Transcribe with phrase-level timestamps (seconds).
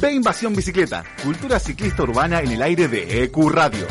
[0.00, 3.86] Ve Invasión Bicicleta, cultura ciclista urbana en el aire de EQ Radio.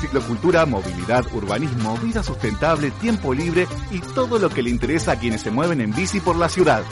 [0.00, 5.42] Ciclocultura, movilidad, urbanismo, vida sustentable, tiempo libre y todo lo que le interesa a quienes
[5.42, 6.82] se mueven en bici por la ciudad.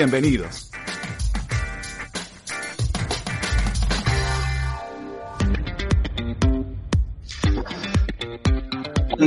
[0.00, 0.69] Bienvenidos.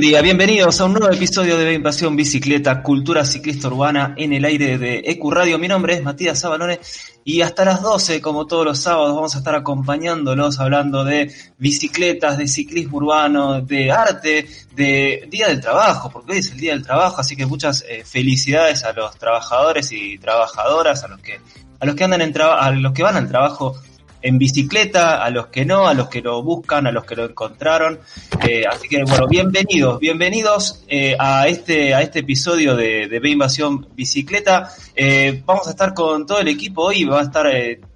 [0.03, 4.77] Día, bienvenidos a un nuevo episodio de Invasión Bicicleta, Cultura Ciclista Urbana en el aire
[4.77, 5.57] de EQ Radio.
[5.57, 6.81] Mi nombre es Matías Sabalone
[7.23, 12.37] y hasta las 12, como todos los sábados, vamos a estar acompañándolos hablando de bicicletas,
[12.37, 16.83] de ciclismo urbano, de arte, de Día del Trabajo, porque hoy es el Día del
[16.83, 21.39] Trabajo, así que muchas eh, felicidades a los trabajadores y trabajadoras, a los que
[21.79, 23.77] a los que andan en a los que van al trabajo
[24.23, 27.25] en bicicleta, a los que no, a los que lo buscan, a los que lo
[27.25, 27.99] encontraron.
[28.47, 33.29] Eh, así que bueno, bienvenidos, bienvenidos eh, a este a este episodio de, de B
[33.29, 34.69] Invasión Bicicleta.
[34.95, 37.47] Eh, vamos a estar con todo el equipo hoy, va a estar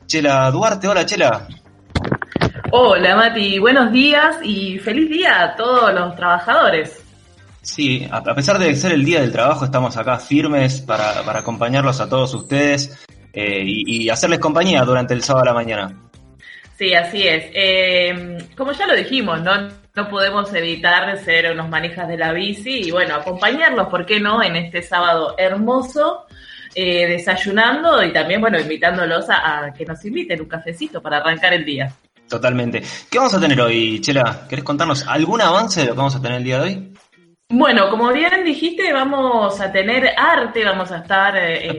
[0.06, 0.90] Chela Duarte.
[0.90, 1.48] Hola Chela.
[2.72, 7.02] Hola Mati, buenos días y feliz día a todos los trabajadores.
[7.62, 12.00] Sí, a pesar de ser el día del trabajo, estamos acá firmes para, para acompañarlos
[12.02, 12.98] a todos ustedes
[13.34, 16.07] y, y hacerles compañía durante el sábado a la mañana.
[16.78, 17.46] Sí, así es.
[17.54, 19.70] Eh, como ya lo dijimos, ¿no?
[19.98, 24.44] no podemos evitar ser unos manijas de la bici y bueno, acompañarlos, ¿por qué no?
[24.44, 26.28] En este sábado hermoso,
[26.76, 31.66] eh, desayunando y también, bueno, invitándolos a, que nos inviten un cafecito para arrancar el
[31.66, 31.92] día.
[32.30, 32.84] Totalmente.
[33.10, 34.46] ¿Qué vamos a tener hoy, Chela?
[34.48, 36.94] ¿Querés contarnos algún avance de lo que vamos a tener el día de hoy?
[37.50, 41.36] Bueno, como bien dijiste, vamos a tener arte, vamos a estar...
[41.38, 41.76] Eh,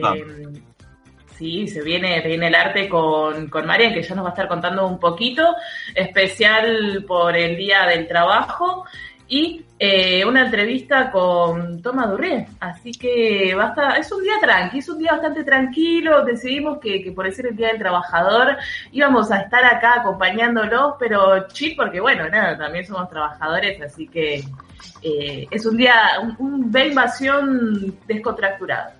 [1.39, 4.49] Sí, se viene, viene el arte con, con Marian, que ya nos va a estar
[4.49, 5.55] contando un poquito,
[5.95, 8.83] especial por el Día del Trabajo
[9.25, 12.45] y eh, una entrevista con Toma Durré.
[12.59, 16.25] Así que basta, es un día tranqui, es un día bastante tranquilo.
[16.25, 18.57] Decidimos que, que por ser el Día del Trabajador
[18.91, 24.43] íbamos a estar acá acompañándolos, pero chill, porque bueno, nada, también somos trabajadores, así que
[25.01, 28.98] eh, es un día, un, un de invasión descontracturado.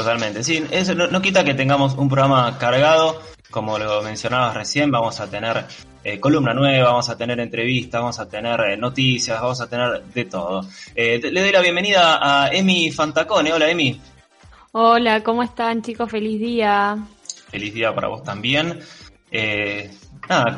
[0.00, 5.20] Totalmente, sí, eso no, quita que tengamos un programa cargado, como lo mencionabas recién, vamos
[5.20, 5.66] a tener
[6.02, 10.02] eh, columna nueva, vamos a tener entrevistas, vamos a tener eh, noticias, vamos a tener
[10.04, 10.66] de todo.
[10.94, 14.00] Eh, le doy la bienvenida a Emi Fantacone, hola Emi.
[14.72, 16.10] Hola, ¿cómo están chicos?
[16.10, 16.96] Feliz día.
[17.50, 18.80] Feliz día para vos también.
[20.30, 20.56] nada,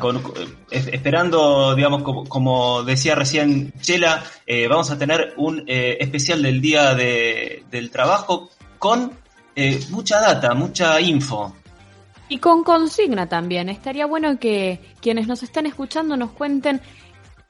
[0.71, 4.23] esperando, digamos, como, decía recién Chela,
[4.69, 8.49] vamos a tener un especial del Día del Trabajo
[8.79, 9.21] con
[9.55, 11.53] eh, mucha data, mucha info.
[12.29, 13.69] Y con consigna también.
[13.69, 16.81] Estaría bueno que quienes nos están escuchando nos cuenten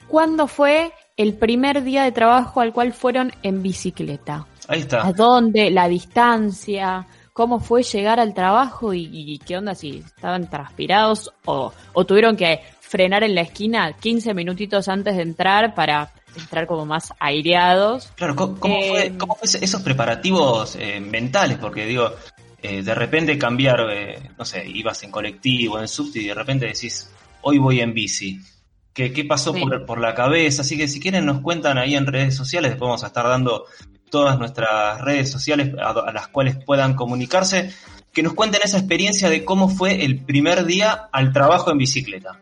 [0.08, 4.46] cuándo fue el primer día de trabajo al cual fueron en bicicleta.
[4.68, 5.06] Ahí está.
[5.06, 5.70] ¿A dónde?
[5.72, 7.08] La distancia.
[7.34, 8.94] ¿Cómo fue llegar al trabajo?
[8.94, 9.74] ¿Y, qué onda?
[9.74, 15.24] Si estaban transpirados o, o tuvieron que frenar en la esquina 15 minutitos antes de
[15.24, 18.12] entrar para entrar como más aireados.
[18.16, 21.58] Claro, ¿cómo, fue, eh, cómo fue, esos preparativos eh, mentales?
[21.58, 22.12] Porque digo,
[22.62, 23.86] eh, de repente cambiar,
[24.38, 27.10] no sé, ibas en colectivo, en subte y de repente decís,
[27.42, 28.40] hoy voy en bici.
[28.94, 30.62] ¿Qué, qué pasó por, por, la cabeza?
[30.62, 33.66] Así que si quieren nos cuentan ahí en redes sociales, después vamos a estar dando
[34.14, 37.74] todas nuestras redes sociales a las cuales puedan comunicarse,
[38.12, 42.40] que nos cuenten esa experiencia de cómo fue el primer día al trabajo en bicicleta.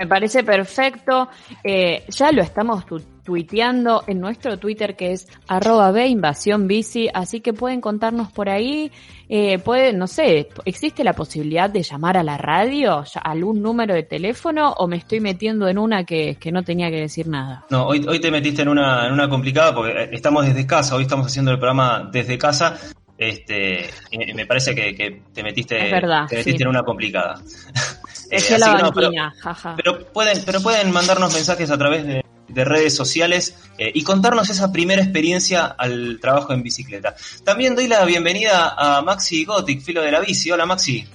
[0.00, 1.28] Me parece perfecto.
[1.62, 2.86] Eh, ya lo estamos
[3.22, 8.48] tuiteando en nuestro Twitter que es arroba B invasión bici, así que pueden contarnos por
[8.48, 8.90] ahí.
[9.28, 14.04] Eh, pueden, no sé, ¿existe la posibilidad de llamar a la radio, algún número de
[14.04, 17.66] teléfono o me estoy metiendo en una que, que no tenía que decir nada?
[17.68, 20.96] No, hoy, hoy te metiste en una, en una complicada porque eh, estamos desde casa,
[20.96, 22.80] hoy estamos haciendo el programa desde casa
[23.20, 23.90] este,
[24.34, 27.34] me parece que, te metiste, en una complicada.
[28.30, 29.76] Es eh, la banquina, pero, jaja.
[29.76, 34.72] Pero pueden, pero pueden mandarnos mensajes a través de, redes sociales eh, y contarnos esa
[34.72, 37.14] primera experiencia al trabajo en bicicleta.
[37.44, 40.50] También doy la bienvenida a Maxi Gothic, filo de la bici.
[40.50, 41.06] Hola Maxi.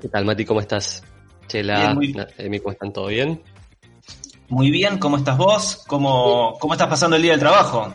[0.00, 0.44] ¿Qué tal Mati?
[0.44, 1.02] ¿Cómo estás?
[1.46, 1.96] Chela,
[2.38, 2.92] Emi, ¿cómo están?
[2.92, 3.42] ¿Todo bien?
[4.48, 5.84] Muy bien, ¿cómo estás vos?
[5.86, 7.94] ¿Cómo, ¿Cómo estás pasando el día del trabajo?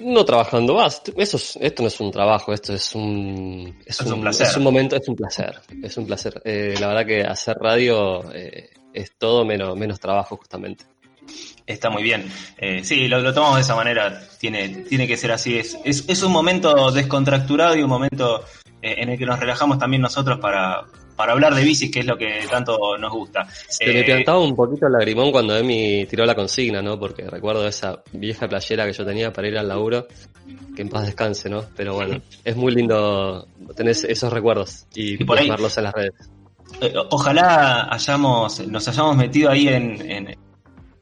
[0.00, 1.02] No trabajando más.
[1.16, 4.46] Eso esto no es un trabajo, esto es un, es, un, placer.
[4.46, 5.60] Es un momento, es un placer.
[5.82, 6.40] Es un placer.
[6.44, 10.84] Eh, la verdad que hacer radio eh, es todo menos, menos trabajo justamente.
[11.66, 12.28] Está muy bien.
[12.58, 14.20] Eh, sí, lo, lo, tomamos de esa manera.
[14.38, 15.58] Tiene, tiene que ser así.
[15.58, 18.44] Es, es, es un momento descontracturado y un momento
[18.82, 22.16] en el que nos relajamos también nosotros para, para hablar de bicis, que es lo
[22.16, 23.46] que tanto nos gusta.
[23.68, 26.98] Se me plantaba un poquito el lagrimón cuando Emi tiró la consigna, ¿no?
[26.98, 30.06] Porque recuerdo esa vieja playera que yo tenía para ir al laburo,
[30.74, 31.64] que en paz descanse, ¿no?
[31.76, 33.46] Pero bueno, es muy lindo
[33.76, 36.14] tener esos recuerdos y, Y por ahí- plasmarlos en las redes.
[36.80, 40.36] Eh, Ojalá hayamos, nos hayamos metido ahí en, en-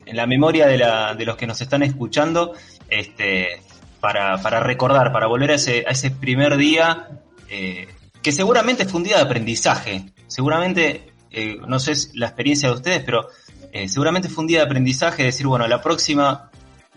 [0.06, 2.54] en la memoria de, la, de los que nos están escuchando,
[2.88, 3.60] este,
[4.00, 7.08] para, para recordar, para volver a ese, a ese primer día,
[7.50, 7.88] eh,
[8.22, 10.12] que seguramente fue un día de aprendizaje.
[10.26, 13.28] Seguramente, eh, no sé la experiencia de ustedes, pero
[13.72, 16.50] eh, seguramente fue un día de aprendizaje, decir, bueno, la próxima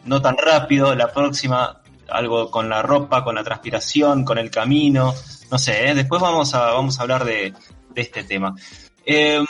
[0.06, 5.14] no tan rápido, la próxima algo con la ropa, con la transpiración, con el camino,
[5.50, 5.96] no sé, ¿eh?
[5.96, 7.54] después vamos a, vamos a hablar de,
[7.96, 8.56] este tema.
[9.06, 9.44] Eh,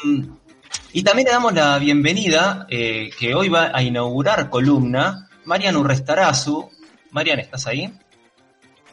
[0.94, 6.70] y también le damos la bienvenida, que hoy va a inaugurar columna, Marian Urrestarazu.
[7.12, 7.94] Marian, ¿estás ahí?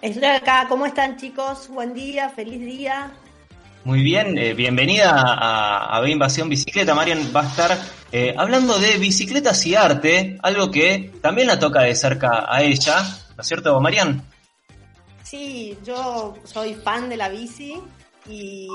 [0.01, 1.67] Estoy acá, ¿cómo están chicos?
[1.69, 3.11] Buen día, feliz día.
[3.83, 6.95] Muy bien, eh, bienvenida a, a Ve Invasión Bicicleta.
[6.95, 7.79] Marian va a estar
[8.13, 13.01] eh, hablando de bicicletas y arte, algo que también la toca de cerca a ella,
[13.37, 14.23] ¿no es cierto, Marian?
[15.25, 17.83] Sí, yo soy fan de la bici
[18.29, 18.69] y,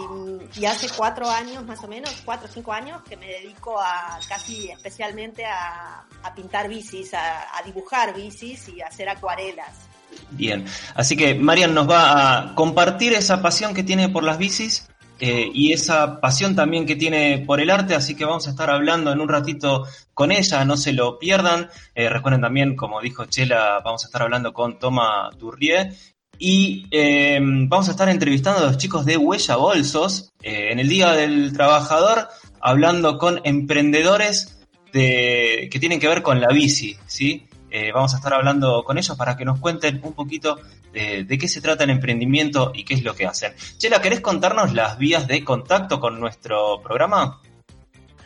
[0.58, 4.20] y hace cuatro años más o menos, cuatro o cinco años, que me dedico a
[4.28, 9.88] casi especialmente a, a pintar bicis, a, a dibujar bicis y a hacer acuarelas.
[10.32, 10.66] Bien,
[10.96, 14.88] así que Marian nos va a compartir esa pasión que tiene por las bicis
[15.20, 18.70] eh, y esa pasión también que tiene por el arte, así que vamos a estar
[18.70, 21.70] hablando en un ratito con ella, no se lo pierdan.
[21.96, 25.94] Eh, recuerden también, como dijo Chela, vamos a estar hablando con Toma Durrié
[26.40, 31.14] y eh, vamos a estar entrevistando a los chicos de Huella Bolsos en el Día
[31.14, 32.28] del Trabajador,
[32.60, 34.58] hablando con emprendedores
[34.92, 37.46] de, que tienen que ver con la bici, ¿sí?
[37.76, 40.60] Eh, vamos a estar hablando con ellos para que nos cuenten un poquito
[40.94, 43.54] de, qué se trata el emprendimiento y qué es lo que hacen.
[43.80, 47.42] Chela, ¿querés contarnos las vías de contacto con nuestro programa?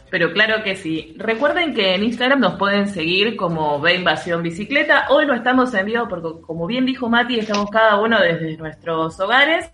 [0.09, 1.15] Pero claro que sí.
[1.17, 4.03] Recuerden que en Instagram nos pueden seguir como Ve
[4.41, 5.05] Bicicleta.
[5.11, 9.17] Hoy no estamos en vivo porque, como bien dijo Mati, estamos cada uno desde nuestros
[9.17, 9.71] hogares.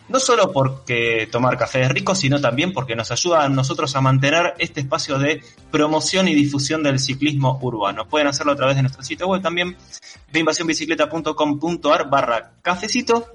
[0.10, 4.02] no solo porque tomar café es rico, sino también porque nos ayuda a nosotros a
[4.02, 8.08] mantener este espacio de promoción y difusión del ciclismo urbano.
[8.08, 9.78] Pueden hacerlo a través de nuestro sitio web también,
[10.34, 13.28] invasiónbicicleta.com.ar barra cafecito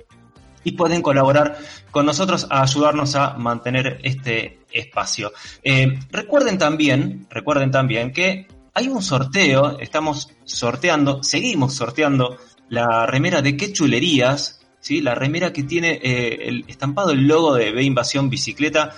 [0.65, 1.59] y pueden colaborar
[1.91, 5.33] con nosotros a ayudarnos a mantener este espacio.
[5.63, 12.39] Eh, recuerden también, recuerden también que hay un sorteo, estamos sorteando, seguimos sorteando
[12.69, 15.01] la remera de qué chulerías, ¿sí?
[15.01, 18.95] la remera que tiene eh, el estampado el logo de B Invasión Bicicleta.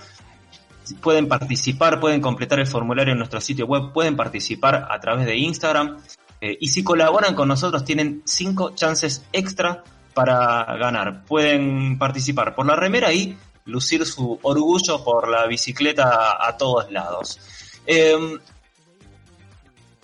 [1.01, 5.37] Pueden participar, pueden completar el formulario en nuestro sitio web, pueden participar a través de
[5.37, 5.99] Instagram.
[6.41, 11.25] eh, y si colaboran con nosotros, tienen cinco chances extra para ganar.
[11.25, 17.39] Pueden participar por la remera y lucir su orgullo por la bicicleta a, todos lados.
[17.87, 18.39] Eh,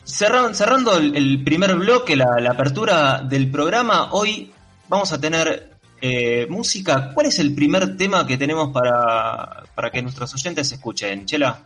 [0.04, 4.52] cerrando, cerrando el, primer bloque, la, apertura del programa, hoy
[4.88, 5.71] vamos a tener
[6.02, 7.12] eh, música.
[7.14, 11.24] ¿Cuál es el primer tema que tenemos para, para que nuestros oyentes escuchen?
[11.24, 11.64] Chela.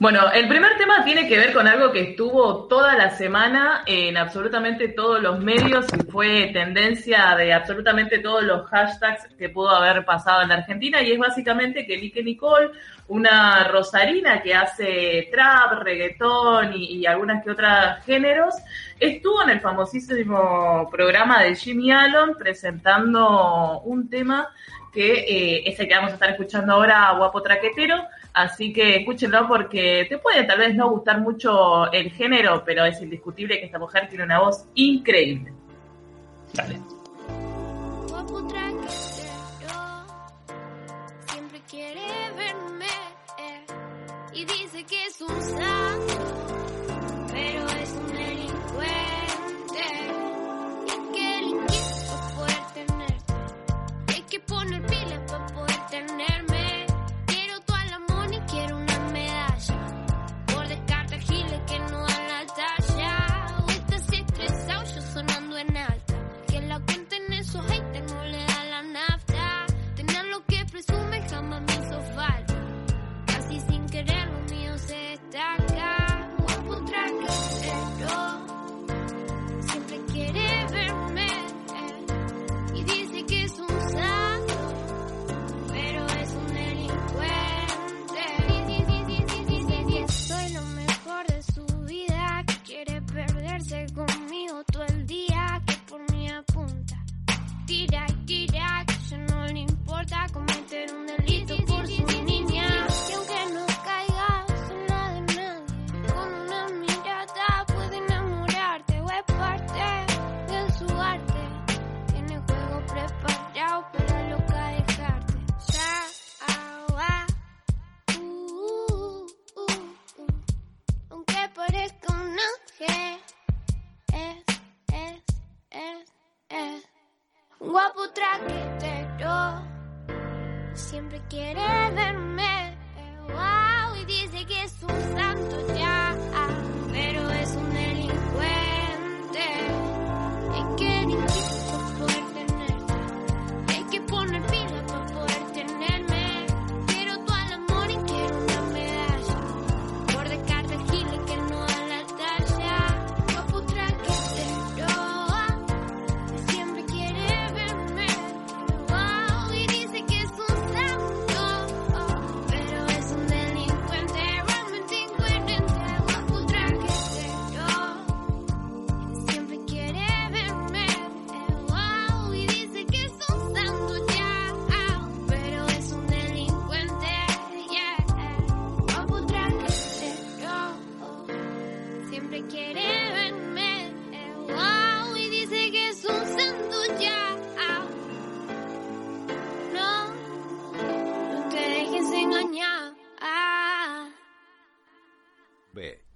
[0.00, 4.16] Bueno, el primer tema tiene que ver con algo que estuvo toda la semana en
[4.16, 10.06] absolutamente todos los medios y fue tendencia de absolutamente todos los hashtags que pudo haber
[10.06, 12.70] pasado en la Argentina y es básicamente que Lique Nicole,
[13.08, 18.54] una rosarina que hace trap, reggaetón y, y algunas que otras géneros,
[18.98, 24.48] estuvo en el famosísimo programa de Jimmy Allen presentando un tema
[24.92, 29.48] que eh, es el que vamos a estar escuchando ahora, Guapo Traquetero, Así que escúchenlo
[29.48, 33.78] porque te puede tal vez no gustar mucho el género, pero es indiscutible que esta
[33.78, 35.52] mujer tiene una voz increíble.
[36.54, 36.78] Dale.
[41.26, 42.00] Siempre quiere
[42.36, 42.86] verme
[44.32, 46.39] y dice que es un santo,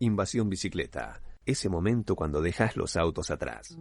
[0.05, 1.23] Invasión bicicleta.
[1.47, 3.75] Ese momento cuando dejas los autos atrás.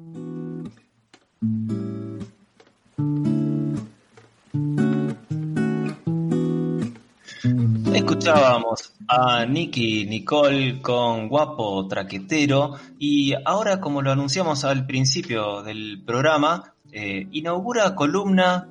[7.94, 16.03] Escuchábamos a Nicky Nicole con Guapo Traquetero y ahora como lo anunciamos al principio del
[16.06, 18.70] programa, eh, inaugura columna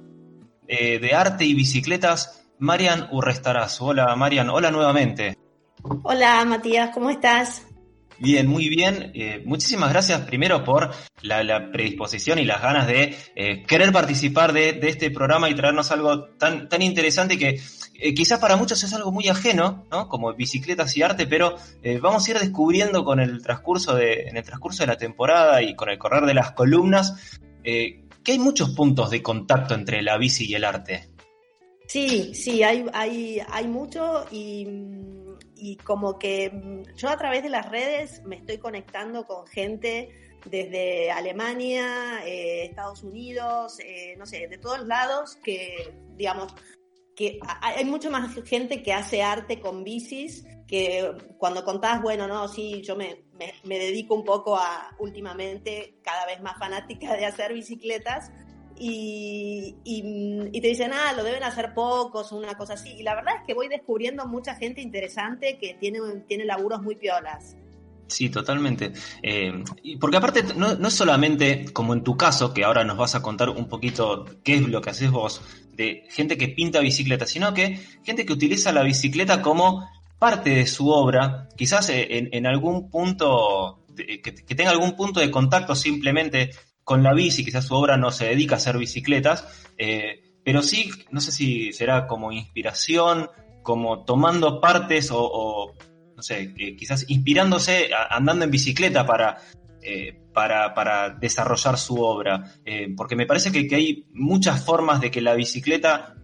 [0.67, 3.83] eh, de arte y bicicletas Marian Urrestaraz.
[3.83, 5.42] Hola Marian, hola nuevamente.
[5.83, 7.67] Hola Matías, ¿cómo estás?
[8.19, 9.11] Bien, muy bien.
[9.15, 14.53] Eh, muchísimas gracias primero por la, la predisposición y las ganas de eh, querer participar
[14.53, 17.61] de, de este programa y traernos algo tan, tan interesante que
[17.95, 20.09] eh, quizás para muchos es algo muy ajeno, ¿no?
[20.09, 21.57] Como bicicletas y arte, pero
[22.01, 25.75] vamos a ir descubriendo con el transcurso de, en el transcurso de la temporada y
[25.75, 30.47] con el correr de las columnas que hay muchos puntos de contacto entre la bici
[30.47, 31.09] y el arte.
[31.87, 34.67] Sí, sí, hay, hay, hay mucho y,
[35.65, 40.09] y como que mm, yo a través de las redes me estoy conectando con gente
[40.45, 46.53] desde Alemania, eh, Estados Unidos, eh, no sé, de todos lados que, digamos,
[47.15, 52.27] que ha- hay mucha más gente que hace arte con bicis que cuando contás, bueno,
[52.27, 57.15] no, sí, yo me, me, me dedico un poco a, últimamente, cada vez más fanática
[57.15, 58.33] de hacer bicicletas,
[58.79, 62.91] y, y- te dicen, ah, lo deben hacer pocos, una cosa así.
[62.91, 65.99] Y la verdad es que voy descubriendo mucha gente interesante que tiene,
[66.29, 67.57] tiene laburos muy piolas.
[68.07, 68.93] Sí, totalmente.
[69.23, 69.65] Eh,
[69.99, 73.23] porque aparte no, no es solamente como en tu caso, que ahora nos vas a
[73.23, 77.55] contar un poquito qué es lo que haces vos, de gente que pinta bicicleta, sino
[77.55, 79.89] que gente que utiliza la bicicleta como
[80.19, 85.75] parte de su obra, quizás eh, en, algún punto, que tenga algún punto de contacto
[85.75, 86.51] simplemente
[86.85, 89.47] con la bici, quizás su obra no se dedica a hacer bicicletas,
[89.79, 93.31] eh, pero sí, no sé si será como inspiración,
[93.63, 95.75] como tomando partes o,
[96.17, 99.39] no sé, quizás inspirándose andando en bicicleta para,
[99.81, 102.55] eh, para, para desarrollar su obra.
[102.65, 106.17] Eh, porque me parece que, que hay muchas formas de que la bicicleta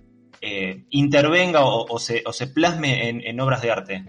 [0.91, 4.05] intervenga o, o se, o se plasme en, en obras de arte.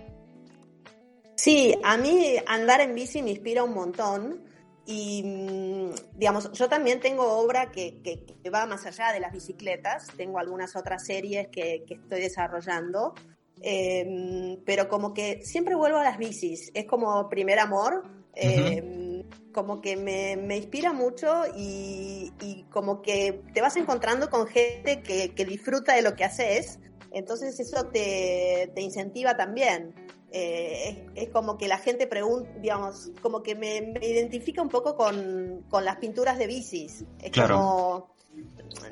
[1.36, 4.49] Sí, a mí andar en bici me inspira un montón
[4.92, 9.32] y, mm, digamos, yo también tengo obra que, que- que va más allá de las
[9.32, 13.14] bicicletas, tengo algunas otras series que, que estoy desarrollando,
[13.62, 18.04] eh, pero como que siempre vuelvo a las bicis, es como primer amor,
[18.34, 24.48] eh, como que me, me inspira mucho y, y como que te vas encontrando con
[24.48, 26.80] gente que, que disfruta de lo que haces,
[27.12, 29.94] entonces eso te, te incentiva también.
[30.32, 34.70] Eh, es, es como que la gente pregunta, digamos, como que me, me identifica un
[34.70, 37.04] poco con, con las pinturas de bicis.
[37.20, 37.56] Es Claro.
[37.56, 38.16] como,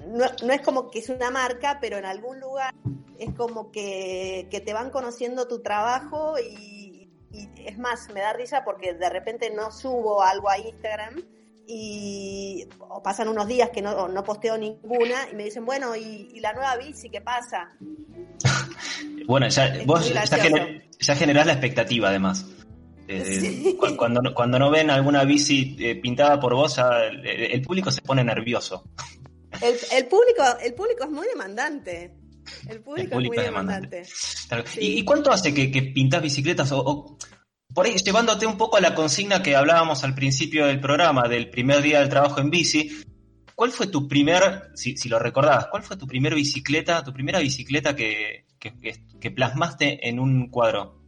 [0.07, 2.73] no, no es como que es una marca, pero en algún lugar
[3.19, 8.33] es como que, que te van conociendo tu trabajo y, y es más, me da
[8.33, 11.23] risa porque de repente no subo algo a Instagram
[11.67, 16.29] y o pasan unos días que no, no posteo ninguna y me dicen, bueno, ¿y,
[16.33, 17.71] y la nueva bici qué pasa?
[19.27, 22.45] Bueno, ya, Es vos ya, gener- ya generás la expectativa además.
[23.07, 23.75] Eh, Sí.
[23.79, 27.61] cu- cuando, no- cuando no ven alguna bici eh, pintada por vos, ya el, el
[27.61, 28.83] público se pone nervioso.
[29.61, 32.13] El, el público, el público es muy demandante.
[32.69, 33.87] El público, público es muy demandante.
[33.97, 34.11] demandante.
[34.47, 34.63] Claro.
[34.67, 34.79] Sí.
[34.81, 36.71] ¿Y, y cuánto hace que, que pintás bicicletas?
[36.71, 37.17] O, o-
[37.77, 41.51] por ahí, llevándote un poco a la consigna que hablábamos al principio del programa, del
[41.51, 43.03] primer día del trabajo en bici,
[43.53, 47.95] ¿cuál fue tu primer, si, lo recordás, cuál fue tu primer bicicleta, tu primera bicicleta
[47.95, 48.45] que
[49.35, 51.03] plasmaste en un cuadro?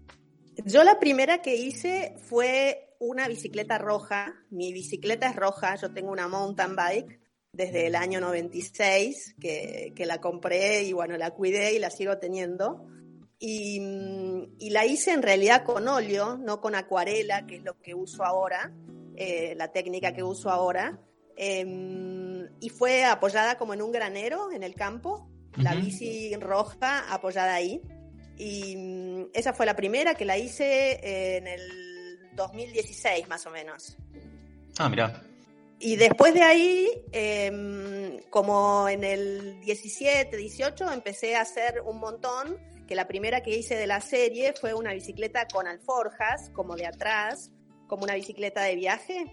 [0.64, 4.36] Yo la primera que hice fue una bicicleta roja.
[4.52, 7.20] Mi bicicleta es roja, yo tengo una mountain bike
[7.52, 12.20] desde el año 96 que, que la compré y bueno, la cuidé y la sigo
[12.20, 12.86] teniendo.
[13.40, 17.80] Y, mm, y la hice en realidad con óleo, no con acuarela, que es lo
[17.80, 18.72] que uso ahora,
[19.16, 21.00] eh, la técnica que uso ahora.
[21.38, 25.86] Em, y fue apoyada como en un granero en el campo, la Ujú.
[25.86, 27.82] bici roja apoyada ahí.
[28.38, 33.52] Y mm, esa fue la primera que la hice eh, en el 2016 más o
[33.52, 33.96] menos.
[34.78, 35.22] Ah, mirá.
[35.80, 42.58] Y después de ahí, em, como en el 17, 18, empecé a hacer un montón,
[42.90, 46.88] que la primera que hice de la serie fue una bicicleta con alforjas, como de
[46.88, 47.52] atrás,
[47.88, 49.32] como una bicicleta de viaje.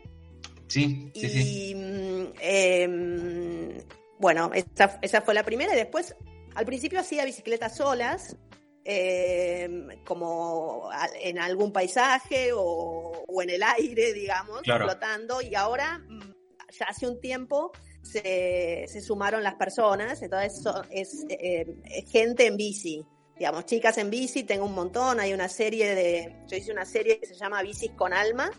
[0.69, 1.71] Sí, sí, sí.
[1.71, 3.79] Y mm, em,
[4.19, 5.73] bueno, esa, esa fue la primera.
[5.73, 6.15] Y después,
[6.55, 8.37] al principio hacía bicicletas solas,
[8.85, 10.89] em, como
[11.23, 14.85] en algún paisaje o, o en el aire, digamos, Claro.
[14.85, 15.41] flotando.
[15.41, 16.33] Y ahora, mm,
[16.79, 20.21] ya hace un tiempo, se, se sumaron las personas.
[20.23, 23.05] Entonces, so- es, eh, es gente en bici.
[23.39, 25.21] Digamos, chicas en bici, tengo un montón.
[25.21, 26.37] Hay una serie de.
[26.47, 28.51] Yo hice una serie que se llama Bicis con Alma,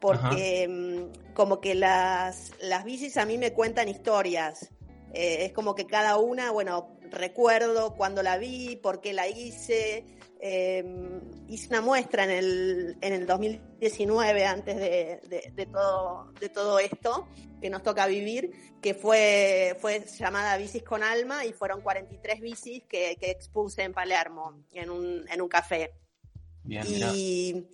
[0.00, 4.70] porque mm, como que las, las bicis a mí me cuentan historias.
[5.14, 10.04] Eh, es como que cada una, bueno, recuerdo cuando la vi, por qué la hice.
[10.40, 10.84] Eh,
[11.48, 16.78] hice una muestra en el, en el 2019, antes de, de- de todo, de todo
[16.78, 17.26] esto
[17.60, 22.84] que nos toca vivir, que fue, fue llamada Bicis con Alma y fueron 43 bicis
[22.84, 25.92] que, que expuse en Palermo, en un, en un café.
[26.62, 26.84] Bien.
[26.86, 27.66] Y,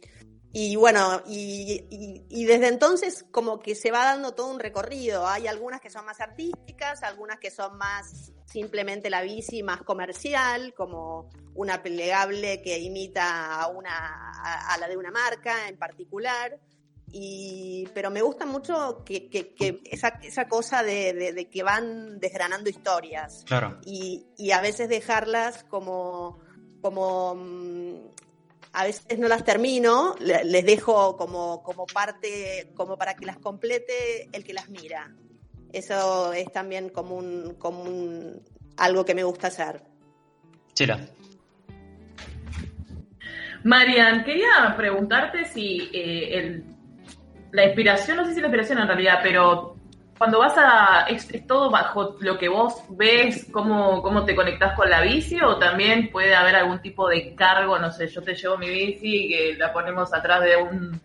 [0.55, 5.27] y bueno, y, y- y desde entonces como que se va dando todo un recorrido.
[5.27, 10.73] Hay algunas que son más artísticas, algunas que son más simplemente la bici, más comercial,
[10.75, 16.59] como una plegable que imita a, una, a, a la de una marca en particular.
[17.17, 21.63] Y, pero me gusta mucho que, que- que esa, esa cosa de, de- de que
[21.63, 23.79] van desgranando historias Claro.
[23.85, 26.41] y, y a veces dejarlas como,
[26.81, 27.95] como mm,
[28.73, 33.39] a veces no las termino, le- les dejo como, como parte, como para que las
[33.39, 35.15] complete el que las mira.
[35.73, 38.43] Eso es también como un, como un
[38.77, 39.85] algo que me gusta hacer.
[40.73, 40.99] Chela.
[43.65, 46.65] Marian, quería preguntarte si eh, el-
[47.53, 49.77] la inspiración, no sé si la inspiración en realidad, pero
[50.19, 51.07] cuando vas a.
[51.09, 55.41] ¿Es, todo bajo lo que vos ves, cómo, cómo te conectás con la bici?
[55.41, 57.79] ¿O también puede haber algún tipo de cargo?
[57.79, 61.01] No sé, yo te llevo mi bici y la ponemos atrás de un,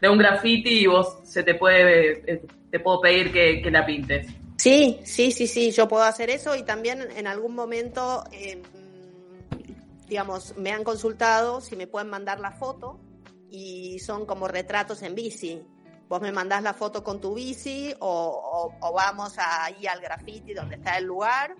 [0.00, 2.22] de un graffiti y vos se te puede.
[2.32, 4.26] eh, te puedo pedir que, que la pintes.
[4.56, 8.62] Sí, sí, sí, sí, yo puedo hacer eso y también en algún momento eh,
[10.06, 13.00] digamos, me han consultado si me pueden mandar la foto
[13.50, 15.62] y son como retratos en bici.
[16.08, 20.98] Vos me mandás la foto con tu bici o, vamos ahí al graffiti donde está
[20.98, 21.54] el lugar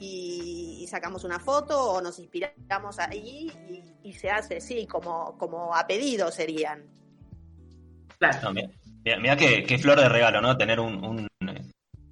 [0.00, 3.50] y, sacamos una foto o nos inspiramos ahí
[4.02, 6.84] y, se hace, sí, como, como a pedido serían.
[8.18, 8.52] Claro.
[8.52, 10.56] Mira, qué, flor de regalo, ¿no?
[10.56, 11.28] Tener un,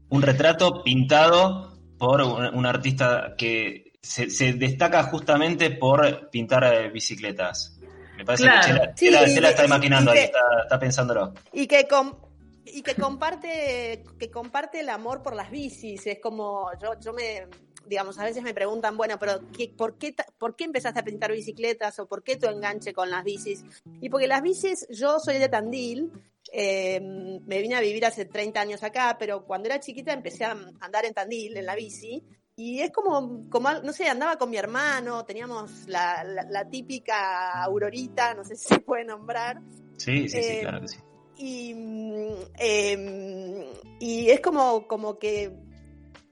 [0.09, 7.78] un, retrato pintado por un artista que se, se destaca justamente por pintar eh, bicicletas.
[8.16, 8.60] Me parece Claro.
[8.62, 11.34] que Chela, Sí, Chela- Chela está imaginando y ahí, que- está, está pensándolo.
[11.52, 12.16] Y que com-
[12.64, 17.48] y que comparte que comparte el amor por las bicis es como yo yo me
[17.86, 21.32] digamos a veces me preguntan bueno pero ¿qué, por qué por qué empezaste a pintar
[21.32, 23.64] bicicletas o por qué tu enganche con las bicis
[24.00, 26.12] y porque las bicis yo soy de Tandil
[26.52, 30.52] eh, me vine a vivir hace 30 años acá pero cuando era chiquita empecé a
[30.80, 32.22] andar en Tandil en la bici
[32.64, 37.62] y es como, como, no sé, andaba con mi hermano, teníamos la, la- la típica
[37.64, 39.61] Aurorita, no sé si se puede nombrar,
[39.96, 40.98] Sí, sí, sí, Eh, claro que sí.
[41.37, 43.64] y, mm, em,
[44.01, 45.53] y es como, como que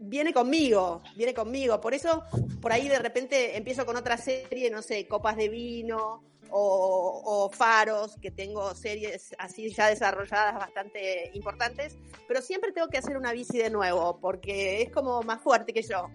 [0.01, 1.81] viene conmigo, viene conmigo.
[1.81, 2.25] Por eso,
[2.61, 7.51] por ahí de repente empiezo con otra serie, no sé, copas de vino o, o
[7.51, 13.31] faros, que tengo series así ya desarrolladas bastante importantes, pero siempre tengo que hacer una
[13.33, 16.09] bici de nuevo, porque es como más fuerte que yo.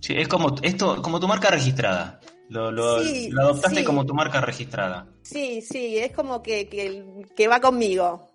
[0.00, 2.20] Sí, es como, esto, como tu marca registrada.
[2.50, 3.84] Lo, lo- Sí, lo adoptaste sí.
[3.84, 5.08] como tu marca registrada.
[5.22, 8.28] Sí, sí, es como que, que, que va conmigo.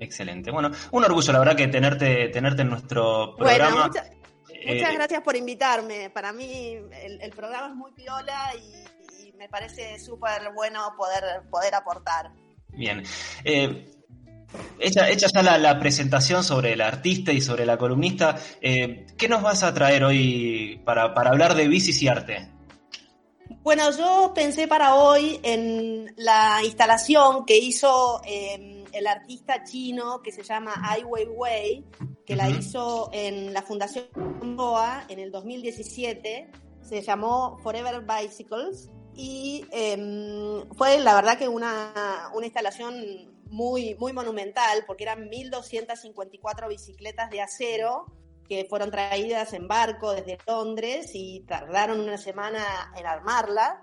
[0.00, 0.50] Excelente.
[0.50, 3.86] Bueno, un orgullo, la verdad, que tenerte, tenerte en nuestro Bueno, programa.
[3.86, 4.10] muchas,
[4.66, 6.10] Eh, Muchas gracias por invitarme.
[6.10, 11.22] Para mí el, el programa es muy piola y, y me parece súper bueno poder,
[11.50, 12.30] poder aportar.
[12.68, 13.02] Bien.
[13.44, 13.90] Eh,
[14.80, 19.28] hecha, hecha ya la, la presentación sobre el artista y sobre la columnista, eh, ¿qué
[19.28, 22.50] nos vas a traer hoy para, para hablar de bicis y arte?
[23.62, 30.32] Bueno, yo pensé para hoy en la instalación que hizo eh, el artista chino que
[30.32, 31.84] se llama Ai Weiwei,
[32.26, 32.58] que la Ujú.
[32.58, 34.06] hizo en la Fundación
[34.56, 36.50] Boa en el 2017.
[36.82, 44.12] Se llamó Forever Bicycles y eh, fue la verdad que una, una instalación muy, muy
[44.12, 48.06] monumental porque eran 1.254 bicicletas de acero
[48.48, 53.82] que fueron traídas en barco desde Londres y tardaron una semana en armarla.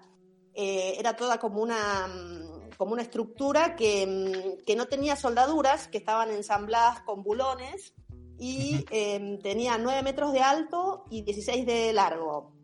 [0.53, 2.07] Eh, era toda como una,
[2.81, 7.93] como una estructura que, mm, que no tenía soldaduras, que estaban ensambladas con bulones
[8.39, 12.55] y eh, tenía 9 metros de alto y 16 de largo.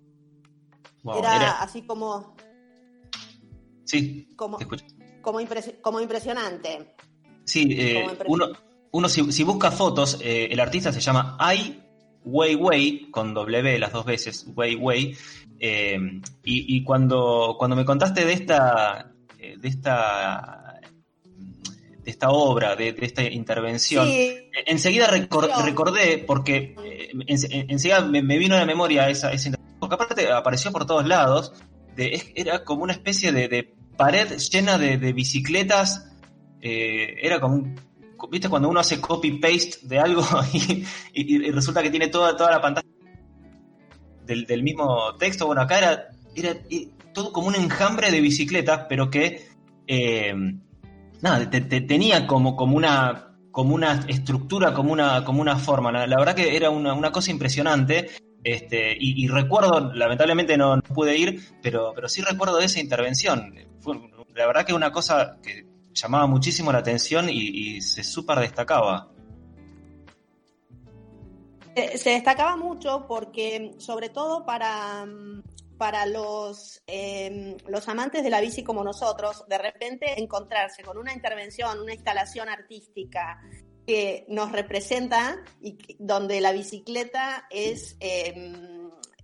[1.04, 2.36] Wow, era, era- así como,
[3.84, 4.58] Sí, como,
[5.22, 5.40] como,
[5.84, 6.96] como impresionante.
[7.46, 8.48] Sí, eh, Como empre- uno,
[8.94, 11.80] uno si, si busca fotos, eh, el artista se llama Ai
[12.26, 15.16] Weiwei, con W las dos veces, Weiwei,
[15.60, 16.00] eh,
[16.44, 20.80] y, y cuando, cuando me contaste de esta, de esta,
[22.04, 27.52] de esta obra, de, de esta intervención, Sí, eh, enseguida recor- recordé, porque eh, en-
[27.52, 30.86] en- enseguida me, me vino a la memoria esa, esa intervención, porque aparte apareció por
[30.86, 31.54] todos lados,
[31.96, 36.12] de- era como una especie de, de pared llena de, de bicicletas,
[36.62, 37.76] eh, era como un,
[38.32, 38.50] ¿viste?
[38.50, 40.24] Cuando uno hace copy-paste de algo
[40.54, 42.88] y, y- y resulta que tiene toda, toda la pantalla
[44.26, 48.86] del, del mismo texto, bueno, acá era, era eh, todo como un enjambre de bicicletas,
[48.88, 49.48] pero que...
[49.88, 50.36] eh,
[51.22, 55.92] nada, te- te- tenía como, como una como una estructura, como una, como una forma.
[55.92, 58.12] La, verdad que era una, una cosa impresionante.
[58.44, 63.52] Este, y, recuerdo, lamentablemente no, pude ir, pero, pero sí recuerdo esa intervención.
[64.36, 67.34] La verdad que una cosa que llamaba muchísimo la atención y,
[67.78, 69.10] y se súper destacaba.
[71.96, 75.04] Se destacaba mucho porque, sobre todo para,
[75.78, 81.14] para los, eh, los amantes de la bici como nosotros, de repente encontrarse con una
[81.14, 83.40] intervención, una instalación artística
[83.86, 88.52] que nos representa y que- donde la bicicleta es, eh,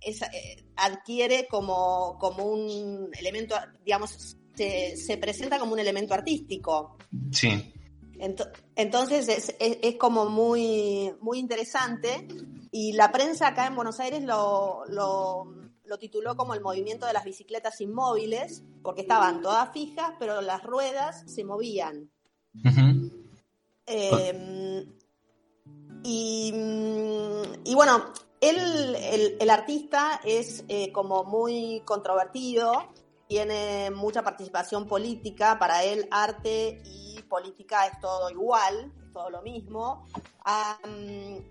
[0.00, 6.96] es, eh, adquiere como, como un elemento, digamos, se, se presenta como un elemento artístico.
[7.32, 7.72] Sí.
[8.18, 12.26] Ento- Entonces es, es- es como muy, muy interesante
[12.70, 15.46] y la prensa acá en Buenos Aires lo, lo,
[15.84, 20.62] lo tituló como el movimiento de las bicicletas inmóviles porque estaban todas fijas pero las
[20.62, 22.10] ruedas se movían.
[23.86, 24.86] Eh,
[26.02, 26.52] y,
[27.64, 32.92] y bueno, él, el, el artista es eh, como muy controvertido,
[33.26, 40.06] tiene mucha participación política, para él arte y política es todo igual, todo lo mismo.
[40.44, 40.78] Ha,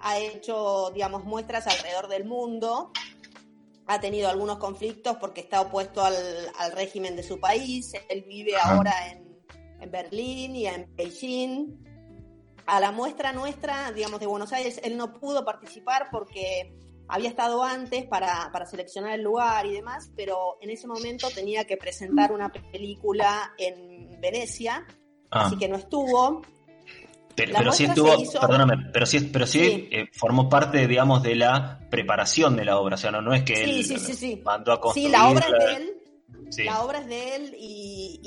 [0.01, 2.91] ha hecho, digamos, muestras alrededor del mundo.
[3.87, 6.15] Ha tenido algunos conflictos porque está opuesto al,
[6.57, 7.93] al régimen de su país.
[8.09, 8.75] Él vive Ajá.
[8.75, 9.37] ahora en,
[9.81, 11.83] en Berlín y en Beijing.
[12.65, 16.77] A la muestra nuestra, digamos, de Buenos Aires, él no pudo participar porque
[17.09, 21.65] había estado antes para, para seleccionar el lugar y demás, pero en ese momento tenía
[21.65, 24.87] que presentar una película en Venecia,
[25.33, 26.43] Ah, así que no estuvo.
[27.35, 29.89] Pero, sí estuvo, hizo- perdóname, pero sí, pero sí, Sí.
[29.91, 32.95] eh, formó parte, digamos, de la preparación de la obra.
[32.95, 34.41] O sea, no, no es que Sí, él sí, sí, sí.
[34.43, 35.09] mandó a Sí, construir.
[35.11, 35.93] la obra es de él,
[36.49, 36.63] Sí.
[36.65, 38.19] La obra es de él y,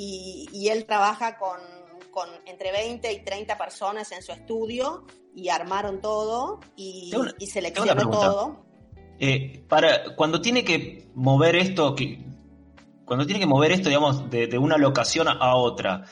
[0.53, 1.61] y- y él trabaja con,
[2.11, 7.47] con entre 20 y 30 personas en su estudio y armaron todo y, una- y
[7.47, 8.67] seleccionó todo.
[9.21, 12.25] Eh, para cuando tiene que mover esto, que,
[13.05, 16.05] cuando tiene que mover esto, digamos, de, de una locación a otra,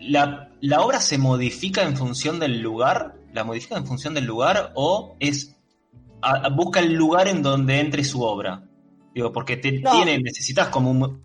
[0.00, 3.14] la, ¿la obra se modifica en función del lugar?
[3.32, 5.56] ¿La modifica en función del lugar o es
[6.22, 8.62] a- a- busca el lugar en donde entre su obra?
[9.14, 9.90] Digo, porque te, No.
[9.92, 11.24] tiene, necesitas como un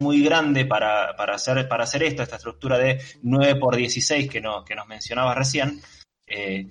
[0.00, 4.40] muy grande para, para, hacer, para hacer esto, esta estructura de 9 por 16 que,
[4.40, 5.80] no, que nos mencionabas recién.
[6.26, 6.68] Eh,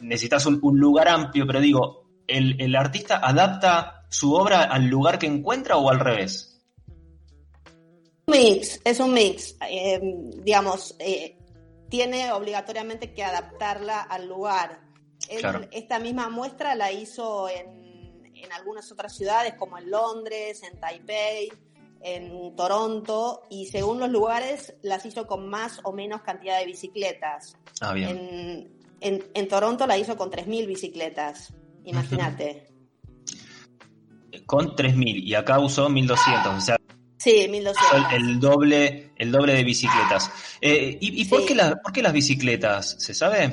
[0.00, 5.18] necesitas un, un lugar amplio, pero digo, ¿el, el artista adapta su obra al lugar
[5.18, 6.47] que encuentra o al revés?
[8.28, 9.56] Mix, es un mix.
[9.68, 10.00] Eh,
[10.42, 11.36] digamos, eh,
[11.88, 14.80] tiene obligatoriamente que adaptarla al lugar.
[15.28, 15.66] Él Claro.
[15.72, 21.50] Esta misma muestra la hizo en, en algunas otras ciudades, como en Londres, en Taipei,
[22.00, 27.56] en Toronto, y según los lugares las hizo con más o menos cantidad de bicicletas.
[27.80, 28.08] Ah, bien.
[28.10, 31.52] En, en, en Toronto la hizo con 3.000 bicicletas,
[31.84, 32.66] imagínate.
[34.46, 36.77] Con 3.000 y acá usó 1.200, o sea,
[37.30, 38.12] Sí, 1.200.
[38.14, 40.30] el, doble, el doble de bicicletas.
[40.60, 42.96] Eh, ¿Y, y por, qué la- por qué las bicicletas?
[42.98, 43.52] ¿Se sabe?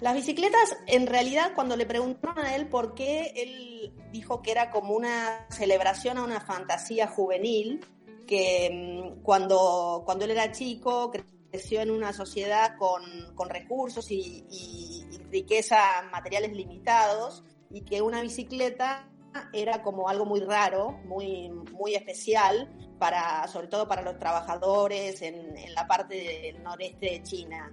[0.00, 4.70] Las bicicletas, en realidad, cuando le preguntaron a él por qué, él dijo que era
[4.70, 7.80] como una celebración a una fantasía juvenil,
[8.26, 11.12] que mm, cuando, cuando él era chico
[11.50, 13.02] creció en una sociedad con,
[13.36, 15.78] con recursos y, y- y riqueza,
[16.10, 19.08] materiales limitados, y que una bicicleta
[19.52, 22.68] era como algo muy raro, muy, muy especial,
[22.98, 27.72] para, sobre todo para los trabajadores en, en la parte del noreste de China.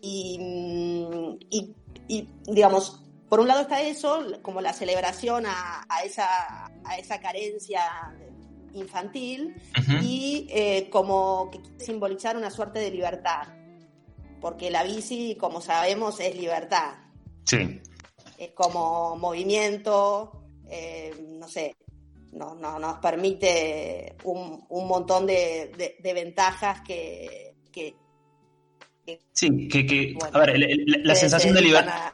[0.00, 1.74] Y, mm, y-
[2.08, 7.20] y, digamos, por un lado está eso, como la celebración a, a esa, a esa
[7.20, 7.82] carencia
[8.74, 9.92] infantil, Ujú.
[10.02, 13.48] y eh, como que simbolizar una suerte de libertad,
[14.40, 16.94] porque la bici, como sabemos, es libertad,
[17.44, 17.80] Sí.
[18.38, 20.32] es como movimiento,
[20.70, 21.76] eh, no sé,
[22.32, 27.96] no, no, nos permite un, un montón de, de- de ventajas que, que,
[29.32, 32.12] Sí, que, que Bueno, a ver, la, la sensación se de libertad.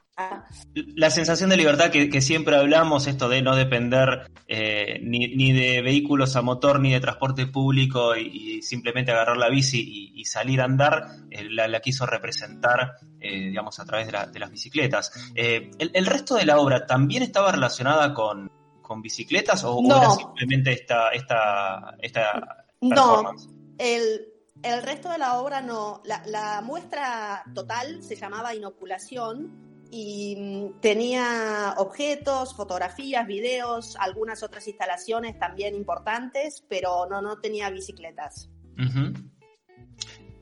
[0.74, 5.52] La sensación de libertad que, que siempre hablamos, esto de no depender eh, ni, ni
[5.52, 9.80] de vehículos a motor ni de transporte público y, y simplemente agarrar la bici
[10.14, 14.12] y, y salir a andar, eh, la, la quiso representar, eh, digamos, a través de,
[14.12, 15.10] la- de las bicicletas.
[15.34, 18.50] Eh, el, el resto de la obra también estaba relacionada con,
[18.82, 23.32] con bicicletas o, era simplemente esta, esta, esta No,
[23.78, 24.28] el,
[24.62, 26.02] el resto de la obra no.
[26.04, 29.63] La, la muestra total se llamaba Inoculación
[29.96, 37.70] y mm, tenía objetos, fotografías, videos, algunas otras instalaciones también importantes, pero no, no tenía
[37.70, 38.50] bicicletas.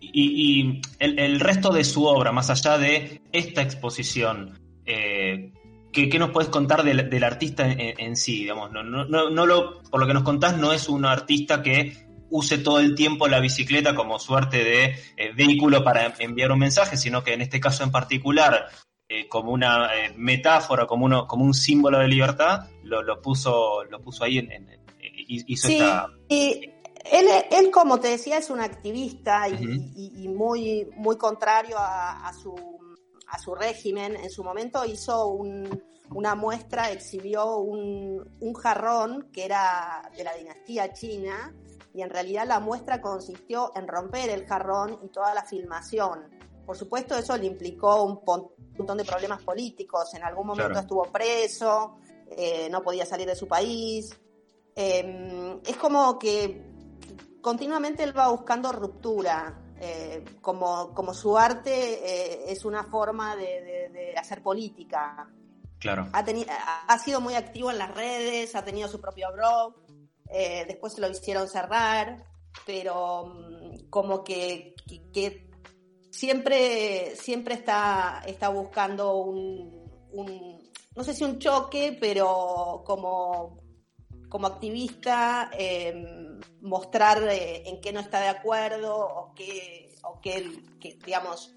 [0.01, 5.53] Y, el, resto de su obra, más allá de esta exposición, eh,
[5.93, 8.41] ¿qué, qué nos puedes contar del, del artista en, sí?
[8.41, 12.07] Digamos, no, no, no lo, por lo que nos contás, no es un artista que
[12.31, 14.85] use todo el tiempo la bicicleta como suerte de
[15.19, 18.69] eh, vehículo para enviar un mensaje, sino que en este caso en particular,
[19.13, 23.85] eh, como una eh, metáfora, como, uno, como un símbolo de libertad, lo, lo puso,
[23.85, 24.83] lo puso ahí en, en- en-
[25.27, 26.07] hizo Sí, esta...
[26.29, 26.71] y
[27.11, 29.65] él, él, como te decía, es un activista y, Ujú.
[29.97, 32.55] y- y muy, muy contrario a, a su,
[33.27, 34.17] a su régimen.
[34.17, 35.83] En su momento hizo un-
[36.15, 41.53] una muestra, exhibió un, un jarrón que era de la dinastía china
[41.95, 46.21] y en realidad la muestra consistió en romper el jarrón y toda la filmación.
[46.67, 50.13] Por supuesto, eso le implicó un montón de problemas políticos.
[50.15, 50.81] En algún momento Claro.
[50.81, 51.99] estuvo preso,
[52.31, 54.11] eh, no podía salir de su país.
[54.75, 56.63] Eh, es como que
[57.41, 59.59] continuamente él va buscando ruptura.
[59.85, 65.29] eh, como, como su arte eh, es una forma de, de- de hacer política.
[65.81, 66.07] Claro.
[66.13, 66.25] Ha,
[66.87, 69.75] ha sido muy activo en las redes, ha tenido su propio blog,
[70.69, 72.25] después se lo hicieron cerrar,
[72.65, 75.51] pero mm, como que, que- que
[76.13, 79.89] siempre, siempre está, está buscando un,
[80.95, 83.59] no sé si un choque, pero como,
[84.29, 86.05] como activista, eh,
[86.61, 90.63] mostrar eh, en qué no está de acuerdo o qué, o qué,
[91.05, 91.55] digamos,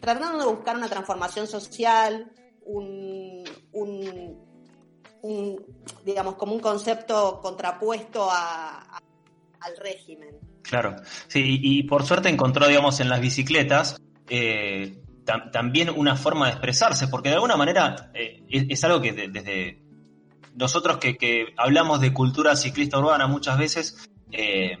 [0.00, 2.32] tratando de buscar una transformación social,
[2.64, 4.46] un, un-
[5.22, 5.66] un,
[6.04, 9.00] digamos, como un concepto contrapuesto a-
[9.60, 10.38] al régimen.
[10.68, 10.96] Claro,
[11.28, 13.96] sí, y, por suerte encontró, digamos, en las bicicletas
[14.28, 19.12] eh, tam- también una forma de expresarse, porque de alguna manera eh, es, algo que
[19.12, 19.82] de- desde
[20.56, 24.76] nosotros que, que hablamos de cultura ciclista urbana muchas veces, eh,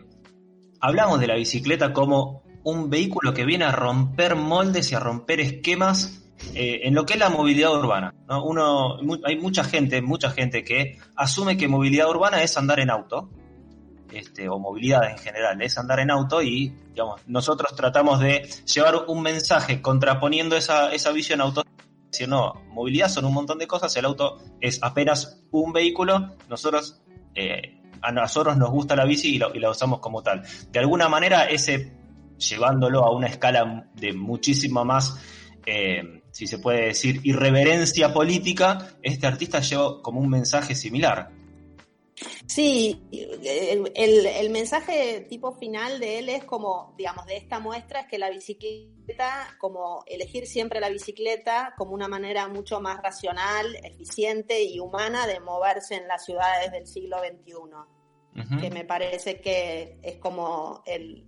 [0.80, 5.40] hablamos de la bicicleta como un vehículo que viene a romper moldes y a romper
[5.40, 6.22] esquemas
[6.54, 8.14] en lo que es la movilidad urbana.
[8.28, 8.44] ¿no?
[8.44, 12.90] Uno, mu- hay mucha gente, mucha gente que asume que movilidad urbana es andar en
[12.90, 13.30] auto,
[14.12, 19.04] este, o movilidad en general, es andar en auto y digamos, nosotros tratamos de llevar
[19.08, 21.62] un mensaje contraponiendo esa, esa visión auto.
[22.10, 27.00] Decir, no, movilidad son un montón de cosas, el auto es apenas un vehículo, nosotros,
[27.34, 30.42] eh, a nosotros nos gusta la bici y, lo- y la usamos como tal.
[30.70, 31.92] De alguna manera, ese,
[32.38, 35.22] llevándolo a una escala de muchísimo más,
[35.66, 41.30] eh, si se puede decir, irreverencia política, este artista lleva como un mensaje similar.
[42.46, 48.00] Sí, el, el- el mensaje tipo final de él es como, digamos, de esta muestra
[48.00, 53.76] es que la bicicleta, como elegir siempre la bicicleta como una manera mucho más racional,
[53.84, 57.52] eficiente y humana de moverse en las ciudades del siglo XXI,
[58.60, 61.24] que me parece que es como el,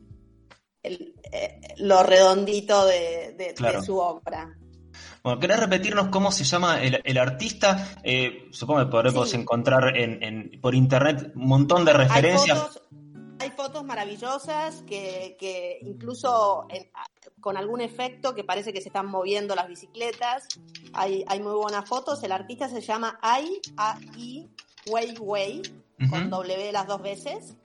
[0.82, 4.56] el, eh, lo redondito de, de- su obra.
[5.22, 7.94] Bueno, ¿querés repetirnos cómo se llama el, el artista?
[8.02, 9.36] Eh, supongo que podremos Sí.
[9.36, 12.58] encontrar en, en- por internet un montón de Hay referencias.
[12.58, 12.82] fotos,
[13.38, 16.90] hay fotos maravillosas que, que incluso en-
[17.40, 20.46] con algún efecto que parece que se están moviendo las bicicletas.
[20.94, 22.22] Hay, hay muy buenas fotos.
[22.22, 24.48] El artista se llama Ai, A-I,
[24.90, 25.62] Wei Wei,
[26.08, 26.30] con.
[26.30, 27.56] W las dos veces.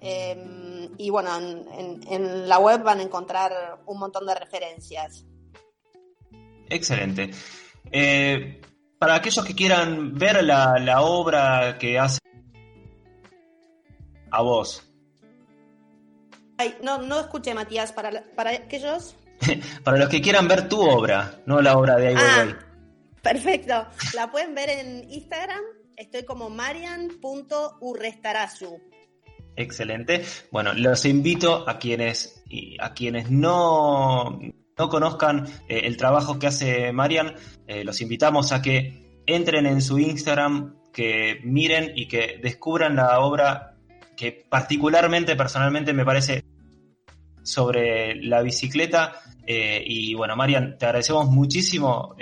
[0.00, 5.24] Eh, y bueno, en, en- en la web van a encontrar un montón de referencias.
[6.70, 7.30] Excelente.
[7.92, 8.60] Eh,
[8.98, 12.18] para aquellos que quieran ver la, la obra que hace
[14.30, 14.90] a vos,
[16.60, 19.16] Ay, no, no escuché, Matías, para, para aquellos.
[19.82, 22.54] para los que quieran ver tu obra, no la obra de Ai Ah,
[23.22, 23.86] perfecto.
[24.12, 25.62] La pueden ver en Instagram.
[25.96, 28.78] Estoy como marian.urrestarazu.
[29.56, 30.22] Excelente.
[30.50, 32.44] Bueno, los invito a quienes,
[32.78, 34.38] a quienes no,
[34.80, 37.34] no conozcan eh, el trabajo que hace Marian,
[37.66, 43.20] eh, los invitamos a que entren en su Instagram, que miren y que descubran la
[43.20, 43.76] obra
[44.16, 46.44] que particularmente, personalmente, me parece
[47.42, 49.12] sobre la bicicleta.
[49.46, 52.16] Eh, y bueno, Marian, te agradecemos muchísimo.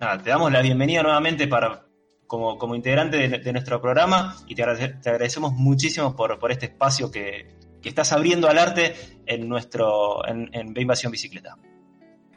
[0.00, 1.86] nada, te damos la bienvenida nuevamente para,
[2.28, 4.62] como, como integrante de, nuestro programa y te,
[5.02, 10.26] te agradecemos muchísimo por, por este espacio que, que estás abriendo al arte en nuestro
[10.26, 11.56] en, en Invasión Bicicleta.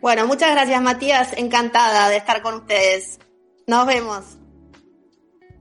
[0.02, 1.34] Bueno, muchas gracias, Matías.
[1.38, 3.18] Encantada de estar con ustedes.
[3.66, 4.24] Nos vemos.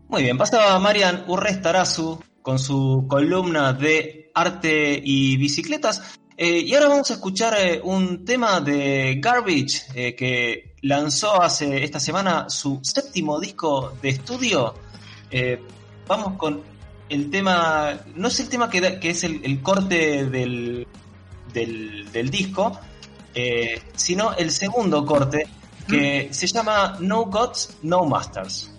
[0.08, 6.18] Muy bien, pasaba Marian Urrestarazu con su columna de arte y bicicletas.
[6.36, 11.82] Eh, y ahora vamos a escuchar eh, un tema de Garbage eh, que lanzó hace
[11.82, 14.74] esta semana su séptimo disco de estudio.
[16.06, 16.62] Vamos con
[17.08, 20.86] el tema, no es el tema que, da- que es el, el corte del,
[21.52, 22.78] del, del disco,
[23.34, 25.46] eh, sino el segundo corte
[25.88, 28.72] que se llama No Gods, No Masters.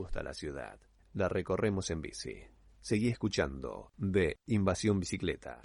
[0.00, 0.78] Gusta la ciudad.
[1.12, 2.34] La recorremos en bici.
[2.80, 5.60] Seguí escuchando de Invasión Bicicleta.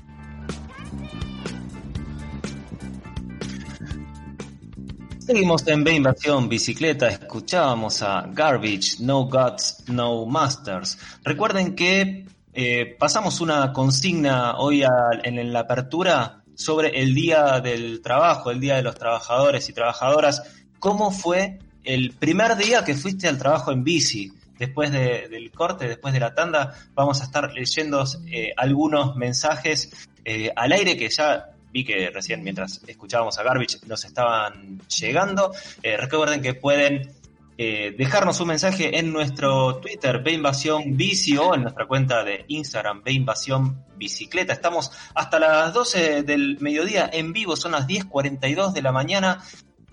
[5.19, 10.99] Seguimos en B Invasión Bicicleta, escuchábamos a Garbage, No Gods, No Masters.
[11.23, 14.83] Recuerden que eh, pasamos una consigna hoy
[15.23, 20.43] en la apertura sobre el Día del Trabajo, el Día de los Trabajadores y Trabajadoras.
[20.79, 24.31] ¿Cómo fue el primer día que fuiste al trabajo en bici?
[24.57, 29.91] Después de- del corte, después de la tanda, vamos a estar leyendo eh, algunos mensajes
[30.23, 35.51] eh, al aire que ya vi que recién mientras escuchábamos a Garbage nos estaban llegando.
[35.83, 37.11] Eh, recuerden que pueden
[37.57, 43.01] dejarnos un mensaje en nuestro Twitter, B Invasión Bici, o en nuestra cuenta de Instagram,
[43.01, 44.51] B Invasión Bicicleta.
[44.51, 49.41] Estamos hasta las 12 del mediodía en vivo, son las 10.42 de la mañana.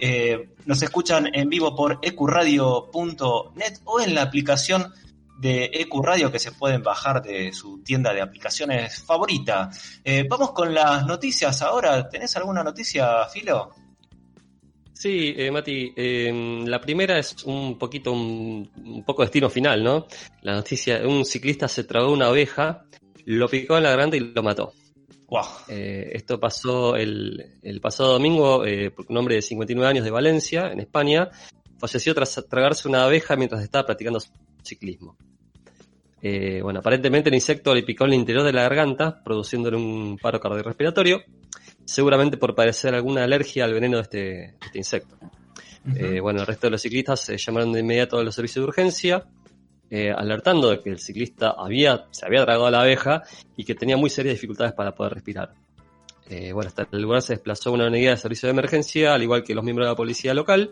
[0.05, 4.93] Eh, nos escuchan en vivo por ecuradio.net o en la aplicación
[5.39, 9.71] de Ecuradio que se pueden bajar de su tienda de aplicaciones favorita.
[10.03, 12.09] Eh, vamos con las noticias ahora.
[12.09, 13.71] ¿Tenés alguna noticia, Filo?
[14.93, 20.09] Sí, eh, Mati, eh, la primera es un poquito, un, un poco destino final, ¿no?
[20.41, 22.87] La noticia, un ciclista se tragó una oveja,
[23.25, 24.73] lo picó en la garganta y lo mató.
[25.33, 25.47] Wow.
[25.69, 30.71] Eh, esto pasó el, el pasado domingo, eh, un hombre de 59 años de Valencia,
[30.71, 31.31] en España,
[31.79, 34.21] falleció tras tragarse una abeja mientras estaba practicando
[34.63, 35.17] ciclismo.
[36.21, 40.19] Eh, bueno, aparentemente el insecto le picó en el interior de la garganta, produciéndole un
[40.19, 41.23] paro cardiorrespiratorio,
[41.87, 45.17] seguramente por padecer alguna alergia al veneno de este, de este insecto.
[46.21, 49.25] Bueno, el resto de los ciclistas se llamaron de inmediato a los servicios de urgencia,
[49.95, 53.25] eh, alertando de que el ciclista había, se había tragado a la abeja
[53.59, 55.53] y que tenía muy serias dificultades para poder respirar.
[56.31, 59.45] Eh, bueno, hasta el lugar se desplazó una unidad de servicio de emergencia, al igual
[59.45, 60.71] que los miembros de la policía local.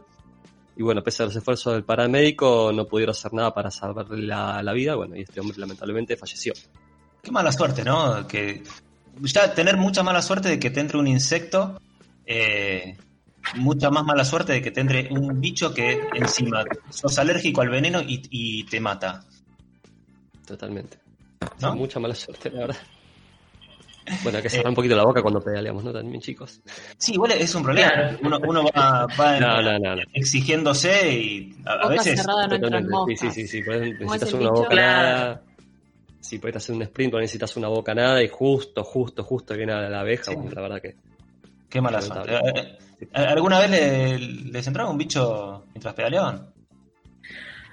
[0.75, 4.63] Y bueno, pese a los esfuerzos del paramédico, no pudieron hacer nada para salvarle la,
[4.63, 4.95] la vida.
[4.95, 6.55] Bueno, y este hombre lamentablemente falleció.
[7.23, 8.27] Qué mala suerte, ¿no?
[8.27, 8.63] Que
[9.21, 11.79] ya tener mucha mala suerte de que te entre un insecto,
[12.25, 12.97] eh,
[13.57, 17.69] mucha más mala suerte de que te entre un bicho que encima sos alérgico al
[17.71, 19.25] veneno y, y te mata.
[20.47, 20.99] Totalmente.
[21.75, 22.77] Mucha mala suerte, la verdad.
[24.25, 25.93] Bueno, hay que cerrar un poquito la boca cuando pedaleamos, ¿no?
[25.93, 26.61] También, chicos.
[26.99, 28.19] Sí, igual es un problema.
[28.23, 30.03] Uno, uno va, va No, no, no, no.
[30.13, 32.21] exigiéndose y a, a Boca veces...
[32.21, 33.17] cerrada no entran Totalmente.
[33.17, 33.63] Sí, sí, sí, sí.
[33.63, 34.63] Podés- ¿Cómo es necesitas una bicho?
[34.63, 35.43] bocanada.
[36.19, 39.89] Sí, podés hacer un sprint, pero necesitas una bocanada y justo, justo, justo viene a
[39.89, 40.25] la abeja.
[40.25, 40.35] Sí.
[40.35, 40.97] Bueno, la verdad que.
[41.69, 42.79] Qué mala suerte.
[43.13, 46.49] ¿Alguna vez le- les entraba un bicho mientras pedaleaban?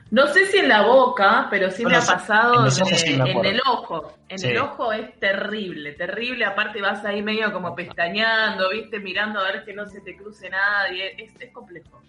[0.10, 2.92] No sé si en la boca, pero sí Bueno, me ha pasado en los ojos
[2.92, 3.50] de- sí me en acuerdo.
[3.52, 4.14] el ojo.
[4.30, 4.48] En Sí.
[4.48, 6.46] el ojo es terrible, terrible.
[6.46, 10.50] Aparte vas ahí medio como pestañeando, viste, mirando a ver que no se te cruce
[10.50, 11.22] nadie.
[11.22, 12.02] Es, es complejo.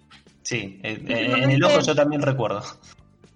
[0.42, 2.62] Sí, eh, eh, en el ojo yo también recuerdo.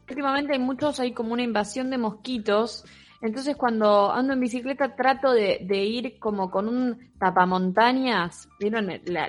[0.08, 2.84] Últimamente hay muchos, hay como una invasión de mosquitos.
[3.20, 8.86] Entonces cuando ando en bicicleta trato de, de ir como con un tapamontañas, ¿vieron?
[8.86, 9.28] La-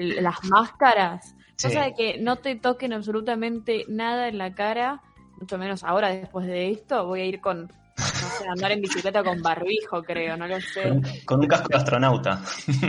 [0.00, 1.34] las máscaras.
[1.56, 1.68] Sí.
[1.68, 5.02] Cosa de que no te toquen absolutamente nada en la cara,
[5.38, 9.22] mucho menos ahora después de esto, voy a ir con, no sé, andar en bicicleta
[9.22, 10.88] con barbijo, creo, no lo sé.
[10.88, 12.42] Con, con un casco de astronauta.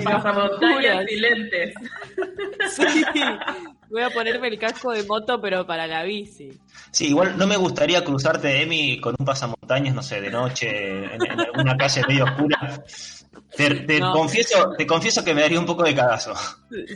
[0.03, 1.73] Pasamontañas y lentes.
[2.69, 3.03] Sí,
[3.89, 6.49] voy a ponerme el casco de moto, pero para la bici.
[6.91, 11.25] Sí, igual no me gustaría cruzarte, Emi, con un pasamontañas, no sé, de noche, en,
[11.25, 12.83] en alguna calle medio oscura.
[13.55, 14.13] Te, te No.
[14.13, 16.33] confieso, te confieso que me daría un poco de cagazo.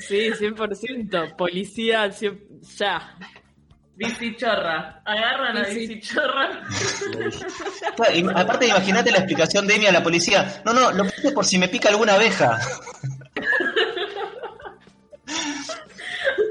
[0.01, 1.35] Sí, 100%.
[1.35, 2.09] Policía,
[2.77, 3.17] ya.
[3.95, 5.01] Bicichorra.
[5.05, 6.61] Agarran a Bici- bicichorra.
[7.95, 10.61] Claro, y aparte, imagínate la explicación de Emi a la policía.
[10.65, 12.59] No, no, lo puse por si me pica alguna abeja.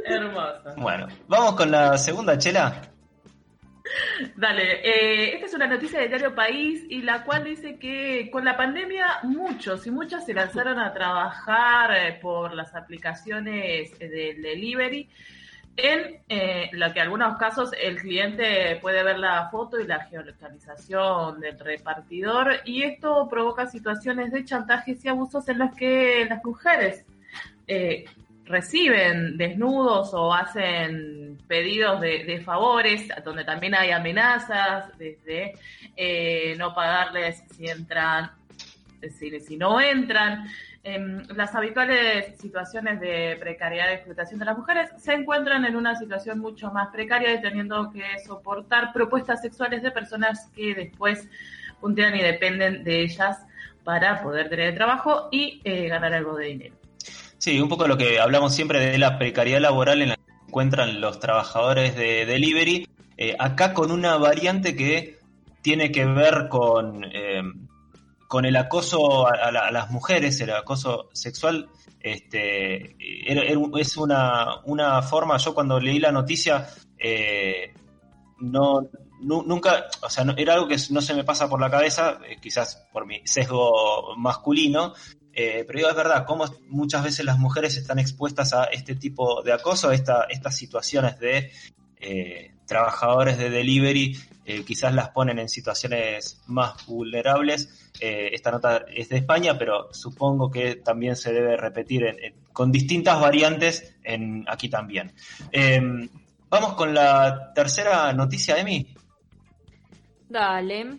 [0.06, 0.74] Hermoso.
[0.76, 2.80] Bueno, vamos con la segunda chela.
[4.36, 8.44] Dale, eh, esta es una noticia del diario País y la cual dice que con
[8.44, 14.42] la pandemia muchos y muchas se lanzaron a trabajar eh, por las aplicaciones eh, del
[14.42, 15.08] delivery.
[15.76, 20.04] En eh, lo que en algunos casos el cliente puede ver la foto y la
[20.04, 26.44] geolocalización del repartidor y esto provoca situaciones de chantajes y abusos en los que las
[26.44, 27.04] mujeres
[27.66, 28.04] eh,
[28.44, 35.54] reciben desnudos o hacen pedidos de, de favores, donde también hay amenazas desde
[35.96, 38.30] eh, no pagarles si entran,
[39.18, 40.46] si, si no entran.
[40.86, 45.96] Em, las habituales situaciones de precariedad y explotación de las mujeres se encuentran en una
[45.96, 51.26] situación mucho más precaria y teniendo que soportar propuestas sexuales de personas que después
[51.80, 53.38] puntean y dependen de ellas
[53.82, 56.74] para poder tener trabajo y eh, ganar algo de dinero.
[57.38, 60.18] Sí, un poco lo que hablamos siempre de la precariedad laboral en la
[60.54, 62.86] encuentran los trabajadores de delivery,
[63.16, 65.18] eh, acá con una variante que
[65.62, 67.42] tiene que ver con, eh,
[68.28, 71.68] con el acoso a, la- a las mujeres, el acoso sexual.
[72.00, 72.94] Este,
[73.28, 73.42] era-
[73.80, 77.74] es una, una forma, yo cuando leí la noticia, eh,
[78.38, 78.82] no,
[79.22, 82.20] nu- nunca, o sea, no- era algo que no se me pasa por la cabeza,
[82.28, 84.92] eh, quizás por mi sesgo masculino,
[85.34, 89.42] eh, pero digo, es verdad, cómo muchas veces las mujeres están expuestas a este tipo
[89.42, 91.50] de acoso, a esta, estas situaciones de
[92.00, 94.16] eh, trabajadores de delivery,
[94.46, 97.90] eh, quizás las ponen en situaciones más vulnerables.
[98.00, 103.20] Eh, esta nota es de España, pero supongo que también se debe repetir con distintas
[103.20, 105.12] variantes en, aquí también.
[105.50, 105.80] Eh,
[106.50, 108.94] vamos con la tercera noticia, Emi.
[110.28, 110.98] Dale.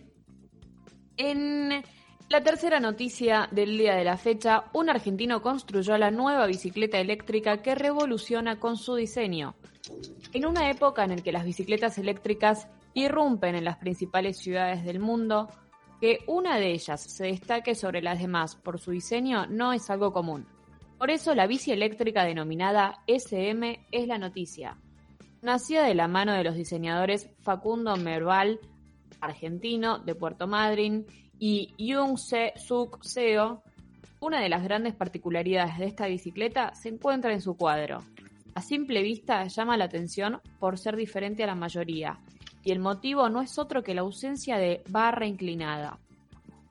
[1.17, 1.83] En
[2.27, 7.61] la tercera noticia del día de la fecha, un argentino construyó la nueva bicicleta eléctrica
[7.61, 9.55] que revoluciona con su diseño.
[10.33, 14.99] En una época en la que las bicicletas eléctricas irrumpen en las principales ciudades del
[14.99, 15.49] mundo,
[16.01, 20.11] que una de ellas se destaque sobre las demás por su diseño no es algo
[20.11, 20.47] común.
[20.97, 24.77] Por eso la bici eléctrica denominada SM es la noticia.
[25.41, 28.59] Nacida de la mano de los diseñadores Facundo Merval,
[29.21, 31.05] argentino de Puerto Madryn,
[31.39, 33.61] y Jung Se Suk Seo,
[34.19, 38.03] una de las grandes particularidades de esta bicicleta se encuentra en su cuadro.
[38.55, 42.19] A simple vista llama la atención por ser diferente a la mayoría,
[42.63, 45.99] y el motivo no es otro que la ausencia de barra inclinada.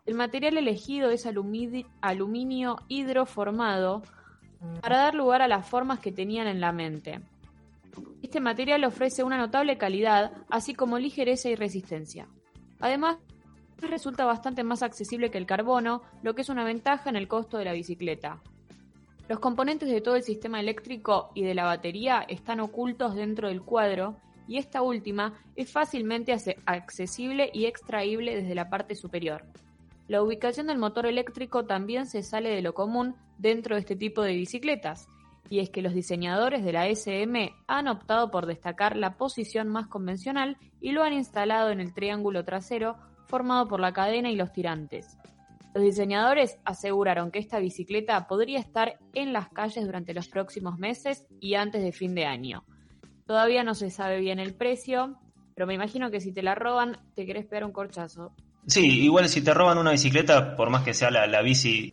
[0.07, 4.03] El material elegido es aluminio hidroformado
[4.81, 7.21] para dar lugar a las formas que tenían en la mente.
[8.23, 12.27] Este material ofrece una notable calidad, así como ligereza y resistencia.
[12.81, 13.19] Además,
[13.79, 17.59] resulta bastante más accesible que el carbono, lo que es una ventaja en el costo
[17.59, 18.41] de la bicicleta.
[19.29, 23.62] Los componentes de todo el sistema eléctrico y de la batería están ocultos dentro del
[23.62, 24.16] cuadro
[24.47, 29.45] y esta última es fácilmente accesible y extraíble desde la parte superior.
[30.09, 34.20] La ubicación del motor eléctrico también se sale de lo común dentro de este tipo
[34.22, 35.09] de bicicletas,
[35.49, 39.87] y es que los diseñadores de la SM han optado por destacar la posición más
[39.87, 42.97] convencional y lo han instalado en el triángulo trasero
[43.27, 45.16] formado por la cadena y los tirantes.
[45.75, 51.27] Los diseñadores aseguraron que esta bicicleta podría estar en las calles durante los próximos meses
[51.41, 52.64] y antes de fin de año.
[53.27, 55.18] Todavía no se sabe bien el precio,
[55.55, 58.33] pero me imagino que si te la roban te querés pegar un corchazo.
[58.66, 61.93] Sí, igual si te roban una bicicleta, por más que sea la, la bici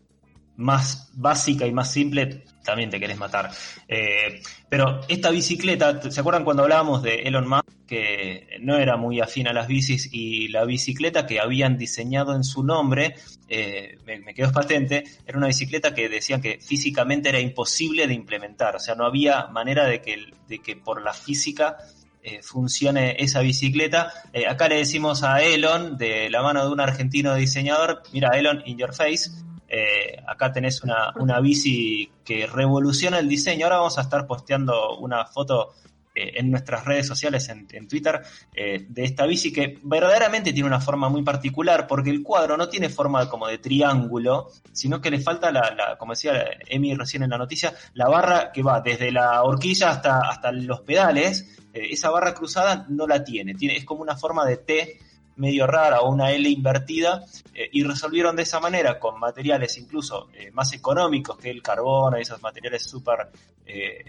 [0.58, 3.50] más básica y más simple, también te querés matar.
[3.88, 9.20] Eh, pero esta bicicleta, ¿se acuerdan cuando hablábamos de Elon Musk, que no era muy
[9.20, 13.16] afín a las bicis y la bicicleta que habían diseñado en su nombre,
[13.50, 18.76] eh, me, quedó patente, era una bicicleta que decían que físicamente era imposible de implementar,
[18.76, 21.78] o sea, no había manera de que, de que por la física
[22.24, 24.14] eh, funcione esa bicicleta.
[24.48, 28.78] Acá le decimos a Elon, de la mano de un argentino diseñador, mira Elon, in
[28.78, 29.32] your face,
[29.72, 33.66] eh, acá tenés una, una bici que revoluciona el diseño.
[33.66, 35.74] Ahora vamos a estar posteando una foto
[36.14, 38.22] eh, en nuestras redes sociales, en, en Twitter,
[38.54, 42.68] eh, de esta bici que verdaderamente tiene una forma muy particular, porque el cuadro no
[42.68, 46.34] tiene forma como de triángulo, sino que le falta, la, la- como decía
[46.68, 50.82] Emi recién en la noticia, la barra que va desde la horquilla hasta, hasta los
[50.82, 51.58] pedales.
[51.74, 55.00] Esa barra cruzada no la tiene, tiene, es como una forma de T
[55.42, 60.30] medio rara o una L invertida eh, y resolvieron de esa manera con materiales incluso
[60.36, 63.30] eh, más económicos que el carbono y esos materiales súper
[63.66, 64.06] eh,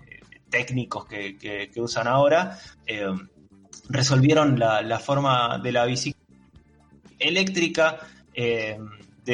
[0.50, 2.58] técnicos que, usan ahora,
[3.88, 6.20] resolvieron la, forma de la bicicleta
[7.18, 7.98] eléctrica
[8.34, 8.78] de,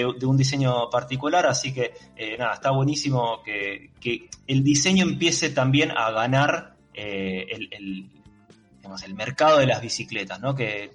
[0.04, 1.92] un diseño particular, así que
[2.38, 3.90] nada, está buenísimo que,
[4.46, 10.54] el diseño empiece también a ganar el, el mercado de las bicicletas, ¿no?
[10.54, 10.92] Que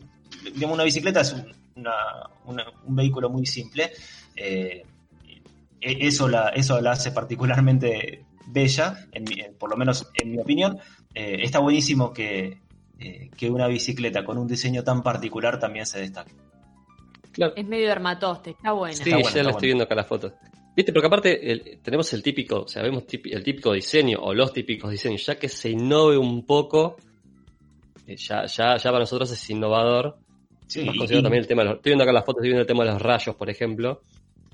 [0.53, 3.91] digamos, una bicicleta es un, una- una- un vehículo muy simple.
[4.35, 4.83] eh,
[5.81, 9.25] e- eso, la, eso la hace particularmente bella, en
[9.57, 10.79] por lo menos en mi opinión.
[11.13, 12.57] Eh, está buenísimo que,
[12.99, 16.31] eh, que una bicicleta con un diseño tan particular también se destaque.
[17.31, 17.53] Claro.
[17.55, 18.95] Es medio hermatoste, está buena.
[18.95, 19.57] Sí, Está bueno, ya está la bueno.
[19.57, 20.33] estoy viendo acá la foto.
[20.75, 24.53] Viste, porque aparte el- tenemos el típico, o sea, vemos el típico diseño o los
[24.53, 26.97] típicos diseños, ya que se innove un poco,
[28.07, 30.17] ya, ya, ya para nosotros es innovador.
[30.67, 32.67] Sí, Más también el tema de los, estoy viendo acá las fotos, estoy viendo el
[32.67, 34.01] tema de los rayos, por ejemplo.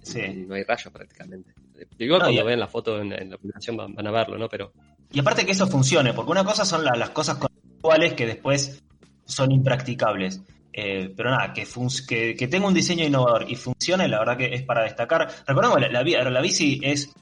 [0.01, 0.21] sí.
[0.47, 1.53] No hay rayos prácticamente.
[1.97, 4.37] Igual No, cuando y- vean la foto en, en la publicación van, van a verlo,
[4.37, 4.49] ¿no?
[4.49, 4.73] Pero
[5.11, 8.81] Y aparte que eso funcione, porque una cosa son la- las cosas conceptuales que después
[9.25, 10.41] son impracticables.
[10.73, 11.65] Eh, pero nada, que,
[12.07, 15.27] que, que tenga un diseño innovador y funcione, la verdad que es para destacar.
[15.47, 17.13] Recordemos, la, la, la bici es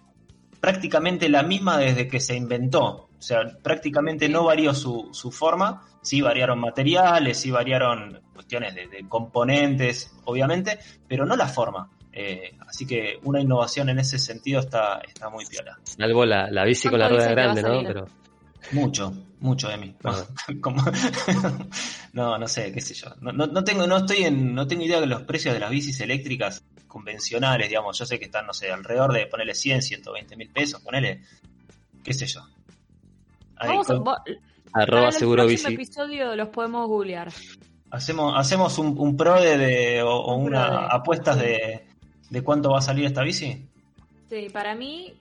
[0.60, 3.07] prácticamente la misma desde que se inventó.
[3.18, 8.88] O sea, prácticamente no varió su, su forma, sí variaron materiales, sí variaron cuestiones de,
[8.88, 11.90] de componentes, obviamente, pero no la forma.
[12.20, 15.78] Eh, así que una innovación en ese sentido está, está muy piola.
[15.84, 17.84] Salvo la, la bici con la ¿Cuánto rueda grande, ¿no?
[17.84, 18.08] Pero
[18.72, 19.96] Mucho, mucho de mí.
[20.04, 20.26] Ah.
[22.14, 23.10] No, no sé, qué sé yo.
[23.22, 25.70] No, no, no tengo, no estoy en, no tengo idea de los precios de las
[25.70, 28.00] bicis eléctricas convencionales, digamos.
[28.00, 31.22] Yo sé que están, no sé, alrededor de ponerle 100, 120 mil pesos, ponerle,
[32.04, 32.42] qué sé yo.
[33.66, 34.18] Vamos a- vo-
[34.74, 35.82] arroba el seguro próximo bici.
[35.82, 37.32] episodio los podemos googlear.
[37.90, 41.88] hacemos, hacemos un, un pro de, de- o, o Un una pro de- apuestas de,
[42.30, 43.66] de cuánto va a salir esta bici.
[44.30, 45.14] Sí, para mí,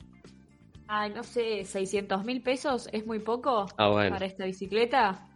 [0.88, 4.10] ay, no sé, 600 mil pesos es muy poco Ah, bueno.
[4.10, 5.26] para esta bicicleta.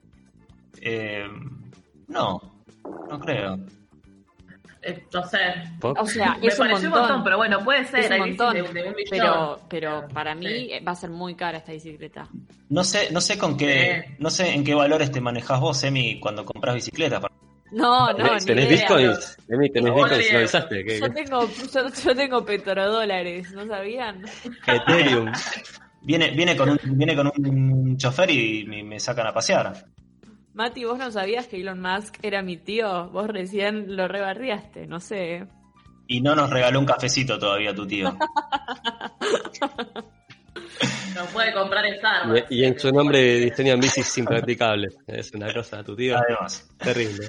[0.81, 1.25] Eh,
[2.09, 2.41] no,
[3.09, 3.59] no creo.
[5.13, 5.23] No.
[5.81, 6.01] ¿Poco?
[6.03, 7.23] O sea, Me es un montón.
[7.23, 8.01] pero bueno, puede ser.
[8.01, 8.55] Es un hay bicis montón.
[8.55, 9.09] de, de un millón.
[9.11, 10.71] Pero, pero para mí Sí.
[10.87, 12.29] va a ser muy cara esta bicicleta.
[12.71, 14.15] No sé, no sé con qué, Sí.
[14.19, 17.23] no sé en qué valores te manejas vos, Emi, cuando compras bicicletas.
[17.73, 19.37] No, no, ¿Tenés, ni bitcoins?
[19.49, 20.11] Emi, ¿tenés No, bitcoins?
[20.19, 20.39] ni ¿Lo idea.
[20.39, 20.85] avisaste?
[20.85, 24.25] ¿Qué- Yo tengo, yo, yo tengo petrodólares, ¿no sabían?
[24.67, 25.31] Ethereum.
[26.03, 29.73] Viene, viene con un, viene con un chofer y me, me sacan a pasear.
[30.55, 35.01] Mati, vos no sabías que Elon Musk era mi tío, vos recién lo rebarriaste, no
[35.01, 35.47] sé.
[36.07, 38.17] Y no nos regaló un cafecito todavía tu tío.
[41.15, 42.51] No puede comprar Starbucks.
[42.51, 44.97] Y, y en su nombre diseñan bicis impracticables.
[45.07, 46.17] Es una cosa, tu tío.
[46.17, 46.69] Además.
[46.79, 47.29] Terrible.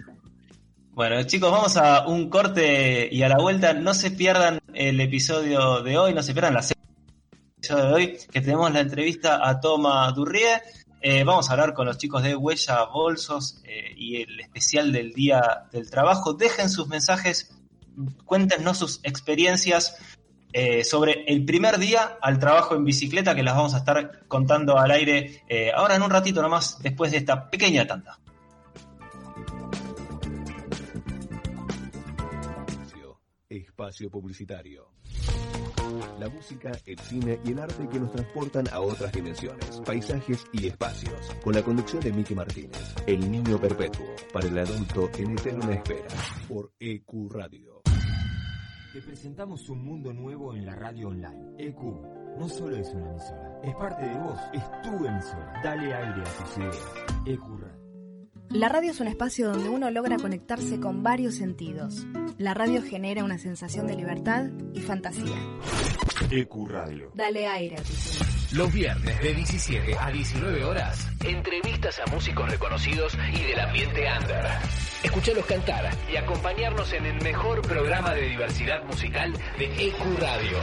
[0.92, 3.74] Bueno, chicos, vamos a un corte y a la vuelta.
[3.74, 6.82] No se pierdan el episodio de hoy, no se pierdan la serie
[7.70, 10.62] de hoy, que tenemos la entrevista a Toma Durrie.
[11.04, 15.14] Eh, vamos a hablar con los chicos de Huella Bolsos eh, y el especial del
[15.14, 16.34] Día del Trabajo.
[16.34, 17.58] Dejen sus mensajes,
[18.24, 19.98] cuéntenos sus experiencias
[20.54, 24.78] eh, sobre el primer día al trabajo en bicicleta, que las vamos a estar contando
[24.78, 25.44] al aire
[25.74, 28.20] ahora en un ratito nomás, después de esta pequeña tanda.
[33.50, 35.01] Espacio publicitario.
[36.20, 40.68] La música, el cine y el arte que nos transportan a otras dimensiones, paisajes y
[40.68, 41.32] espacios.
[41.44, 46.08] Con la conducción de Miki Martínez, El Niño Perpetuo, para el adulto en eterna espera,
[46.48, 47.82] por EQ Radio.
[48.94, 51.56] Te presentamos un mundo nuevo en la radio online.
[51.58, 51.82] EQ
[52.38, 55.62] no solo es una emisora, es parte de vos, es tu emisora.
[55.64, 56.94] Dale aire a tus ideas.
[57.26, 57.81] EQ Radio.
[58.54, 62.06] La radio es un espacio donde uno logra conectarse con varios sentidos.
[62.38, 65.38] La radio genera una sensación de libertad y fantasía.
[66.30, 67.12] EQ Radio.
[67.14, 67.82] Dale aire a.
[68.54, 74.46] Los viernes de 17 a 19 horas, entrevistas a músicos reconocidos y del ambiente under.
[75.02, 80.58] Escuchalos cantar y acompañarnos en el mejor programa de diversidad musical de EQ Radio.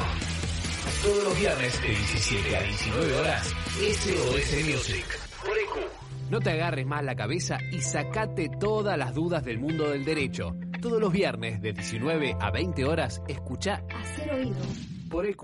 [1.03, 5.07] Todos los viernes de 17 a 19 horas, SOS Music.
[5.43, 5.98] Por EQ.
[6.31, 10.55] No te agarres más la cabeza y sacate todas las dudas del mundo del derecho.
[10.83, 14.57] Todos los viernes de 19 a 20 horas, escucha Hacer oído.
[15.11, 15.43] por EQ.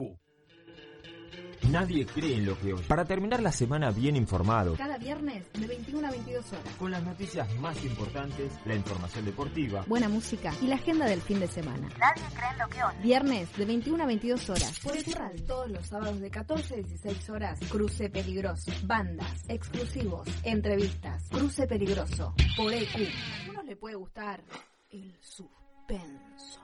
[1.70, 2.84] Nadie cree en lo que oye.
[2.86, 6.74] Para terminar la semana bien informado, Cada viernes de 21 a 22 horas.
[6.78, 11.40] con las noticias más importantes, la información deportiva, Buena música y la agenda del fin
[11.40, 11.88] de semana.
[11.98, 12.98] Nadie cree en lo que oye.
[13.02, 14.80] Viernes de 21 a 22 horas.
[14.80, 15.44] Por Radio.
[15.46, 17.58] Todos los sábados de 14 a 16 horas.
[17.70, 18.70] Cruce peligroso.
[18.84, 21.28] Bandas, exclusivos, entrevistas.
[21.30, 22.34] Cruce peligroso.
[22.56, 22.94] Por EQ.
[22.96, 24.42] A algunos le puede gustar
[24.90, 26.60] el suspenso.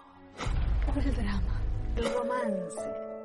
[0.96, 1.62] El drama.
[1.96, 3.19] El romance.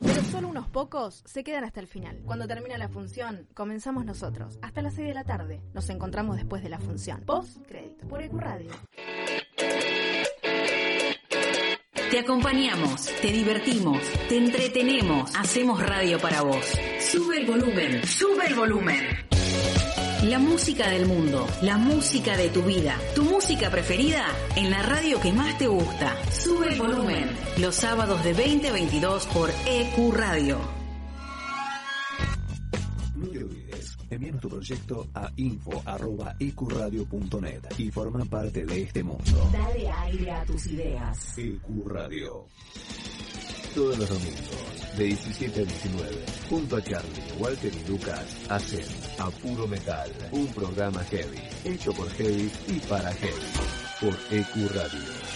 [0.00, 2.20] Pero solo unos pocos se quedan hasta el final.
[2.24, 4.58] Cuando termina la función, comenzamos nosotros.
[4.62, 5.62] Hasta las 6 de la tarde.
[5.72, 7.22] Nos encontramos después de la función.
[7.22, 8.06] Post crédito.
[8.06, 8.70] Por EQ Radio.
[12.10, 16.64] Te acompañamos, te divertimos, te entretenemos, hacemos radio para vos.
[17.00, 19.33] Sube el volumen, sube el volumen.
[20.24, 24.24] La música del mundo, la música de tu vida, tu música preferida
[24.56, 26.16] en la radio que más te gusta.
[26.32, 30.58] Sube el volumen, los sábados de 20 a 22 por EQ Radio.
[33.16, 39.50] No te olvides, envíanos tu proyecto a info.ecuradio.net y forma parte de este mundo.
[39.52, 41.36] Dale aire a tus ideas.
[41.36, 42.46] EQ Radio.
[43.74, 46.10] Todos los domingos, de 17 a 19,
[46.48, 48.84] junto a Charlie, Walter y Lucas, hacen
[49.18, 53.52] A Puro Metal, un programa heavy, hecho por heavy y para heavy,
[54.00, 55.34] por EQ Radio.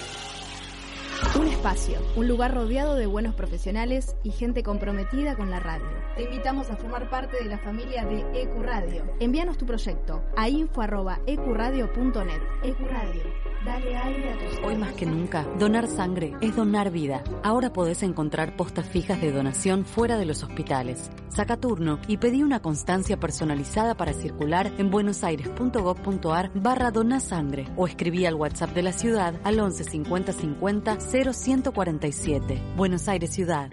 [1.38, 5.88] Un espacio, un lugar rodeado de buenos profesionales y gente comprometida con la radio.
[6.16, 9.04] Te invitamos a formar parte de la familia de EQ Radio.
[9.18, 12.40] Envíanos tu proyecto a info.ecuradio.net.
[12.62, 13.22] EQ Radio.
[13.68, 17.22] Dale aire a tus Hoy más que nunca, donar sangre es donar vida.
[17.42, 21.10] Ahora podés encontrar postas fijas de donación fuera de los hospitales.
[21.28, 28.24] Saca turno y pedí una constancia personalizada para circular en buenosaires.gov.ar barra donasangre o escribí
[28.24, 32.62] al WhatsApp de la ciudad al 11 50 50 0147.
[32.74, 33.70] Buenos Aires Ciudad.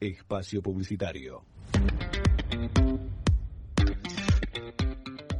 [0.00, 1.44] Espacio Publicitario.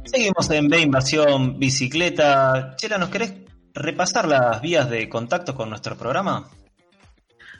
[0.05, 2.77] Seguimos en B Invasión Bicicleta.
[2.77, 3.44] Chela, ¿nos querés
[3.75, 6.49] repasar las vías de contacto con nuestro programa?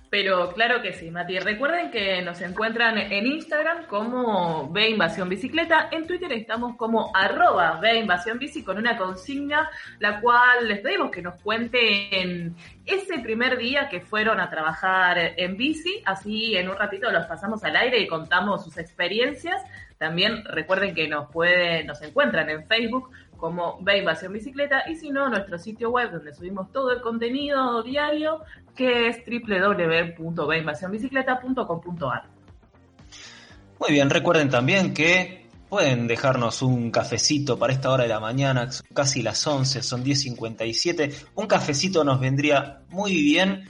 [0.09, 1.39] Pero claro que sí, Mati.
[1.39, 5.89] Recuerden que nos encuentran en Instagram como B Invasión Bicicleta.
[5.91, 11.21] En Twitter estamos como arroba B Invasión con una consigna, la cual les pedimos que
[11.21, 12.55] nos cuenten
[12.85, 16.01] ese primer día que fueron a trabajar en bici.
[16.05, 19.61] Así en un ratito los pasamos al aire y contamos sus experiencias.
[19.97, 23.11] También recuerden que nos pueden, nos encuentran en Facebook
[23.45, 27.83] como B Invasión Bicicleta y si no, nuestro sitio web donde subimos todo el contenido
[27.83, 28.39] diario
[28.75, 29.17] que es
[30.17, 32.23] www.binvasionbicicleta.com.ar.
[33.79, 38.67] Muy bien, recuerden también que pueden dejarnos un cafecito para esta hora de la mañana,
[38.95, 41.27] casi las 11, son 10.57.
[41.35, 43.69] Un cafecito nos vendría muy bien,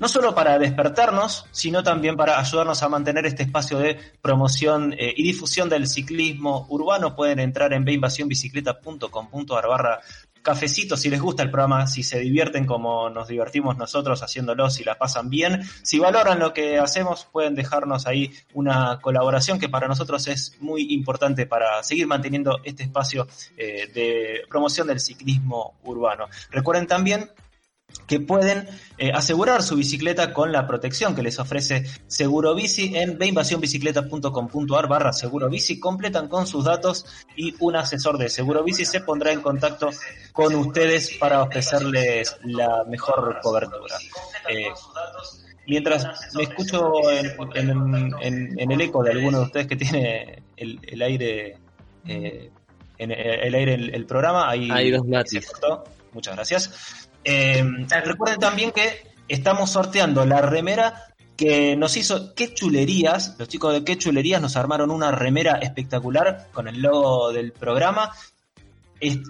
[0.00, 5.14] no solo para despertarnos, sino también para ayudarnos a mantener este espacio de promoción eh,
[5.16, 7.14] y difusión del ciclismo urbano.
[7.14, 10.00] Pueden entrar en beinvasionbicicleta.com.ar barra
[10.42, 14.84] cafecito si les gusta el programa, si se divierten como nos divertimos nosotros haciéndolo, si
[14.84, 19.88] la pasan bien, si valoran lo que hacemos, pueden dejarnos ahí una colaboración que para
[19.88, 23.26] nosotros es muy importante para seguir manteniendo este espacio
[23.56, 26.28] eh, de promoción del ciclismo urbano.
[26.50, 27.30] Recuerden también
[28.06, 28.68] que pueden
[28.98, 35.12] eh, asegurar su bicicleta con la protección que les ofrece Seguro Bici en beinvasionbicicleta.com.ar barra
[35.12, 35.78] Seguro Bici.
[35.78, 39.90] Completan con sus datos y un asesor de Seguro Bici se pondrá en contacto
[40.32, 43.96] con ustedes para ofrecerles la mejor cobertura.
[44.48, 44.66] Eh,
[45.66, 50.42] mientras me escucho en, en- en- en el eco de alguno de ustedes que tiene
[50.56, 51.58] el, el aire...
[52.06, 52.50] eh,
[52.98, 55.46] en el aire el, el programa, ahí Hay dos se matis.
[55.46, 55.84] cortó.
[56.12, 56.99] Muchas gracias.
[57.24, 57.62] Eh,
[58.04, 63.36] recuerden también que estamos sorteando la remera que nos hizo Qué Chulerías.
[63.38, 68.12] Los chicos de Qué Chulerías nos armaron una remera espectacular con el logo del programa.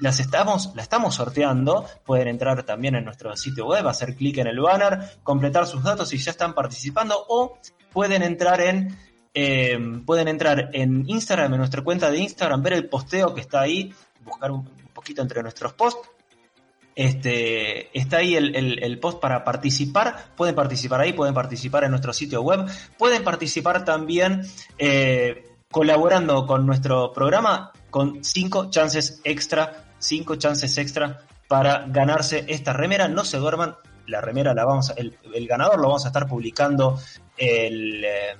[0.00, 1.86] Las estamos, la estamos sorteando.
[2.04, 6.12] Pueden entrar también en nuestro sitio web, hacer clic en el banner, completar sus datos
[6.12, 7.14] y ya están participando.
[7.28, 7.58] O
[7.92, 8.96] pueden entrar en
[9.32, 13.60] eh, pueden entrar en Instagram, en nuestra cuenta de Instagram, ver el posteo que está
[13.60, 16.10] ahí, buscar un poquito entre nuestros posts.
[16.94, 20.32] Este, está ahí el, post para participar.
[20.36, 22.66] Pueden participar ahí, pueden participar en nuestro sitio web.
[22.98, 24.42] Pueden participar también
[24.78, 32.72] eh, colaborando con nuestro programa con cinco chances extra, cinco chances extra para ganarse esta
[32.72, 33.08] remera.
[33.08, 33.76] No se duerman,
[34.06, 35.16] la remera la vamos a- el,
[35.46, 36.98] ganador lo vamos a estar publicando
[37.36, 38.36] el, eh,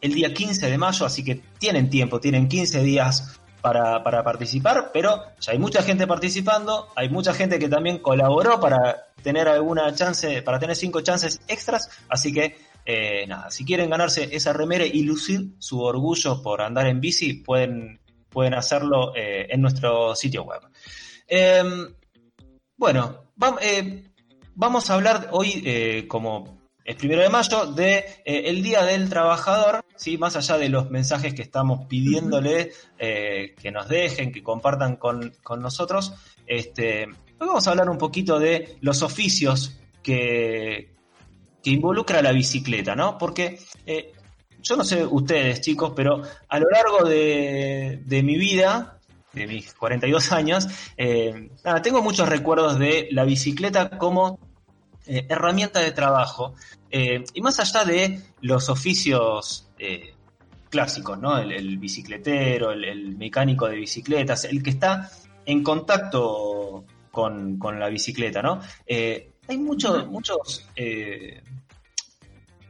[0.00, 5.22] el día 15 de mayo, así que tienen tiempo, tienen 15 días para, participar, pero
[5.40, 10.42] ya hay mucha gente participando, hay mucha gente que también colaboró para tener alguna chance,
[10.42, 15.02] para tener cinco chances extras, así que eh, nada, si quieren ganarse esa remera y
[15.02, 20.60] lucir su orgullo por andar en bici, pueden, pueden hacerlo eh, en nuestro sitio web.
[21.26, 21.94] Em,
[22.76, 24.04] bueno, eh,
[24.54, 26.59] vamos a hablar hoy, como
[26.90, 30.18] es primero de mayo, de eh, el Día del Trabajador, ¿sí?
[30.18, 35.32] más allá de los mensajes que estamos pidiéndole eh, que nos dejen, que compartan con,
[35.44, 36.12] con nosotros.
[36.48, 40.92] Este, hoy vamos a hablar un poquito de los oficios que,
[41.62, 43.16] que involucra la bicicleta, ¿no?
[43.18, 44.12] Porque eh,
[44.60, 48.98] yo no sé ustedes, chicos, pero a lo largo de, de mi vida,
[49.32, 50.66] de mis 42 años,
[51.64, 54.40] nada, tengo muchos recuerdos de la bicicleta como
[55.06, 56.54] eh, herramienta de trabajo.
[56.90, 60.14] Eh, y más allá de los oficios eh,
[60.68, 61.38] clásicos, ¿no?
[61.38, 65.10] El, el bicicletero, el, el mecánico de bicicletas, el que está
[65.46, 68.60] en contacto con, con la bicicleta, ¿no?
[68.86, 70.66] Eh, hay muchos, muchos,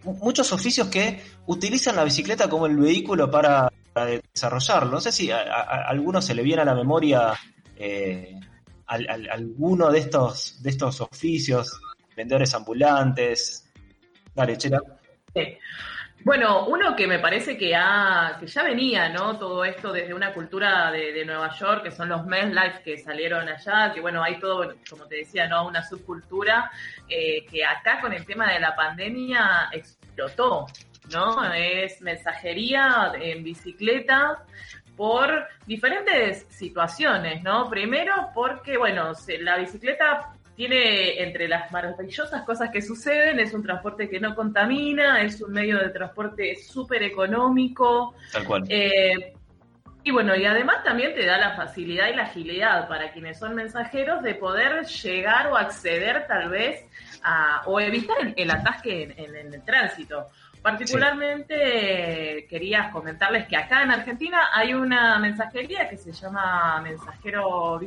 [0.04, 4.90] mu- muchos oficios que utilizan la bicicleta como el vehículo para, para desarrollarlo.
[4.92, 7.34] No sé si a, a- a alguno se le viene a la memoria
[8.86, 11.80] al- al- alguno de estos, de estos oficios,
[12.16, 13.66] vendedores ambulantes.
[16.22, 19.38] Bueno, uno que me parece que, ha, que ya venía, ¿no?
[19.38, 23.90] Todo esto desde una cultura de, Nueva York, que son los life que salieron allá,
[23.94, 25.66] que bueno, hay todo, como te decía, ¿no?
[25.66, 26.70] Una subcultura
[27.08, 30.66] eh, que acá con el tema de la pandemia explotó,
[31.10, 31.54] ¿no?
[31.54, 34.44] Es mensajería en bicicleta
[34.98, 37.70] por diferentes situaciones, ¿no?
[37.70, 44.10] Primero porque, bueno, la bicicleta tiene entre las maravillosas cosas que suceden, es un transporte
[44.10, 48.14] que no contamina, es un medio de transporte súper económico.
[48.30, 48.64] Tal cual.
[48.68, 49.32] Eh,
[50.04, 53.54] y bueno, y además también te da la facilidad y la agilidad para quienes son
[53.54, 56.84] mensajeros de poder llegar o acceder tal vez
[57.22, 60.28] a, o evitar el, el atasque en, en- en el tránsito.
[60.62, 61.54] Particularmente
[62.38, 67.80] eh, quería comentarles que acá en Argentina hay una mensajería que se llama mensajero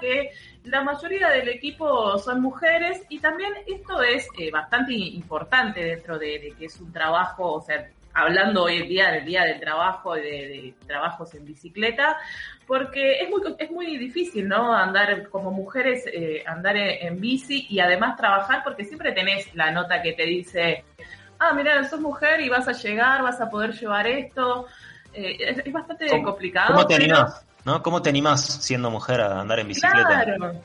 [0.00, 0.30] que
[0.64, 6.54] la mayoría del equipo son mujeres y también esto es eh, bastante importante dentro de,
[6.58, 10.22] que es un trabajo, o sea, hablando hoy en día del día del trabajo, de,
[10.22, 12.18] de trabajos en bicicleta,
[12.66, 14.74] porque es muy, es muy difícil, ¿no?
[14.74, 20.02] Andar como mujeres, eh, andar en bici y además trabajar porque siempre tenés la nota
[20.02, 20.84] que te dice,
[21.38, 24.66] ah, mira, sos mujer y vas a llegar, vas a poder llevar esto.
[25.12, 26.74] Eh, es, es bastante complicado.
[26.74, 27.42] ¿Cómo te pero- animás?
[27.64, 27.82] ¿No?
[27.82, 30.22] ¿Cómo te animás siendo mujer a andar en bicicleta?
[30.24, 30.60] Claro.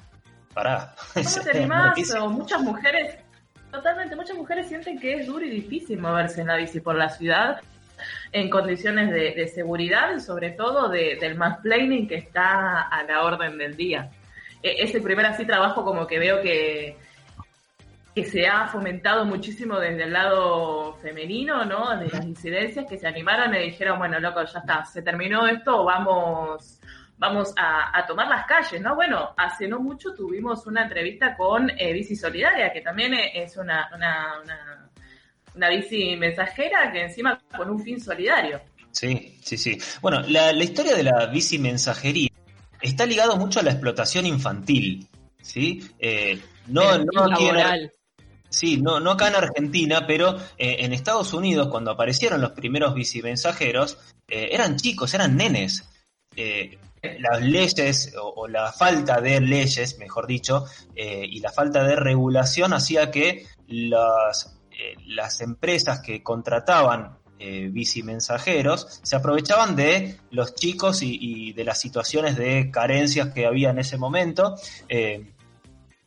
[0.53, 0.93] Pará.
[1.13, 1.97] ¿Cómo te animás?
[2.29, 3.15] Muchas mujeres,
[3.71, 7.09] totalmente, muchas mujeres sienten que es duro y difícil moverse en la bici por la
[7.09, 7.59] ciudad
[8.31, 13.23] en condiciones de, de seguridad y sobre todo de, del mansplaining que está a la
[13.23, 14.09] orden del día.
[14.61, 16.97] E- Es el primer así trabajo como que veo que,
[18.15, 21.97] que se ha fomentado muchísimo desde el lado femenino, ¿no?
[21.97, 25.83] De las incidencias que se animaron y dijeron, bueno, loco, ya está, se terminó esto,
[25.85, 26.77] vamos
[27.17, 28.95] vamos a, a tomar las calles, ¿no?
[28.95, 33.57] Bueno, hace no mucho tuvimos una entrevista con eh, Bici Solidaria, que también e- es
[33.57, 34.89] una, una, una,
[35.53, 38.59] una bici mensajera que encima con un fin solidario.
[38.91, 39.77] Sí, sí, sí.
[40.01, 42.29] Bueno, la, la historia de la bici mensajería
[42.81, 45.07] está ligado mucho a la explotación infantil,
[45.43, 45.79] ¿sí?
[45.99, 47.27] Eh, no, no.
[48.51, 52.93] Sí, no, no acá en Argentina, pero eh, en Estados Unidos, cuando aparecieron los primeros
[52.93, 53.97] bicimensajeros,
[54.27, 55.89] eh, eran chicos, eran nenes.
[56.35, 56.77] Eh,
[57.19, 63.09] las leyes o, la falta de leyes, mejor dicho, y la falta de regulación hacía
[63.09, 64.55] que las,
[65.07, 72.37] las empresas que contrataban bicimensajeros se aprovechaban de los chicos y, y de las situaciones
[72.37, 74.55] de carencias que había en ese momento.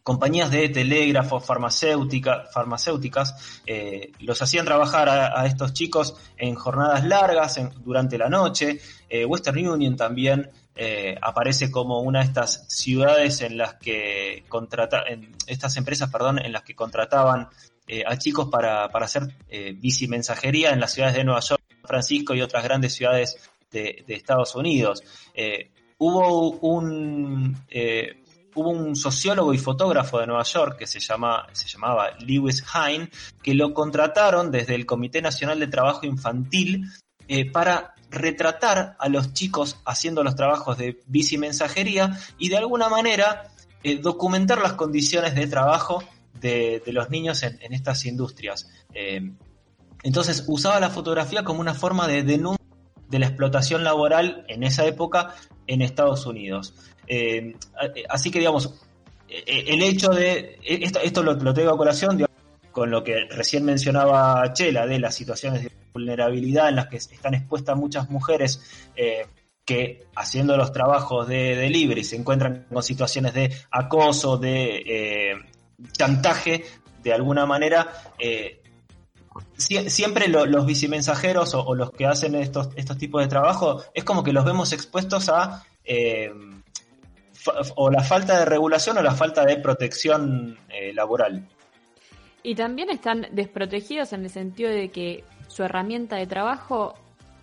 [0.04, 7.58] Compañías de telégrafos, farmacéutica, farmacéuticas, eh, los hacían trabajar a, estos chicos en jornadas largas
[7.82, 8.78] durante la noche.
[9.08, 15.04] Eh, Western Union también eh, aparece como una de estas ciudades en las que contrata,
[15.06, 17.48] en estas empresas, perdón, en las que contrataban
[17.86, 21.86] eh, a chicos para, para hacer eh, bicimensajería en las ciudades de Nueva York, San
[21.86, 23.38] Francisco y otras grandes ciudades
[23.70, 25.04] de, de Estados Unidos.
[25.96, 27.56] Hubo un
[28.54, 33.10] hubo un sociólogo y fotógrafo de Nueva York que se, llama, se llamaba Lewis Hine,
[33.42, 36.86] que lo contrataron desde el Comité Nacional de Trabajo Infantil
[37.28, 43.50] eh, para retratar a los chicos haciendo los trabajos de bicimensajería y de alguna manera
[43.82, 46.04] eh, documentar las condiciones de trabajo
[46.40, 48.68] de, los niños en, en estas industrias.
[48.92, 49.32] Eh,
[50.02, 52.64] entonces usaba la fotografía como una forma de denuncia
[53.08, 55.34] de la explotación laboral en esa época
[55.66, 56.74] en Estados Unidos.
[57.06, 57.54] Eh,
[58.08, 58.74] así que, digamos,
[59.28, 60.58] eh, el hecho de.
[60.62, 62.24] Esto, esto lo, lo tengo a colación
[62.72, 67.34] con lo que recién mencionaba Chela, de las situaciones de vulnerabilidad en las que están
[67.34, 68.62] expuestas muchas mujeres.
[68.96, 69.26] Eh,
[69.66, 75.34] que haciendo los trabajos de delivery se encuentran con situaciones de acoso, de eh,
[75.92, 76.64] chantaje,
[77.02, 77.88] de alguna manera,
[78.18, 78.60] eh,
[79.56, 83.82] Sie- siempre lo- los bicimensajeros o, o los que hacen estos, estos tipos de trabajo
[83.94, 86.30] es como que los vemos expuestos a eh,
[87.76, 91.46] o la falta de regulación o la falta de protección eh, laboral.
[92.42, 96.94] Y también están desprotegidos en el sentido de que su herramienta de trabajo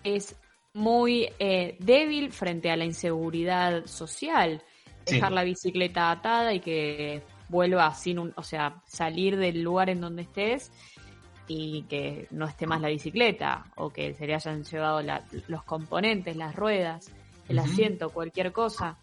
[0.04, 0.36] es
[0.74, 4.62] muy eh, débil frente a la inseguridad social.
[5.04, 5.16] Sí.
[5.16, 10.00] Dejar la bicicleta atada y que vuelva sin un, o sea, salir del lugar en
[10.00, 10.70] donde estés
[11.48, 15.64] y que no esté más la bicicleta o que se le hayan llevado la- los
[15.64, 17.10] componentes, las ruedas,
[17.48, 18.96] el asiento, cualquier cosa.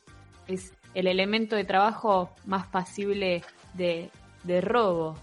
[0.48, 4.10] Es el elemento de trabajo más pasible de,
[4.44, 5.18] de robo.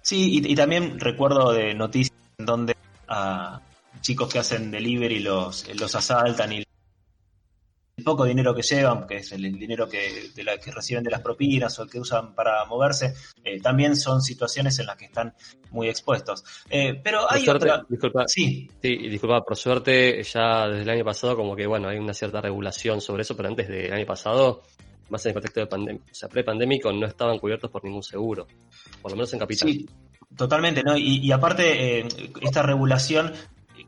[0.00, 2.76] Sí, y, y también recuerdo de noticias en donde
[3.08, 3.60] a
[4.00, 9.32] chicos que hacen delivery los, los asaltan y el poco dinero que llevan, que es
[9.32, 12.64] el dinero que, de la, que reciben de las propinas o el que usan para
[12.64, 15.34] moverse, eh, también son situaciones en las que están
[15.70, 16.42] muy expuestos.
[16.70, 17.84] Eh, pero Por hay suerte, otra...
[17.88, 21.88] disculpa, Sí, sí, y disculpa, por suerte ya desde el año pasado como que bueno,
[21.88, 24.62] hay una cierta regulación sobre eso, pero antes del año pasado,
[25.12, 28.46] más en el contexto de pandemia, o sea, pre-pandémico, no estaban cubiertos por ningún seguro,
[29.00, 29.68] por lo menos en capital.
[29.68, 29.86] Sí,
[30.36, 30.96] totalmente, ¿no?
[30.96, 32.08] Y, y aparte, eh,
[32.40, 33.32] esta regulación,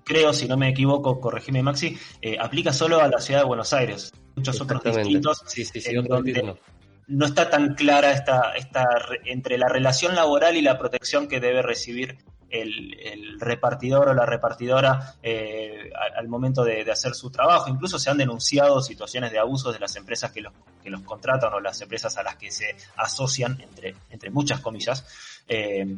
[0.04, 3.72] creo, si no me equivoco, corregime Maxi, eh, aplica solo a la ciudad de Buenos
[3.72, 4.12] Aires.
[4.36, 6.58] Muchos otros distintos Sí, sí, sí, otros distintos
[7.06, 11.38] no está tan clara esta, esta re- entre la relación laboral y la protección que
[11.38, 12.16] debe recibir
[12.50, 17.68] el, el repartidor o la repartidora eh, al, al momento de, de hacer su trabajo.
[17.70, 21.52] Incluso se han denunciado situaciones de abusos de las empresas que los, que los contratan
[21.54, 25.04] o las empresas a las que se asocian, entre, entre muchas comillas.
[25.48, 25.96] eh,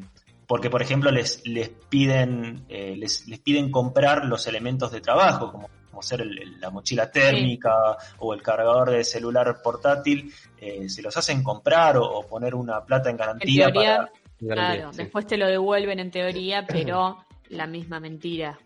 [0.48, 5.50] porque, por ejemplo, les, les, piden, eh, les, les piden comprar los elementos de trabajo,
[5.50, 7.72] como, como ser el- el- la mochila térmica
[8.20, 12.80] o el cargador de celular portátil, eh, se los hacen comprar o, o poner una
[12.84, 14.12] plata en En garantía teoría, para...
[14.38, 17.18] claro, después te lo devuelven en teoría, pero
[17.50, 18.58] la misma mentira.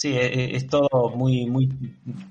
[0.00, 1.68] Sí, eh, eh, es todo muy, muy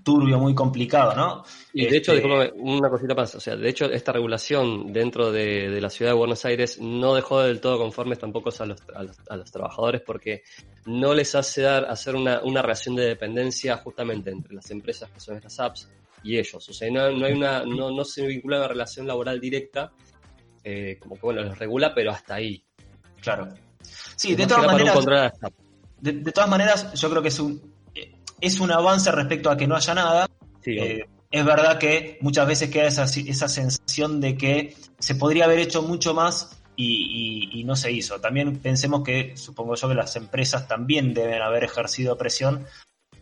[0.03, 1.43] turbio, muy complicado, ¿no?
[1.71, 3.35] Y de hecho, Este, discúlpame, una cosita más.
[3.35, 7.13] O sea, de hecho, esta regulación dentro de, de la ciudad de Buenos Aires no
[7.13, 10.41] dejó del todo conformes tampoco a los, a los, a los trabajadores porque
[10.87, 15.19] no les hace dar hacer una, una relación de dependencia justamente entre las empresas que
[15.19, 15.87] son estas apps
[16.23, 16.67] y ellos.
[16.67, 19.91] O sea, no, no hay una, no, no se vincula una relación laboral directa,
[20.63, 22.63] eh, como que bueno, los regula, pero hasta ahí.
[23.21, 23.49] Claro.
[24.15, 25.05] Sí, de todas maneras,
[26.01, 27.61] de, de todas maneras, yo creo que es un,
[27.95, 30.27] eh, es un avance respecto a que no haya nada.
[30.63, 35.45] Sí, Eh, es verdad que muchas veces queda esa, esa sensación de que se podría
[35.45, 38.19] haber hecho mucho más y, y- y no se hizo.
[38.19, 42.65] También pensemos que, supongo yo, que las empresas también deben haber ejercido presión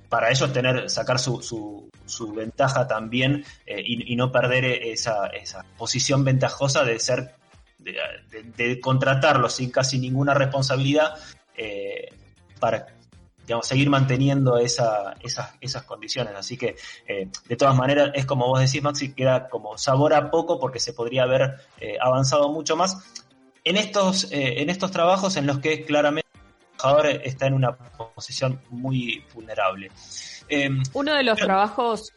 [0.10, 5.28] para ellos tener, sacar su, su, su ventaja también eh, y, y no perder esa,
[5.28, 7.34] esa posición ventajosa de ser,
[7.94, 11.16] de, de- de contratarlos sin casi ninguna responsabilidad
[11.56, 12.10] eh,
[12.60, 12.88] para
[13.46, 16.34] digamos, seguir manteniendo esa, esas, esas condiciones.
[16.36, 16.76] Así que,
[17.08, 20.80] eh, de todas maneras, es como vos decís, Maxi, queda como sabor a poco porque
[20.82, 22.98] se podría haber eh, avanzado mucho más
[23.64, 28.60] en estos, en estos trabajos en los que claramente el trabajador está en una posición
[28.70, 29.92] muy vulnerable.
[30.50, 32.14] Eh, Uno de los trabajos.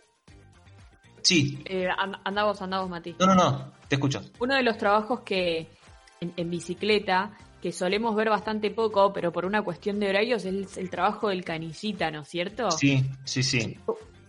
[1.22, 3.16] Sí, Eh, and- anda vos, Mati.
[3.18, 4.20] no, no, no, te escucho.
[4.38, 5.68] Uno de los trabajos que
[6.20, 7.30] en, en bicicleta,
[7.62, 11.44] que solemos ver bastante poco, pero por una cuestión de horarios, es el trabajo del
[11.44, 12.70] canillita, ¿no es cierto?
[12.70, 13.78] Sí, sí, sí.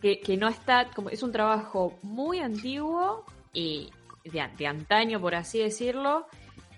[0.01, 3.23] Que, que no está, como es un trabajo muy antiguo
[3.53, 3.89] y
[4.25, 6.25] de, de antaño, por así decirlo,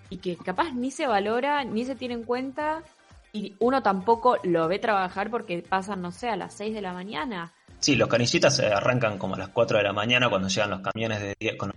[0.09, 2.84] y que capaz ni se valora, ni se tiene en cuenta,
[3.32, 6.93] y uno tampoco lo ve trabajar porque pasan, no sé, a las 6 de la
[6.93, 7.51] mañana.
[7.84, 10.80] Sí, los canillitas se arrancan como a las 4 de la mañana cuando llegan los
[10.80, 11.74] camiones de 10 con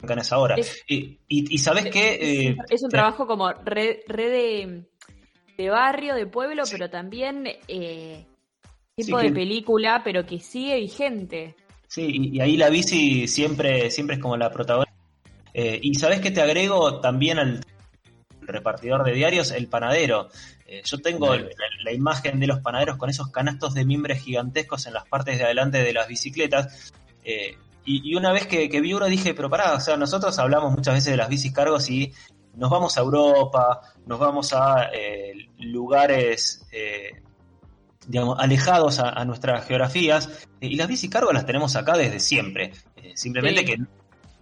[0.00, 0.54] arrancan a esa hora.
[0.56, 2.18] Es- Y, y, y sabes qué?
[2.50, 4.84] Eh, Es un te- trabajo como red, red de,
[5.56, 8.26] de barrio, de pueblo, pero también eh,
[8.96, 11.54] tipo Sí, de que- película, pero que sigue vigente.
[11.86, 14.94] Sí, y, y ahí la bici siempre, siempre es como la protagonista.
[15.54, 17.60] Eh, y sabes que te agrego también al
[18.42, 20.28] repartidor de diarios, el panadero.
[20.70, 21.46] Eh, yo tengo la,
[21.82, 25.44] la imagen de los panaderos con esos canastos de mimbre gigantescos en las partes de
[25.44, 26.92] adelante de las bicicletas.
[27.24, 27.56] Eh,
[27.86, 30.70] y, y una vez que, que vi uno dije, pero pará, o sea, nosotros hablamos
[30.72, 32.12] muchas veces de las bicis cargos y
[32.54, 36.66] nos vamos a Europa, nos vamos a eh, lugares,
[38.06, 42.72] digamos, alejados a, a nuestras geografías, y las bicis cargo las tenemos acá desde siempre.
[42.96, 43.66] Eh, simplemente Sí.
[43.66, 43.78] que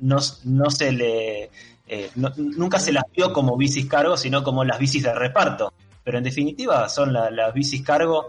[0.01, 1.51] no, no se le.
[1.89, 5.72] eh, no- nunca se las vio como bicis cargo, sino como las bicis de reparto.
[6.07, 8.28] Pero en definitiva son la- las bicis cargo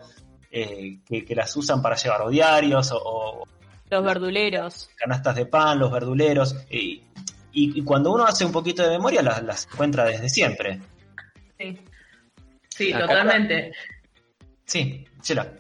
[0.50, 3.44] eh, que, que las usan para llevar diarios o, o
[3.92, 4.90] Los verduleros.
[4.96, 6.56] canastas de pan, los verduleros.
[6.72, 7.04] Y,
[7.52, 10.80] y- y cuando uno hace un poquito de memoria, las, las encuentra desde siempre.
[11.60, 11.78] Sí,
[12.70, 13.72] sí Acá- totalmente.
[14.66, 15.54] Sí, Chela.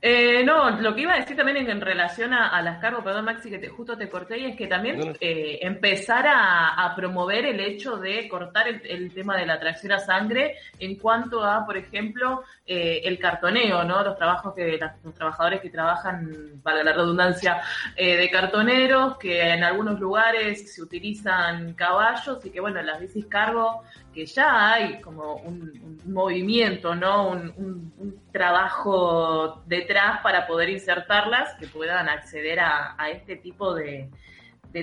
[0.00, 3.02] Eh, no, lo que iba a decir también en, en relación a, a las cargos,
[3.02, 6.94] perdón Maxi, que te, justo te corté, y es que también eh, empezar a, a
[6.94, 11.44] promover el hecho de cortar el, el tema de la tracción a sangre en cuanto
[11.44, 14.00] a, por ejemplo, eh, el cartoneo, ¿no?
[14.04, 17.60] Los trabajos que las- los trabajadores que trabajan, para la redundancia,
[17.96, 23.26] eh, de cartoneros, que en algunos lugares se utilizan caballos y que, bueno, las bicis
[23.26, 23.82] cargo,
[24.18, 27.28] que ya hay como un, movimiento, ¿no?
[27.28, 34.10] Un, trabajo detrás para poder insertarlas, que puedan acceder a, este tipo de,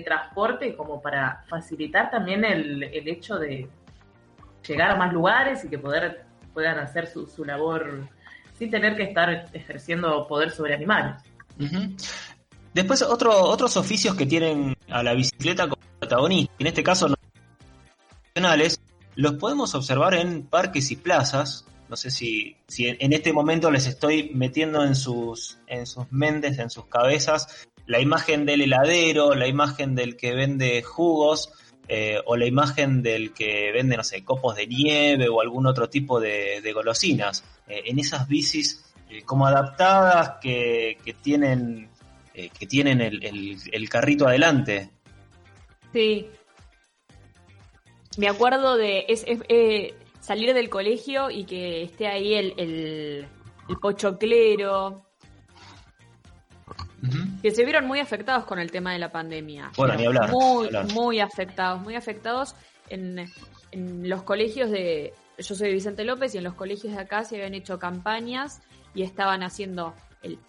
[0.05, 3.67] transporte, como para facilitar también el, el hecho de
[4.65, 6.23] llegar a más lugares y que poder,
[6.53, 8.07] puedan hacer su, labor
[8.57, 11.21] sin tener que estar ejerciendo poder sobre animales.
[11.59, 11.93] Ujú.
[12.73, 17.15] Después, otro, otros oficios que tienen a la bicicleta como protagonista, en este caso no
[19.15, 21.65] los podemos observar en parques y plazas.
[21.87, 26.57] No sé si, si en, este momento les estoy metiendo en sus, en sus mentes,
[26.57, 31.51] en sus cabezas, la imagen del heladero, la imagen del que vende jugos,
[31.87, 35.87] eh, o la imagen del que vende, no sé, copos de nieve o algún otro
[35.87, 37.43] tipo de, golosinas.
[37.67, 41.89] Eh, en esas bicis eh, como adaptadas que, que tienen,
[42.33, 44.89] que tienen el, el- el carrito adelante.
[45.93, 46.27] Sí.
[48.17, 53.27] Me acuerdo de es, es, eh, salir del colegio y que esté ahí el, el,
[53.69, 55.03] el pochoclero.
[57.41, 59.71] Que se vieron muy afectados con el tema de la pandemia.
[59.77, 60.91] Bueno, ni hablar, Muy, hablar.
[60.93, 62.55] muy afectados, muy afectados
[62.89, 63.27] en,
[63.71, 65.13] en los colegios de.
[65.37, 68.61] Yo soy Vicente López y en los colegios de acá se habían hecho campañas
[68.95, 69.93] y estaban haciendo
[70.23, 70.39] el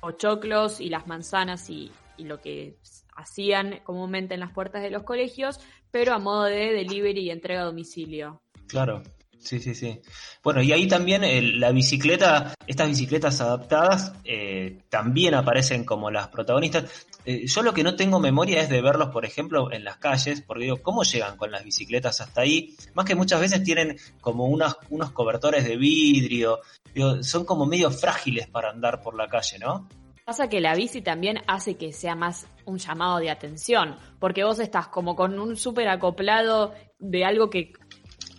[0.00, 2.76] pochoclos y las manzanas y, y lo que
[3.16, 5.58] hacían comúnmente en las puertas de los colegios,
[5.90, 8.42] pero a modo de delivery y entrega a domicilio.
[8.66, 9.02] Claro,
[9.38, 10.00] sí, sí, sí.
[10.42, 16.28] Bueno, y ahí también el- la bicicleta, estas bicicletas adaptadas eh, también aparecen como las
[16.28, 17.06] protagonistas.
[17.24, 20.42] Eh, yo lo que no tengo memoria es de verlos, por ejemplo, en las calles,
[20.42, 22.74] porque digo, ¿cómo llegan con las bicicletas hasta ahí?
[22.94, 26.60] Más que muchas veces tienen como unas, unos cobertores de vidrio,
[26.94, 29.88] digo, son como medio frágiles para andar por la calle, ¿no?
[30.28, 34.58] Pasa que la bici también hace que sea más un llamado de atención, porque vos
[34.58, 37.72] estás como con un súper acoplado de algo que,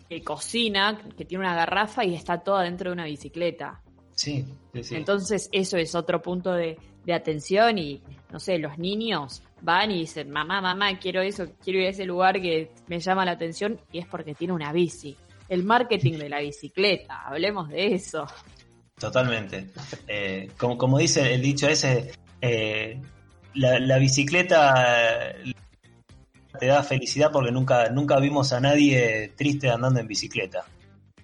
[0.08, 3.82] que cocina, que tiene una garrafa y está toda dentro de una bicicleta.
[4.12, 4.96] Sí, sí, sí.
[4.98, 10.02] Entonces eso es otro punto de, de atención y, no sé, los niños van y
[10.02, 13.80] dicen, mamá, mamá, quiero eso, quiero ir a ese lugar que me llama la atención
[13.92, 15.18] y es porque tiene una bici.
[15.48, 18.28] El marketing de la bicicleta, hablemos de eso.
[19.00, 19.68] Totalmente.
[20.08, 23.02] Eh, como, como dice el dicho ese, eh,
[23.54, 25.54] la, bicicleta eh,
[26.60, 30.66] te da felicidad porque nunca, nunca vimos a nadie triste andando en bicicleta.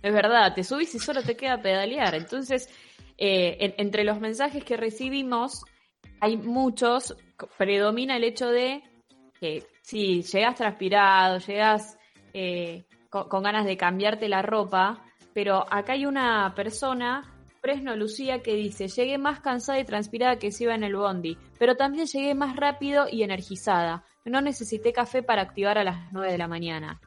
[0.01, 2.15] Es verdad, te subís y solo te queda pedalear.
[2.15, 2.69] Entonces,
[3.17, 5.63] en- entre los mensajes que recibimos,
[6.21, 7.15] hay muchos,
[7.57, 8.83] predomina el hecho de
[9.39, 11.97] que si llegas transpirado, llegas
[13.09, 15.03] co- con, ganas de cambiarte la ropa,
[15.33, 17.34] pero acá hay una persona,
[17.65, 21.35] Fresno Lucía, que dice, llegué más cansada y transpirada que se iba en el bondi,
[21.57, 24.03] pero también llegué más rápido y energizada.
[24.23, 27.01] No necesité café para activar a las 9 de la mañana.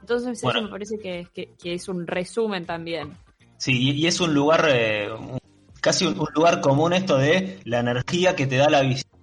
[0.00, 0.60] Entonces Bueno.
[0.60, 3.12] eso me parece que, que- que es un resumen también.
[3.58, 5.10] Sí, y, y es un lugar, eh,
[5.82, 9.18] casi un, un lugar común esto de la energía que te da la bicicleta.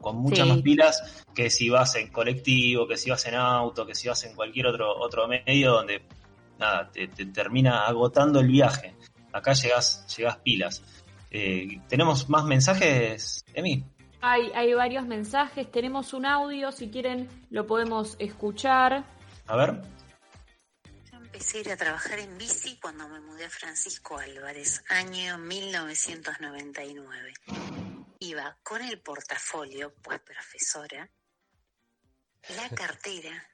[0.00, 0.52] Con muchas Sí.
[0.52, 4.22] más pilas que si vas en colectivo, que si vas en auto, que si vas
[4.22, 6.02] en cualquier otro, otro medio donde
[6.60, 8.94] nada, te, te termina agotando el viaje.
[9.32, 10.82] Acá llegas, llegas pilas.
[11.30, 13.84] Eh, ¿Tenemos más mensajes, Emi?
[14.20, 19.04] Hay, hay varios mensajes, tenemos un audio, si quieren lo podemos escuchar.
[19.46, 19.80] A ver.
[21.12, 27.32] Empecé a ir a trabajar en bici cuando me mudé a Francisco Álvarez, año 1999.
[28.20, 31.08] Iba con el portafolio, pues profesora,
[32.56, 33.46] la cartera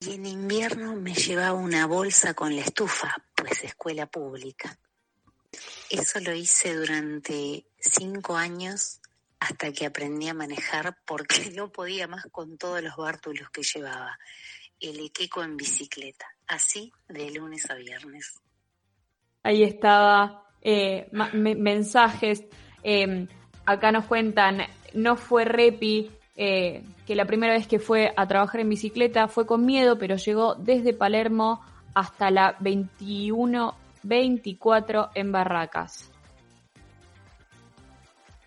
[0.00, 3.16] y en invierno me llevaba una bolsa con la estufa,
[3.50, 4.78] escuela pública.
[5.90, 9.00] Eso lo hice durante cinco años
[9.38, 14.18] hasta que aprendí a manejar porque no podía más con todos los bártulos que llevaba.
[14.80, 18.40] El equeco en bicicleta, así de lunes a viernes.
[19.42, 22.44] Ahí estaba, eh, mensajes.
[22.82, 23.26] eh,
[23.66, 24.62] acá nos cuentan,
[24.94, 29.46] no fue Repi, eh, que la primera vez que fue a trabajar en bicicleta fue
[29.46, 31.64] con miedo, pero llegó desde Palermo
[31.94, 36.10] hasta la 21-24 en Barracas.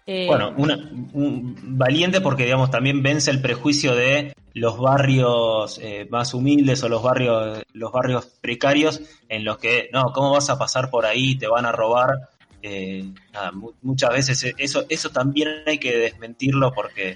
[0.06, 0.78] Eh, Bueno, una-
[1.14, 6.90] un valiente porque, digamos, también vence el prejuicio de los barrios eh, más humildes o
[6.90, 11.38] los barrios, los barrios precarios en los que, no, ¿cómo vas a pasar por ahí?
[11.38, 12.30] Te van a robar.
[12.62, 17.16] Eh, nada, mu- muchas veces eso, eso también hay que desmentirlo porque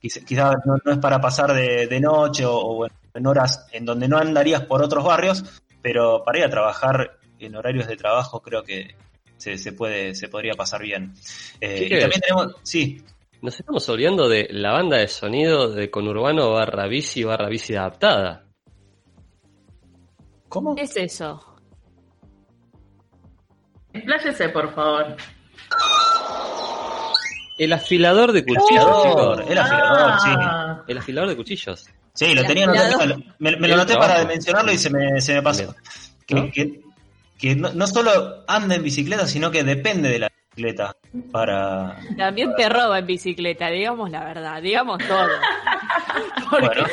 [0.00, 4.08] quizás no, no es para pasar de, de noche o, o en horas en donde
[4.08, 5.44] no andarías por otros barrios,
[5.82, 8.94] pero para ir a trabajar en horarios de trabajo creo que
[9.36, 11.14] se, se puede se podría pasar bien.
[11.60, 13.02] Eh, y también tenemos, sí,
[13.40, 18.44] Nos estamos olvidando de la banda de sonido de conurbano barra bici barra bici adaptada.
[20.48, 20.74] ¿Cómo?
[20.74, 21.42] ¿Qué es eso?
[23.92, 25.16] Expláyese, por favor.
[27.58, 29.40] El afilador de cuchillos, chicos.
[29.48, 30.28] el afilador, sí.
[30.38, 31.86] Ah, El afilador de cuchillos.
[32.14, 35.42] Sí, lo tenía anotado, me, me lo anoté para mencionarlo y se me, se me
[35.42, 35.74] pasó.
[36.26, 36.50] Que, ¿No?
[36.52, 36.80] que-
[37.38, 40.94] que no, no solo anda en bicicleta, sino que depende de la bicicleta
[41.32, 41.96] para...
[42.16, 45.28] También te roba en bicicleta, digamos la verdad, digamos todo.
[46.50, 46.84] Bueno,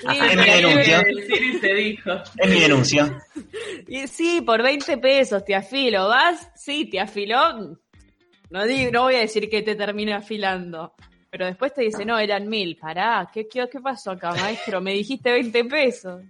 [0.00, 1.02] Sí, es mi denuncia.
[1.02, 2.10] decir y se dijo.
[2.36, 3.18] Es mi denuncia.
[3.88, 6.08] Y sí, por 20 pesos te afilo.
[6.08, 6.48] ¿Vas?
[6.54, 7.76] Sí, te afiló.
[8.50, 10.94] No, digo, no voy a decir que te termine afilando.
[11.30, 12.76] Pero después te dice, no, eran mil.
[12.76, 14.80] Pará, ¿qué, qué, qué pasó acá, maestro?
[14.80, 16.22] Me dijiste 20 pesos.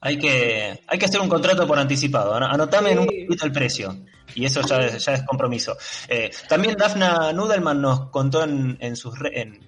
[0.00, 2.34] Hay que, hay que hacer un contrato por anticipado.
[2.34, 3.96] Ano- Anotame en un poquito el precio.
[4.34, 5.76] Y eso ya, es- ya es compromiso.
[6.08, 9.60] Eh, también Dafna Nudelman nos contó en, en sus re- en,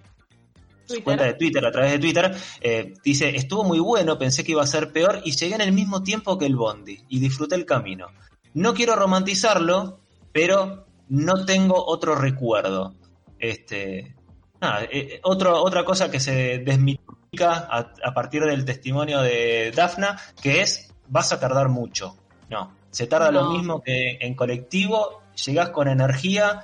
[0.85, 4.53] su cuenta de Twitter, a través de Twitter, eh, dice, estuvo muy bueno, pensé que
[4.53, 7.55] iba a ser peor y llegué en el mismo tiempo que el Bondi y disfruté
[7.57, 8.09] el camino.
[8.55, 10.01] No quiero romantizarlo,
[10.33, 12.95] pero no tengo otro recuerdo.
[13.39, 14.15] Este,
[14.61, 19.73] nada, eh, eh, otro, otra cosa que se desmitifica a, a partir del testimonio de
[19.75, 22.17] Dafna, que es, vas a tardar mucho.
[22.51, 26.63] No, se tarda lo mismo que en colectivo, llegás con energía,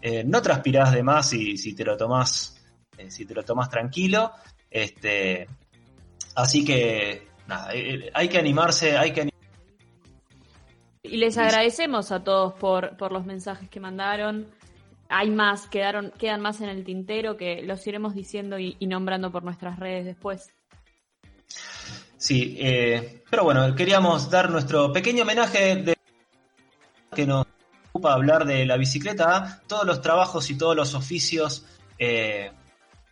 [0.00, 2.52] eh, no transpirás de más si, si te lo tomás
[2.98, 4.32] eh, si te lo tomás tranquilo.
[4.70, 5.46] Este,
[6.34, 7.68] así que nada,
[8.14, 9.30] hay que animarse, hay que ani-
[11.02, 14.46] Y les agradecemos a todos por, por los mensajes que mandaron.
[15.08, 19.44] Hay más, quedaron, quedan más en el tintero que los iremos diciendo y, nombrando por
[19.44, 20.50] nuestras redes después.
[22.16, 25.96] Sí, eh, pero bueno, queríamos dar nuestro pequeño homenaje de
[27.14, 27.46] que nos
[27.90, 31.64] ocupa hablar de la bicicleta todos los trabajos y todos los oficios
[31.98, 32.50] eh,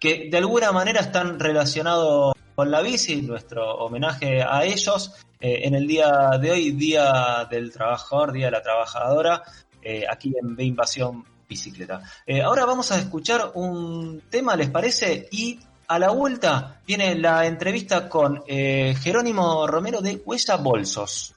[0.00, 5.74] que de alguna manera están relacionados con la bici, nuestro homenaje a ellos eh, en
[5.74, 9.42] el día de hoy, Día del Trabajador, Día de la Trabajadora,
[9.82, 12.02] eh, aquí en B Invasión Bicicleta.
[12.26, 15.28] Eh, ahora vamos a escuchar un tema, ¿les parece?
[15.30, 21.34] Y a la vuelta viene la entrevista con eh, Jerónimo Romero de Huella Bolsos.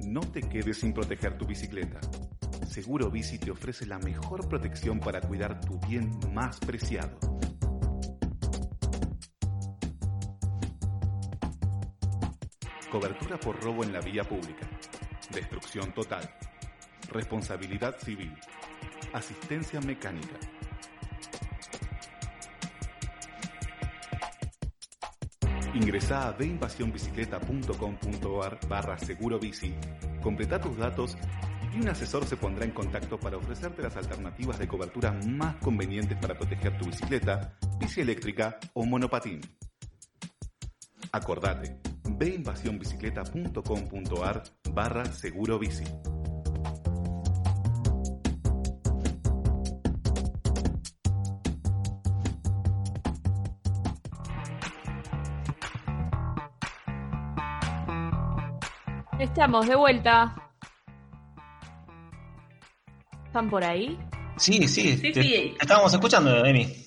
[0.00, 2.00] No te quedes sin proteger tu bicicleta.
[2.66, 7.18] Seguro Bici te ofrece la mejor protección para cuidar tu bien más preciado.
[12.90, 14.66] Cobertura por robo en la vía pública.
[15.32, 16.28] Destrucción total.
[17.10, 18.34] Responsabilidad civil.
[19.12, 20.34] Asistencia mecánica.
[25.74, 29.74] Ingresá a veinvasionbicicleta.com.ar barra seguro bici,
[30.22, 31.18] completa tus datos
[31.74, 36.16] y un asesor se pondrá en contacto para ofrecerte las alternativas de cobertura más convenientes
[36.18, 39.42] para proteger tu bicicleta, bici eléctrica o monopatín.
[41.12, 44.42] Acordate, veinvasionbicicleta.com.ar
[44.72, 45.84] barra seguro bici.
[59.18, 60.34] Estamos de vuelta.
[63.26, 63.98] ¿Están por ahí?
[64.36, 65.30] Sí, sí, Sí, te, sí.
[65.30, 66.85] te estábamos escuchando, Emi.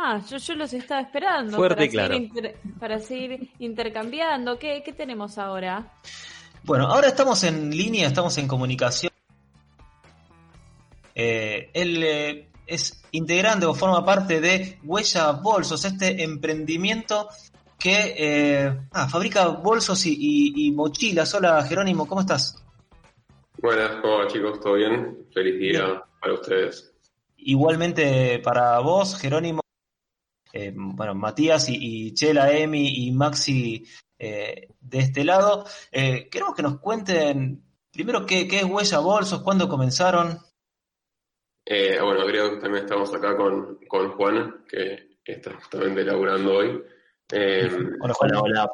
[0.00, 2.14] Ah, yo, yo los estaba esperando Fuerte para, y claro.
[2.14, 4.56] seguir inter- para seguir intercambiando.
[4.56, 5.92] ¿Qué, ¿Qué tenemos ahora?
[6.62, 9.12] Bueno, ahora estamos en línea, estamos en comunicación.
[11.14, 17.28] Eh, él eh, es integrante o forma parte de Huella Bolsos, este emprendimiento
[17.78, 21.34] que eh, ah, fabrica bolsos y, y- y mochilas.
[21.34, 22.62] Hola Jerónimo, ¿cómo estás?
[23.60, 24.60] Buenas, ¿cómo va, chicos?
[24.60, 25.26] ¿Todo bien?
[25.34, 26.92] Feliz día para ustedes.
[27.38, 29.60] Igualmente para vos, Jerónimo,
[30.52, 31.76] eh, bueno, Matías y,
[32.08, 33.84] y Chela, Emi y Maxi
[34.18, 35.64] eh, de este lado.
[35.92, 37.62] Eh, queremos que nos cuenten
[37.92, 40.38] primero qué, qué es Huella Bolsos, cuándo comenzaron.
[41.64, 46.82] Eh, bueno, creo que también estamos acá con, con Juan, que está justamente laburando hoy.
[47.32, 47.68] Eh,
[48.00, 48.34] Hola, Juan.
[48.36, 48.70] Hola,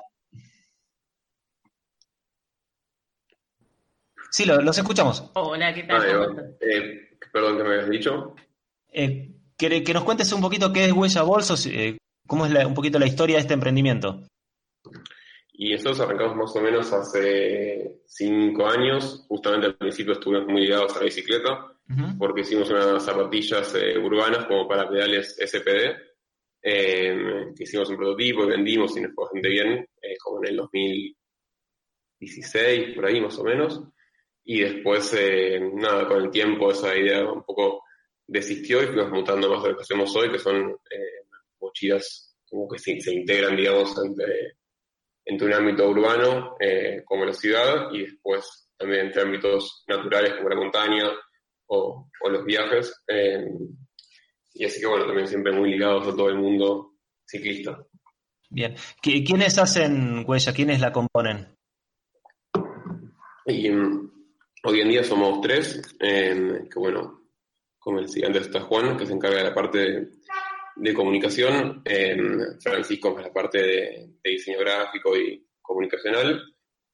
[4.31, 5.31] Sí, lo- los escuchamos.
[5.35, 6.57] Hola, ¿qué tal?
[6.61, 8.35] Eh, perdón, ¿qué me habías dicho?
[8.93, 12.67] Eh, que, que nos cuentes un poquito qué es Huella Bolsos, eh, cómo es la-
[12.67, 14.23] un poquito la historia de este emprendimiento.
[15.57, 19.25] Y nosotros arrancamos más o menos hace cinco años.
[19.29, 21.71] Justamente al principio estuvimos muy ligados a la bicicleta,
[22.19, 25.95] porque hicimos unas zapatillas eh, urbanas como para pedales SPD.
[26.67, 30.49] eh, que hicimos un prototipo y vendimos y nos fue bastante bien, eh, como en
[30.49, 33.83] el 2016, por ahí más o menos.
[34.45, 35.15] Y después,
[35.75, 37.83] nada, con el tiempo esa idea un poco
[38.27, 41.27] desistió y fuimos mutando más de lo que hacemos hoy, que son eh,
[41.61, 44.57] mochilas como que se, se integran, digamos, entre,
[45.25, 50.49] entre un ámbito urbano eh, como la ciudad y después también entre ámbitos naturales como
[50.49, 51.11] la montaña
[51.67, 53.03] o, o los viajes.
[53.09, 53.45] eh,
[54.57, 56.95] y así que bueno, también siempre muy ligados a todo el mundo
[57.27, 57.77] ciclista.
[58.51, 58.75] Bien.
[59.03, 60.53] ¿Qui- ¿Quiénes hacen Huella?
[60.53, 61.57] ¿Quiénes la componen?
[63.47, 64.11] Y mm,
[64.65, 67.24] hoy en día somos tres, eh, que bueno,
[67.85, 70.09] como decía antes está Juan, que se encarga de la parte de,
[70.77, 72.17] de comunicación, eh,
[72.61, 76.43] Francisco es la parte de, de diseño gráfico y comunicacional,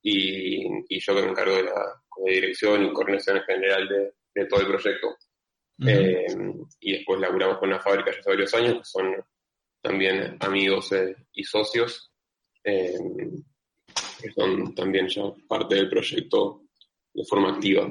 [0.03, 4.13] y, y yo que me encargo de la de dirección y coordinación en general de,
[4.35, 5.17] de todo el proyecto.
[5.87, 6.27] Eh,
[6.81, 9.15] y después laburamos con una fábrica ya hace varios años, que son
[9.81, 12.13] también amigos eh, y socios,
[12.63, 12.99] eh,
[14.21, 16.65] que son también ya parte del proyecto
[17.15, 17.91] de forma activa.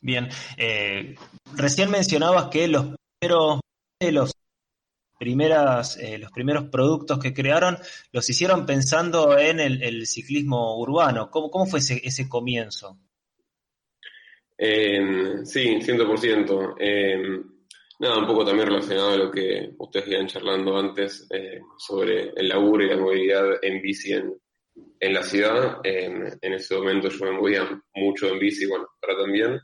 [0.00, 1.16] Bien, eh,
[1.56, 3.60] recién mencionabas que los primeros
[4.00, 4.32] los
[5.18, 7.76] primeras eh, los primeros productos que crearon
[8.12, 11.30] los hicieron pensando en el, ciclismo urbano.
[11.30, 12.96] ¿Cómo, cómo fue ese, comienzo?
[14.56, 16.76] Eh, sí, 100%.
[16.78, 17.40] Eh,
[17.98, 21.26] nada, un poco también relacionado a lo que ustedes iban charlando antes
[21.76, 24.32] sobre el laburo y la movilidad en bici en,
[25.00, 25.80] en la ciudad.
[25.82, 29.60] en ese momento yo me movía mucho en bici, bueno, ahora también.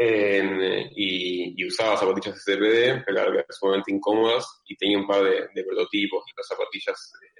[0.00, 5.48] Eh, y, y, usaba zapatillas SPD, pero eran sumamente incómodas y tenía un par de,
[5.52, 7.38] de prototipos de las zapatillas eh,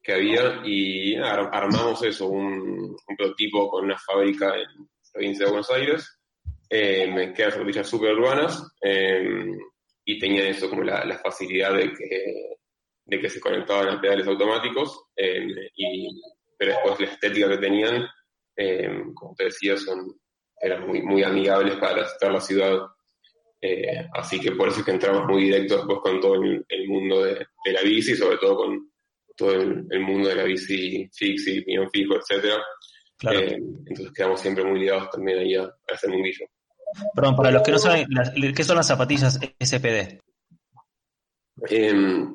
[0.00, 5.50] que había y ar armamos eso, un, un, prototipo con una fábrica en provincia de
[5.50, 6.18] Buenos Aires,
[6.70, 9.50] eh, que eran zapatillas súper urbanas eh,
[10.04, 12.56] y tenían eso como la, la, facilidad de que,
[13.06, 16.08] de que se conectaban a pedales automáticos, eh, y,
[16.56, 18.06] pero después la estética que tenían,
[19.14, 20.18] como te decía, son
[20.60, 22.78] eran muy, muy amigables para estar la ciudad.
[23.60, 26.88] Eh, así que por eso es que entramos muy directo después con todo el, el
[26.88, 28.90] mundo de, de, la bici, sobre todo con
[29.36, 32.62] todo el, el mundo de la bici fixie, piñón fijo, etcétera.
[33.18, 33.40] Claro.
[33.40, 33.56] Eh,
[33.86, 36.46] entonces quedamos siempre muy ligados también ahí a, a ese mundillo.
[37.14, 40.20] Perdón, para los que no saben, las, ¿qué son las zapatillas SPD?
[41.68, 42.26] Eh,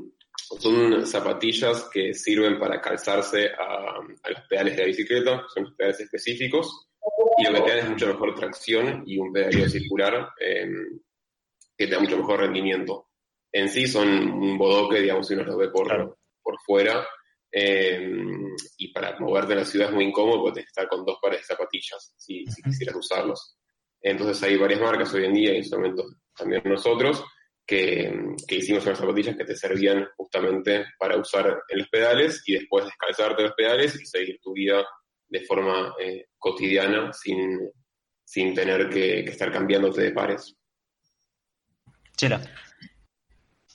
[0.59, 6.01] son zapatillas que sirven para calzarse a, a los pedales de la bicicleta, son pedales
[6.01, 6.89] específicos,
[7.37, 10.67] y lo que te da es mucha mejor tracción y un pedaleo circular eh,
[11.77, 13.09] que te da mucho mejor rendimiento.
[13.51, 16.17] En sí son un bodoque, digamos, si uno lo ve por, claro.
[16.41, 17.05] por fuera,
[17.51, 18.09] eh,
[18.77, 21.19] y para moverte en la ciudad es muy incómodo porque tienes que estar con dos
[21.21, 23.57] pares de zapatillas si, si quisieras usarlos.
[24.01, 26.03] Entonces hay varias marcas hoy en día, y en ese momento
[26.35, 27.23] también nosotros,
[27.65, 28.11] que,
[28.47, 32.85] que, hicimos unas zapatillas que te servían justamente para usar en los pedales y después
[32.85, 34.85] descalzarte los pedales y seguir tu vida
[35.27, 37.59] de forma eh, cotidiana sin,
[38.23, 40.55] sin tener que, que, estar cambiándote de pares.
[42.15, 42.41] Chela.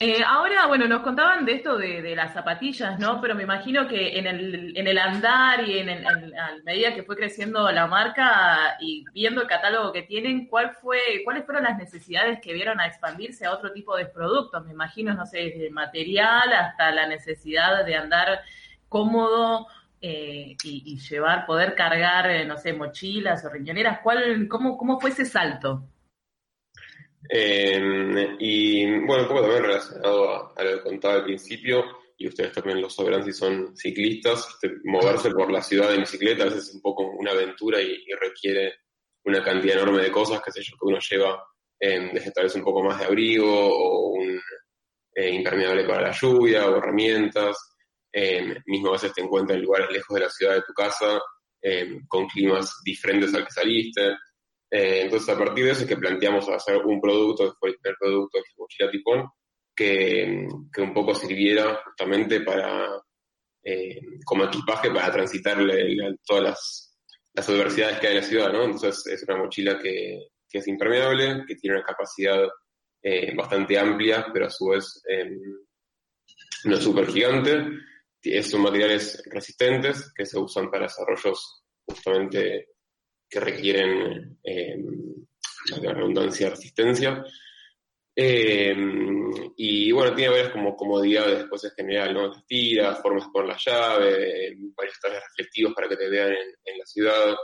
[0.01, 3.19] Eh, ahora, bueno, nos contaban de esto de, de, las zapatillas, ¿no?
[3.19, 6.95] Pero me imagino que en el, en el andar y en, el, en, a medida
[6.95, 11.65] que fue creciendo la marca y viendo el catálogo que tienen, ¿cuál fue, ¿cuáles fueron
[11.65, 14.65] las necesidades que vieron a expandirse a otro tipo de productos?
[14.65, 18.39] Me imagino, no sé, desde material hasta la necesidad de andar
[18.87, 19.67] cómodo
[20.01, 23.99] eh, y, y, llevar, poder cargar, eh, no sé, mochilas o riñoneras.
[24.01, 25.83] ¿Cuál, cómo, ¿Cómo fue ese salto?
[27.29, 31.83] Eh, y bueno, un poco también relacionado a, a, lo que contaba al principio,
[32.19, 36.43] y ustedes también lo sabrán si son ciclistas, este, moverse por la ciudad en bicicleta
[36.43, 38.73] a veces es un poco una aventura y, requiere
[39.23, 41.41] una cantidad enorme de cosas, que sé yo, que uno lleva
[41.79, 44.39] eh, desde tal vez un poco más de abrigo o un
[45.15, 47.68] eh, impermeable para la lluvia o herramientas.
[48.11, 51.19] Eh, mismo a veces te encuentras en lugares lejos de la ciudad de tu casa,
[51.61, 54.07] eh, con climas diferentes al que saliste.
[54.71, 57.75] Eh, entonces, a partir de eso es que planteamos hacer un producto, que fue el
[57.77, 59.29] primer producto de mochila tifón,
[59.75, 63.01] que, que, un poco sirviera justamente para,
[64.25, 65.57] como equipaje para transitar
[66.25, 66.99] todas las,
[67.33, 68.63] las, adversidades que hay en la ciudad, ¿no?
[68.65, 72.47] Entonces, es una mochila que, que es impermeable, que tiene una capacidad
[73.01, 75.01] eh, bastante amplia, pero a su vez
[76.65, 77.65] no es súper gigante.
[78.43, 82.67] Son materiales resistentes que se usan para desarrollos justamente
[83.29, 84.77] que requieren eh,
[85.81, 87.23] la redundancia resistencia.
[88.15, 88.75] Eh,
[89.55, 92.27] y bueno, tiene varias como comodidades después en general, ¿no?
[92.27, 96.77] Las tiras, formas por la llave, varios trajes reflectivos para que te vean en, en
[96.77, 97.35] la ciudad.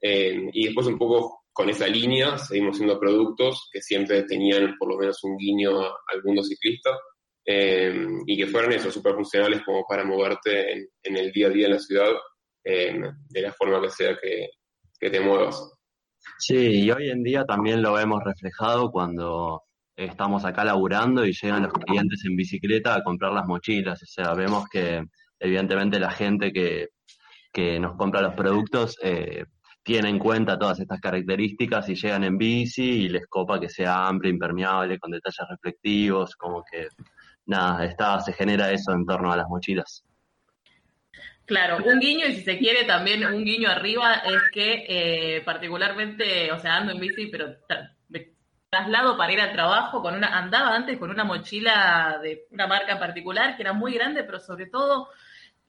[0.00, 4.88] Eh, y después un poco con esa línea seguimos haciendo productos que siempre tenían por
[4.88, 6.90] lo menos un guiño al mundo ciclista
[7.50, 10.70] eh, y que fueran esos súper funcionales como para moverte
[11.02, 12.10] en, el día a día en la ciudad
[12.62, 13.00] eh,
[13.30, 14.50] de la forma que sea que,
[15.00, 15.72] que te muevas.
[16.38, 19.62] Sí, y hoy en día también lo vemos reflejado cuando
[19.96, 24.02] estamos acá laburando y llegan los clientes en bicicleta a comprar las mochilas.
[24.02, 25.02] O sea, vemos que
[25.40, 26.88] evidentemente la gente que,
[27.50, 29.46] que nos compra los productos eh,
[29.82, 34.06] tiene en cuenta todas estas características y llegan en bici y les copa que sea
[34.06, 36.88] amplio, impermeable, con detalles reflectivos, como que
[37.48, 40.04] nada, está, se genera eso en torno a las mochilas.
[41.46, 46.52] Claro, un guiño y si se quiere también un guiño arriba es que eh, particularmente,
[46.52, 47.56] o sea, ando en bici, pero
[48.10, 48.32] me
[48.68, 52.92] traslado para ir al trabajo con una, andaba antes con una mochila de una marca
[52.92, 55.08] en particular que era muy grande, pero sobre todo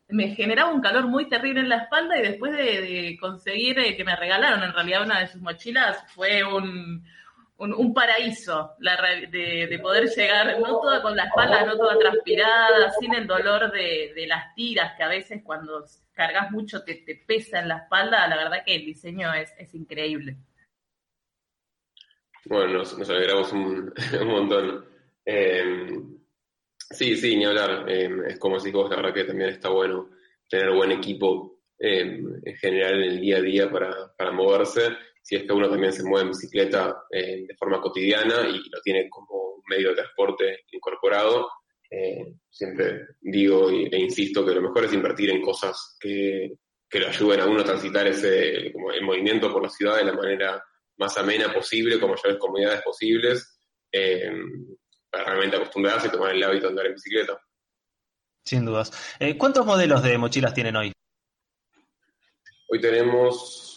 [0.10, 3.96] me generaba un calor muy terrible en la espalda y después de, de conseguir eh,
[3.96, 7.06] que me regalaron en realidad una de sus mochilas fue un,
[7.60, 8.98] un, un paraíso la,
[9.30, 13.72] de, de, poder llegar, no toda con la espalda, no toda transpirada, sin el dolor
[13.72, 15.84] de, las tiras que a veces cuando
[16.14, 20.38] cargas mucho te, te, pesa en la espalda, la verdad que el diseño es, increíble.
[22.46, 23.94] Bueno, nos, nos alegramos un,
[24.26, 24.86] montón.
[25.26, 26.02] Eh,
[26.90, 27.86] sí, sí, ni hablar.
[27.90, 30.10] Eh, es como si vos, la verdad que también está bueno
[30.48, 34.88] tener buen equipo eh, en general en el día a día para moverse.
[35.30, 38.82] Si es que uno también se mueve en bicicleta eh, de forma cotidiana y lo
[38.82, 41.48] tiene como un medio de transporte incorporado,
[41.88, 46.56] eh, siempre digo e insisto que lo mejor es invertir en cosas que,
[46.90, 50.06] que lo ayuden a uno a transitar ese como el movimiento por la ciudad de
[50.06, 50.64] la manera
[50.98, 53.60] más amena posible, con mayores comodidades posibles,
[53.92, 54.32] eh,
[55.12, 57.40] para realmente acostumbrarse y tomar el hábito de andar en bicicleta.
[58.44, 58.92] Sin dudas.
[59.20, 60.92] Eh, ¿Cuántos modelos de mochilas tienen hoy?
[62.68, 63.68] Hoy tenemos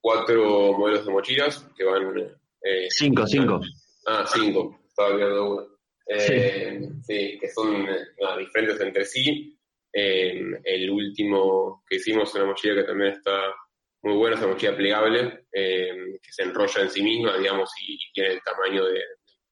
[0.00, 2.16] cuatro modelos de mochilas que van...
[2.62, 3.60] eh, Cinco, cinco.
[4.06, 4.80] Ah, cinco.
[4.88, 5.66] Estaba viendo uno.
[6.06, 7.38] Eh, sí.
[7.40, 7.84] que son
[8.20, 9.54] nada, diferentes entre sí.
[9.92, 13.54] Eh, el último que hicimos, una mochila que también está
[14.02, 17.94] muy buena, es una mochila plegable, eh, que se enrolla en sí misma, digamos, y,
[17.94, 19.04] y tiene el tamaño de- del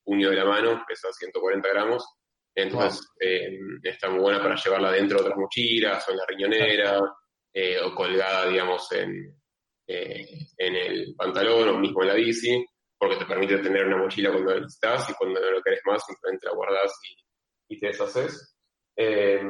[0.04, 2.04] puño de la mano, pesa 140 gramos.
[2.54, 7.00] Entonces, eh, está muy buena para llevarla dentro de otras mochilas, o en la riñonera,
[7.52, 9.34] eh, o colgada, digamos, en,
[9.86, 10.26] eh,
[10.58, 12.64] en el pantalón o mismo en la bici,
[12.98, 16.04] porque te permite tener una mochila cuando la necesitas y cuando no lo querés más,
[16.04, 18.56] simplemente la guardas y, y te deshaces.
[18.96, 19.40] Eh,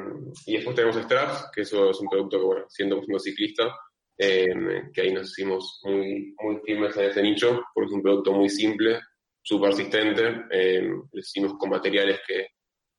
[0.47, 3.77] y después tenemos straps, que eso es un producto que, bueno, siendo siendo ciclista,
[4.19, 4.47] eh,
[4.93, 8.49] que ahí nos hicimos muy, muy firmes en ese nicho, porque es un producto muy
[8.49, 9.01] simple,
[9.43, 12.49] súper persistente, eh, lo hicimos con materiales que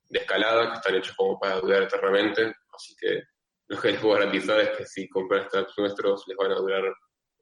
[0.10, 3.24] de escalada, que están hechos como para durar eternamente, así que
[3.68, 6.84] lo que les puedo garantizar es que si compran straps nuestros les van a durar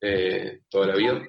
[0.02, 1.22] eh, toda la vida.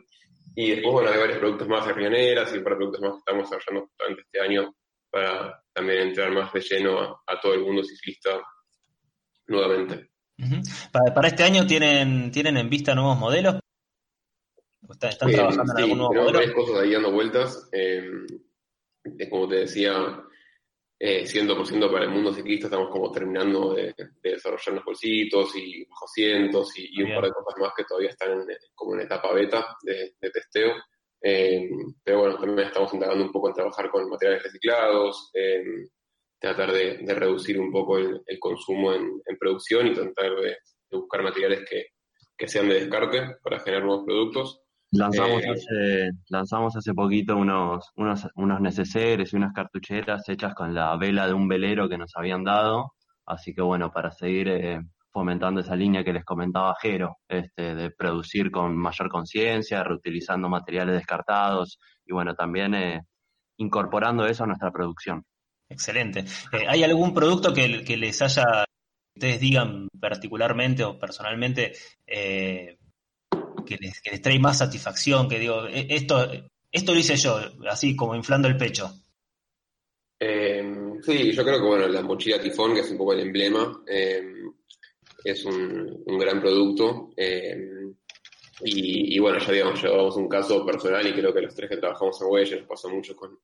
[0.55, 3.51] Y después, bueno, hay varios productos más de riñoneras y para productos más que estamos
[3.51, 4.75] desarrollando durante este año
[5.11, 8.41] para también entrar más de lleno a, a todo el mundo ciclista
[9.47, 10.11] nuevamente.
[10.93, 13.57] Para, para este año tienen, tienen en vista nuevos modelos.
[14.89, 16.39] ¿O ¿Están, están Eh, trabajando en sí, algún nuevo modelo?
[16.39, 17.69] varias cosas ahí dando vueltas.
[17.73, 18.11] Eh,
[19.31, 19.93] como te decía,
[20.99, 25.85] eh, 100% para el mundo ciclista estamos como terminando de, de desarrollar los bolsitos y
[25.87, 29.01] bajos cientos y, y un par de cosas más que todavía están en- como en
[29.03, 30.75] etapa beta de, de testeo.
[31.23, 31.69] Eh,
[32.05, 35.89] pero bueno, también estamos indagando un poco en trabajar con materiales reciclados, en
[36.39, 40.49] tratar de, de reducir un poco el, el consumo en, en producción y tratar de,
[40.91, 41.87] de buscar materiales que,
[42.37, 44.61] que sean de descarte para generar nuevos productos.
[44.93, 50.75] Lanzamos Eh, hace, lanzamos hace poquito unos, unos, unos neceseres y unas cartucheras hechas con
[50.75, 52.93] la vela de un velero que nos habían dado.
[53.27, 54.81] Así que bueno, para seguir eh,
[55.13, 60.95] fomentando esa línea que les comentaba Jero, este, de producir con mayor conciencia, reutilizando materiales
[60.95, 63.01] descartados y bueno, también eh,
[63.57, 65.25] incorporando eso a nuestra producción.
[65.69, 66.21] Excelente.
[66.53, 71.73] Eh, ¿Hay algún producto que, que les haya, que ustedes digan particularmente o personalmente,
[72.07, 72.76] eh,
[73.67, 75.29] que, les, que les trae más satisfacción?
[75.29, 76.31] Que digo, "E- esto,
[76.73, 77.39] esto lo hice yo,
[77.69, 78.91] así como inflando el pecho.
[80.19, 80.65] Eh,
[81.03, 84.23] sí, yo creo que bueno, la mochila tifón, que es un poco el emblema, eh,
[85.25, 87.11] es un, un gran producto.
[87.17, 87.73] eh,
[88.63, 92.19] y, bueno, ya digamos, llevamos un caso personal y creo que los tres que trabajamos
[92.23, 93.39] en Huella nos pasa mucho con,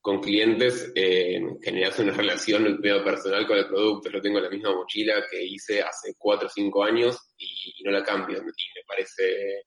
[0.00, 4.10] con clientes, eh, generas una relación personal con el producto.
[4.10, 7.90] Yo tengo la misma mochila que hice hace cuatro o cinco años y, y no
[7.90, 8.38] la cambio.
[8.38, 9.64] Y me parece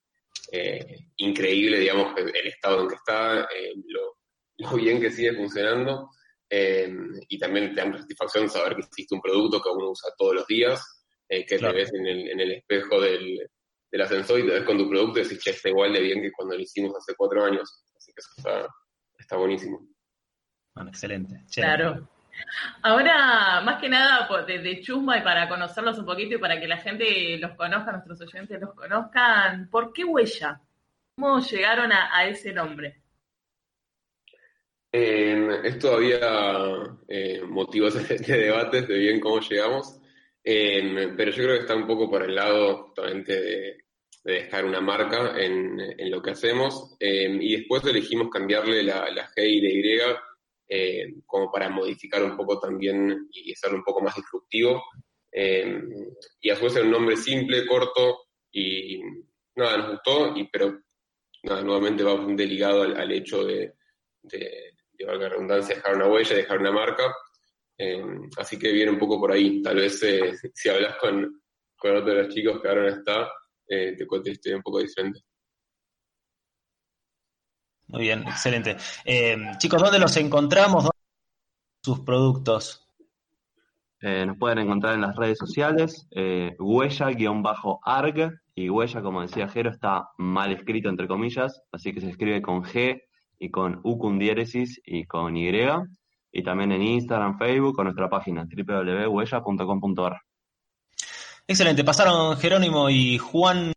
[0.51, 4.17] eh, increíble, digamos, el estado en que está, eh, lo,
[4.57, 6.09] lo bien que sigue funcionando.
[6.49, 6.91] eh,
[7.29, 10.47] y también te da satisfacción saber que existe un producto que uno usa todos los
[10.47, 10.81] días,
[11.29, 11.73] eh, que Claro.
[11.73, 13.39] te ves en el, en el espejo del,
[13.91, 16.21] del ascensor y te ves con tu producto y decís, che, está igual de bien
[16.21, 17.83] que cuando lo hicimos hace cuatro años.
[17.95, 18.67] Así que eso está,
[19.17, 19.87] está buenísimo.
[20.75, 21.41] Bueno, excelente.
[21.53, 22.07] Claro.
[22.81, 26.59] Ahora, más que nada, por- de, de chusma y para conocerlos un poquito y para
[26.59, 30.59] que la gente los conozca, nuestros oyentes los conozcan, ¿por qué huella?
[31.15, 33.01] ¿Cómo llegaron a, a ese nombre?
[34.91, 36.19] Eh, es todavía
[37.07, 39.99] eh, motivo de, de debates de bien cómo llegamos,
[40.43, 43.77] eh, pero yo creo que está un poco por el lado justamente de,
[44.23, 49.09] de dejar una marca en, en lo que hacemos eh, y después elegimos cambiarle la,
[49.09, 49.81] la G y la Y
[50.75, 54.81] eh, como para modificar un poco también y hacerlo un poco más disruptivo
[55.35, 55.81] eh,
[56.41, 59.01] y a su vez era un nombre simple, corto y
[59.55, 60.79] nada, nos gustó, y, pero
[61.43, 63.73] nada, nuevamente va bastante ligado al, hecho de,
[64.21, 67.15] de, de, la redundancia, dejar una huella, dejar una marca.
[67.79, 68.03] Eh,
[68.37, 69.61] así que viene un poco por ahí.
[69.63, 71.41] Tal vez eh, si hablas con,
[71.75, 73.31] con otro de los chicos que ahora no está,
[73.67, 75.19] te historia un poco diferente.
[77.93, 78.75] Muy bien, excelente.
[79.05, 80.85] Eh, chicos, ¿dónde los encontramos?
[80.85, 80.97] ¿Dónde
[81.83, 82.89] sus productos?
[84.01, 89.69] Eh, nos pueden encontrar en las redes sociales, eh, huella-arg, y huella, como decía Jero,
[89.69, 92.99] está mal escrito entre comillas, así que se escribe con G
[93.37, 95.51] y con U con diéresis y con Y,
[96.31, 100.19] y también en Instagram, Facebook o nuestra página www.huella.com.ar.
[101.47, 103.72] Excelente, pasaron Jerónimo y Juan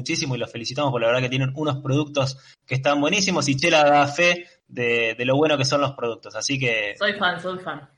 [0.00, 3.56] muchísimo y los felicitamos por la verdad que tienen unos productos que están buenísimos y
[3.56, 7.40] Chela da fe de, de lo bueno que son los productos, así que Soy fan,
[7.40, 7.88] soy fan.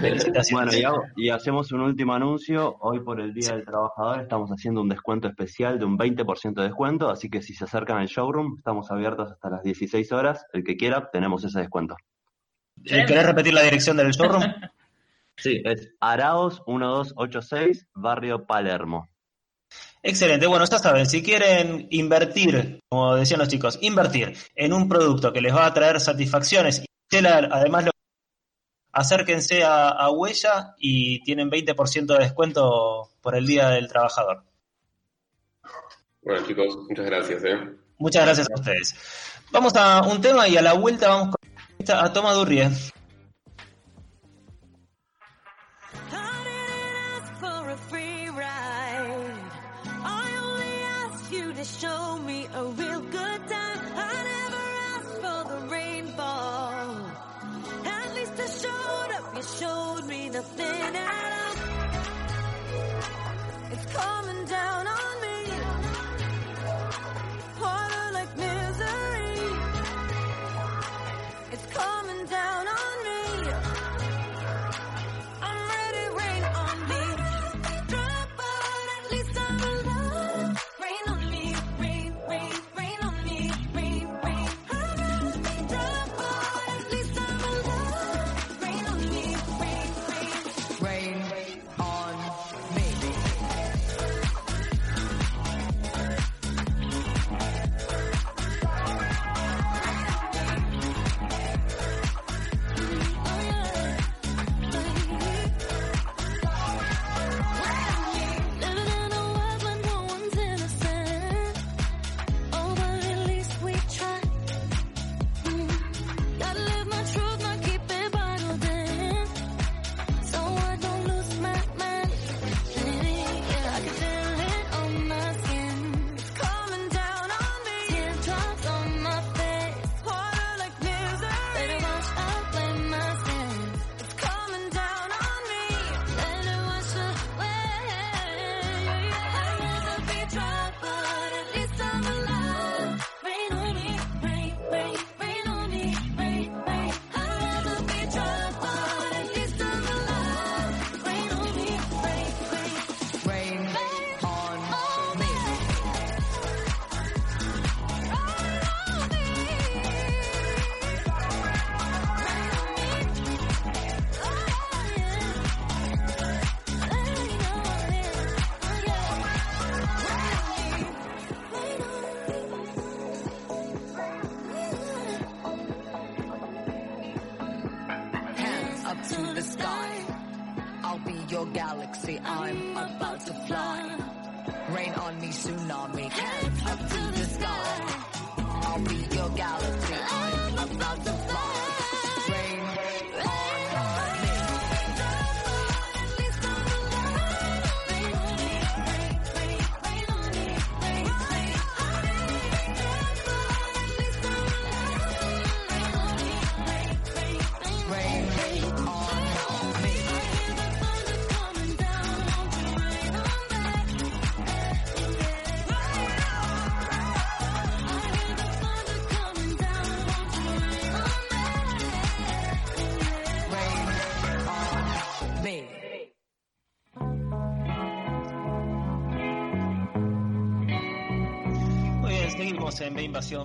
[0.00, 0.50] felicitaciones.
[0.52, 2.76] Bueno, y, hago- y hacemos un último anuncio.
[2.80, 6.68] Hoy por el Día del Trabajador estamos haciendo un descuento especial de un 20% de
[6.68, 10.44] descuento, así que si se acercan al showroom, estamos abiertos hasta las 16 horas.
[10.52, 11.96] El que quiera, tenemos ese descuento.
[12.84, 14.42] Eh, ¿Querés repetir la dirección del showroom?
[15.36, 19.08] Sí, es Araos 1286, barrio Palermo.
[20.02, 25.32] Excelente, bueno, ya saben, si quieren invertir, como decían los chicos, invertir en un producto
[25.32, 26.86] que les va a traer satisfacciones y
[27.26, 27.90] además lo
[28.92, 34.44] acérquense a, a Huella y tienen 20% de descuento por el Día del Trabajador.
[36.22, 37.44] Bueno, chicos, muchas gracias.
[37.44, 37.58] ¿eh?
[37.98, 38.94] Muchas gracias a ustedes.
[39.52, 42.70] Vamos a un tema y a la vuelta vamos con a Toma Durrie.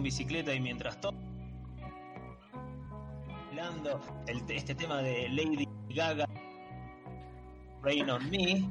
[0.01, 1.13] Bicicleta y mientras todo
[3.49, 6.25] hablando el- este tema de Lady Gaga
[7.81, 8.69] Rain on Me.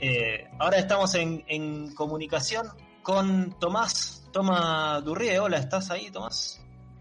[0.00, 2.66] eh, ahora estamos en, en comunicación
[3.02, 5.38] con Tomás, Tomás Durrie.
[5.38, 6.60] Hola, ¿estás ahí, Tomás?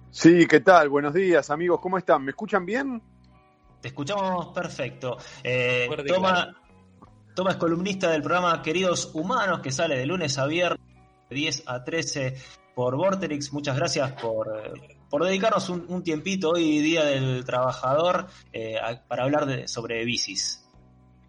[0.09, 0.89] Sí, ¿qué tal?
[0.89, 1.79] Buenos días, amigos.
[1.81, 2.23] ¿Cómo están?
[2.23, 3.01] ¿Me escuchan bien?
[3.81, 5.17] Te escuchamos perfecto.
[5.43, 6.55] Eh, Toma.
[7.35, 10.81] Toma es columnista del programa Queridos Humanos, que sale de lunes a viernes,
[11.29, 12.35] de 10 a 13
[12.81, 13.53] por Vorterix.
[13.53, 14.49] Muchas gracias por,
[15.07, 20.03] por dedicarnos un, un tiempito hoy, Día del Trabajador, eh, a- para hablar de, sobre
[20.03, 20.67] bicis.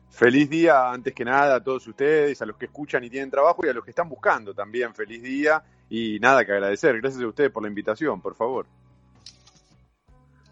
[0.09, 3.67] Feliz día, antes que nada, a todos ustedes, a los que escuchan y tienen trabajo
[3.67, 4.95] y a los que están buscando también.
[4.95, 6.99] Feliz día y nada que agradecer.
[7.03, 8.65] Gracias a ustedes por la invitación, por favor.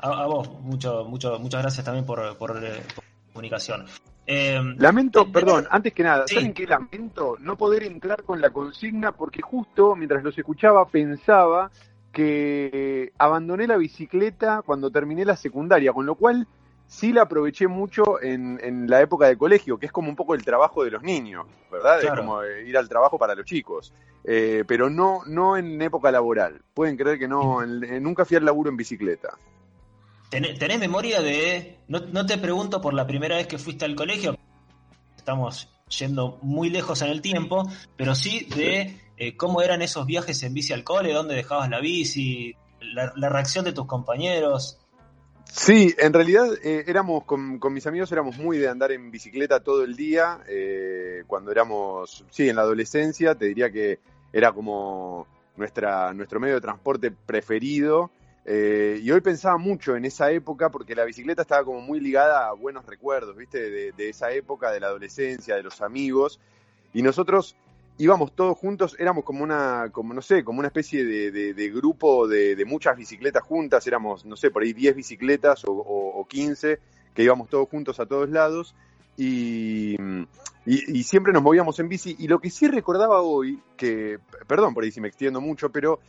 [0.01, 3.87] A, a vos, mucho, mucho, muchas gracias también por, por, eh, por la comunicación.
[4.27, 6.37] Eh, Lamento, perdón, antes que nada, Sí.
[6.37, 7.37] ¿saben qué lamento?
[7.41, 11.71] No poder entrar con la consigna porque justo mientras los escuchaba pensaba
[12.13, 16.47] que abandoné la bicicleta cuando terminé la secundaria, con lo cual
[16.87, 20.35] sí la aproveché mucho en, en la época de colegio, que es como un poco
[20.35, 22.01] el trabajo de los niños, ¿verdad?
[22.01, 22.15] Claro.
[22.15, 23.93] Es como eh, ir al trabajo para los chicos,
[24.23, 26.61] Eh, pero no, no en época laboral.
[26.75, 29.39] Pueden creer que no, en- nunca fui al laburo en bicicleta.
[30.31, 31.79] ¿Tenés, tenés memoria de.?
[31.89, 34.39] No, no te pregunto por la primera vez que fuiste al colegio,
[35.17, 40.43] estamos yendo muy lejos en el tiempo, pero sí de eh, cómo eran esos viajes
[40.45, 44.79] en bici al cole, dónde dejabas la bici, la, la reacción de tus compañeros.
[45.53, 49.59] Sí, en realidad eh, éramos con, con mis amigos éramos muy de andar en bicicleta
[49.61, 50.39] todo el día.
[50.49, 53.99] eh, cuando éramos, sí, en la adolescencia, te diría que
[54.33, 55.27] era como
[55.57, 58.13] nuestra, nuestro medio de transporte preferido.
[58.53, 62.49] Eh, y hoy pensaba mucho en esa época porque la bicicleta estaba como muy ligada
[62.49, 63.93] a buenos recuerdos, ¿viste?
[63.93, 66.41] De, esa época, de la adolescencia, de los amigos.
[66.93, 67.55] Y nosotros
[67.97, 72.61] íbamos todos juntos, éramos como una, como no sé, como una especie de, grupo de,
[72.67, 76.81] muchas bicicletas juntas, éramos, no sé, por ahí 10 bicicletas o, o- o 15,
[77.15, 78.75] que íbamos todos juntos a todos lados,
[79.17, 79.95] y,
[80.67, 84.19] y- y siempre nos movíamos en bici, y lo que sí recordaba hoy, que,
[84.49, 86.01] perdón por ahí si me extiendo mucho, pero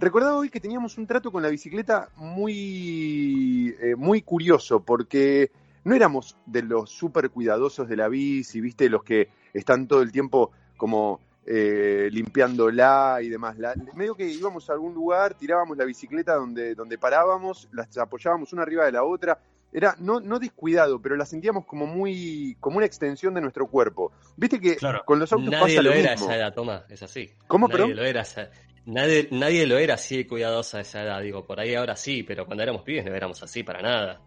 [0.00, 5.50] Recordaba hoy que teníamos un trato con la bicicleta muy, eh, muy curioso, porque
[5.84, 10.12] no éramos de los súper cuidadosos de la bici, viste, los que están todo el
[10.12, 13.58] tiempo como eh, limpiándola y demás.
[13.58, 18.52] La- medio que íbamos a algún lugar, tirábamos la bicicleta donde, donde parábamos, las apoyábamos
[18.52, 19.38] una arriba de la otra.
[19.72, 24.12] Era no, no descuidado, pero la sentíamos como muy, como una extensión de nuestro cuerpo.
[24.36, 26.26] Viste que con los autos Nadie pasa lo lo era mismo.
[26.26, 27.30] esa edad, Tomás, es así.
[27.48, 27.96] ¿Cómo, nadie perdón?
[27.96, 28.50] Lo era esa-
[28.86, 32.22] nadie, nadie lo era así de cuidadosa a esa edad, digo, por ahí ahora sí,
[32.22, 34.20] pero cuando éramos pibes no éramos así para nada.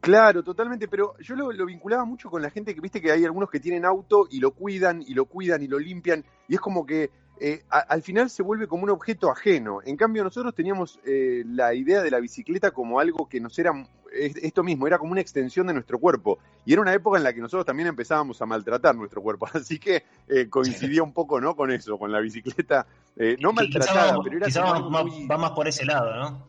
[0.00, 3.24] Claro, totalmente, pero yo lo, lo vinculaba mucho con la gente que viste que hay
[3.24, 6.60] algunos que tienen auto y lo cuidan y lo cuidan y lo limpian y es
[6.60, 7.10] como que
[7.44, 9.80] eh, a- al final se vuelve como un objeto ajeno.
[9.84, 13.72] En cambio nosotros teníamos eh, la idea de la bicicleta como algo que nos era
[14.12, 16.38] es- esto mismo, era como una extensión de nuestro cuerpo.
[16.64, 19.78] Y era una época en la que nosotros también empezábamos a maltratar nuestro cuerpo, así
[19.78, 22.86] que eh, coincidía un poco no con eso, con la bicicleta.
[23.16, 26.46] Eh, no maltratada, va- pero era quizá muy- va más por ese lado, ¿no?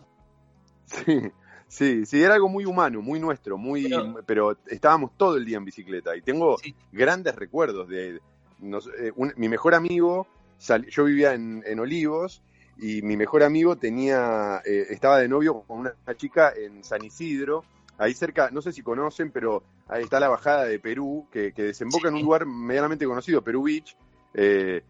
[0.85, 1.31] Sí,
[1.67, 3.89] sí, sí, era algo muy humano, muy nuestro, muy,
[4.25, 6.15] pero, estábamos todo el día en bicicleta.
[6.15, 6.57] Y tengo
[6.91, 8.19] grandes recuerdos de,
[8.59, 12.41] nos- eh, un- mi mejor amigo, sal- yo vivía en, en Olivos
[12.77, 17.63] y mi mejor amigo tenía, eh, estaba de novio con una, chica en San Isidro,
[17.97, 21.63] ahí cerca, no sé si conocen, pero ahí está la bajada de Perú, que, que
[21.63, 23.95] desemboca en un lugar medianamente conocido, Perú Beach,
[24.33, 24.83] eh,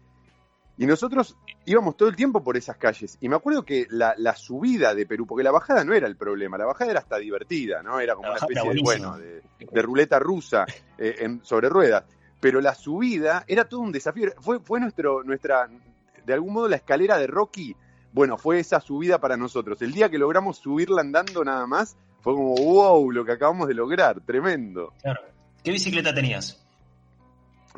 [0.76, 1.36] y nosotros
[1.66, 3.16] íbamos todo el tiempo por esas calles.
[3.20, 6.16] Y me acuerdo que la, la subida de Perú, porque la bajada no era el
[6.16, 8.00] problema, la bajada era hasta divertida, ¿no?
[8.00, 10.66] Era como una era especie de, bueno, de, de ruleta rusa
[10.98, 12.04] eh, en- sobre ruedas.
[12.44, 14.30] Pero la subida era todo un desafío.
[14.42, 15.66] Fue, fue nuestro, nuestra,
[16.26, 17.74] de algún modo, la escalera de Rocky.
[18.12, 19.80] Bueno, fue esa subida para nosotros.
[19.80, 23.72] El día que logramos subirla andando nada más, fue como, wow, lo que acabamos de
[23.72, 24.92] lograr, tremendo.
[25.00, 25.22] Claro.
[25.62, 26.62] ¿Qué bicicleta tenías?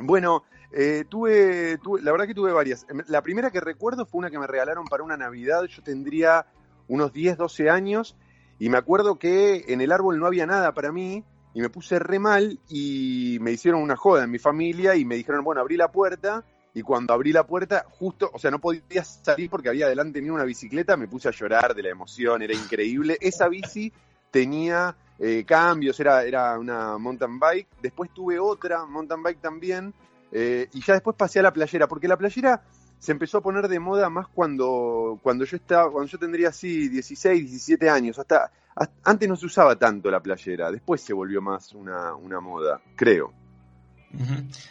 [0.00, 2.84] Bueno, eh, tuve, tuve- la verdad que tuve varias.
[2.90, 5.62] Em, La primera que recuerdo fue una que me regalaron para una Navidad.
[5.66, 6.44] Yo tendría
[6.88, 8.16] unos 10, 12 años
[8.58, 11.22] y me acuerdo que en el árbol no había nada para mí
[11.56, 15.14] y me puse re mal y me hicieron una joda en mi familia y me
[15.16, 19.02] dijeron, bueno, abrí la puerta y cuando abrí la puerta, justo, o sea, no podía
[19.04, 22.52] salir porque había delante mío una bicicleta, me puse a llorar de la emoción, era
[22.52, 23.16] increíble.
[23.22, 23.90] Esa bici
[24.30, 27.68] tenía eh, cambios, era, era una mountain bike.
[27.80, 29.94] Después tuve otra mountain bike también.
[30.32, 32.60] eh, y ya después pasé a la playera, porque la playera
[32.98, 36.90] se empezó a poner de moda más cuando, cuando yo estaba, cuando yo tendría así
[36.90, 38.18] 16, 17 años.
[38.18, 38.65] Hasta, hasta-
[39.04, 43.32] antes no se usaba tanto la playera, después se volvió más una, una moda, creo.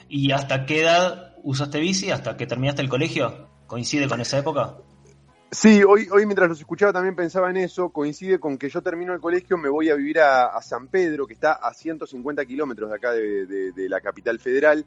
[0.09, 2.11] ¿Y hasta qué edad usaste bici?
[2.11, 3.49] ¿Hasta que terminaste el colegio?
[3.67, 4.77] ¿Coincide con esa época?
[5.51, 9.13] Sí, hoy, hoy mientras los escuchaba también pensaba en eso, coincide con que yo termino
[9.13, 12.89] el colegio, me voy a vivir a, a San Pedro, que está a 150 kilómetros
[12.89, 14.85] de acá de, de- de la capital federal,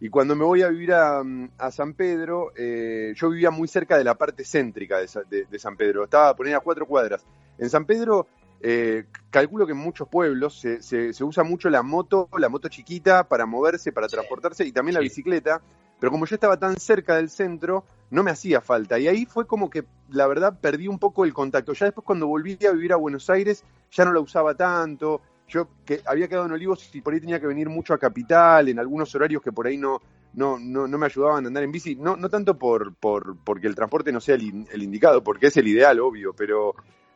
[0.00, 1.22] y cuando me voy a vivir a,
[1.58, 5.76] a San Pedro, eh, yo vivía muy cerca de la parte céntrica de- de San
[5.76, 7.24] Pedro, estaba a poner a cuatro cuadras.
[7.58, 8.26] En San Pedro,
[8.66, 12.68] eh, calculo que en muchos pueblos se, se- se usa mucho la moto, la moto
[12.68, 15.60] chiquita para moverse, para transportarse, y también la bicicleta,
[16.00, 18.98] pero como yo estaba tan cerca del centro, no me hacía falta.
[18.98, 21.74] Y ahí fue como que, la verdad, perdí un poco el contacto.
[21.74, 23.62] Ya después cuando volví a vivir a Buenos Aires,
[23.92, 25.20] ya no la usaba tanto.
[25.46, 28.68] Yo que había quedado en Olivos y por ahí tenía que venir mucho a Capital,
[28.70, 30.00] en algunos horarios que por ahí no,
[30.32, 31.96] no, no, no me ayudaban a andar en bici.
[31.96, 35.56] No, no tanto por, por porque el transporte no sea el, el indicado, porque es
[35.58, 36.74] el ideal, obvio, pero,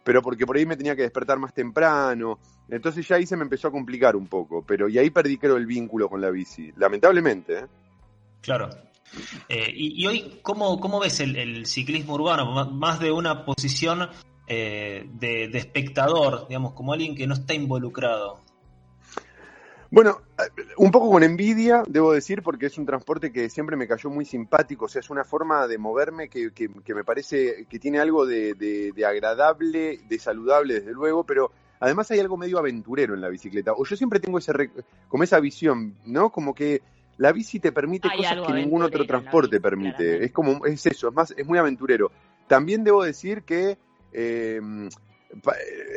[0.08, 2.38] pero porque por ahí me tenía que despertar más temprano.
[2.66, 4.64] Entonces ya ahí se me empezó a complicar un poco.
[4.66, 6.72] Pero y ahí perdí, creo, el vínculo con la bici.
[6.78, 7.66] Lamentablemente, ¿eh?
[8.40, 8.70] Claro.
[9.50, 12.70] Eh, y, hoy, ¿cómo, cómo ves el, el ciclismo urbano?
[12.70, 14.08] Más de una posición
[14.46, 18.40] eh, de, de espectador, digamos, como alguien que no está involucrado.
[19.90, 20.42] Bueno, eh,
[20.76, 24.26] un poco con envidia, debo decir, porque es un transporte que siempre me cayó muy
[24.26, 27.98] simpático, o sea, es una forma de moverme que, que- que me parece que tiene
[27.98, 31.50] algo de, de- de agradable, de saludable, desde luego, pero
[31.80, 34.52] además hay algo medio aventurero en la bicicleta, o yo siempre tengo ese
[35.08, 36.30] como esa visión, ¿no?
[36.30, 36.82] Como que
[37.16, 40.24] la bici te permite Hay cosas que ningún otro transporte bici, permite, claramente.
[40.26, 42.12] es como, es eso, es más, es muy aventurero.
[42.46, 43.78] También debo decir que...
[44.12, 44.60] eh,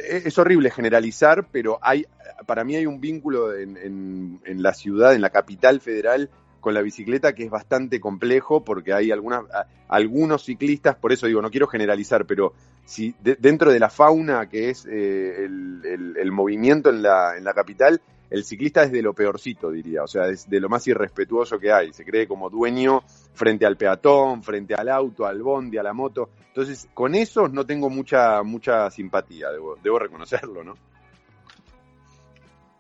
[0.09, 2.05] es horrible generalizar, pero hay,
[2.45, 6.29] para mí hay un vínculo en, en- la ciudad, en la capital federal,
[6.59, 9.43] con la bicicleta que es bastante complejo porque hay algunas,
[9.87, 12.53] algunos ciclistas, por eso digo, no quiero generalizar, pero
[12.85, 17.35] si de- dentro de la fauna que es eh, el, el- el movimiento en la,
[17.37, 18.01] en la capital,
[18.31, 21.71] el ciclista es de lo peorcito, diría, o sea, es de lo más irrespetuoso que
[21.71, 23.03] hay, se cree como dueño
[23.33, 26.29] frente al peatón, frente al auto, al bondi, a la moto.
[26.47, 30.75] Entonces, con esos no tengo mucha mucha simpatía, debo, debo reconocerlo, ¿no?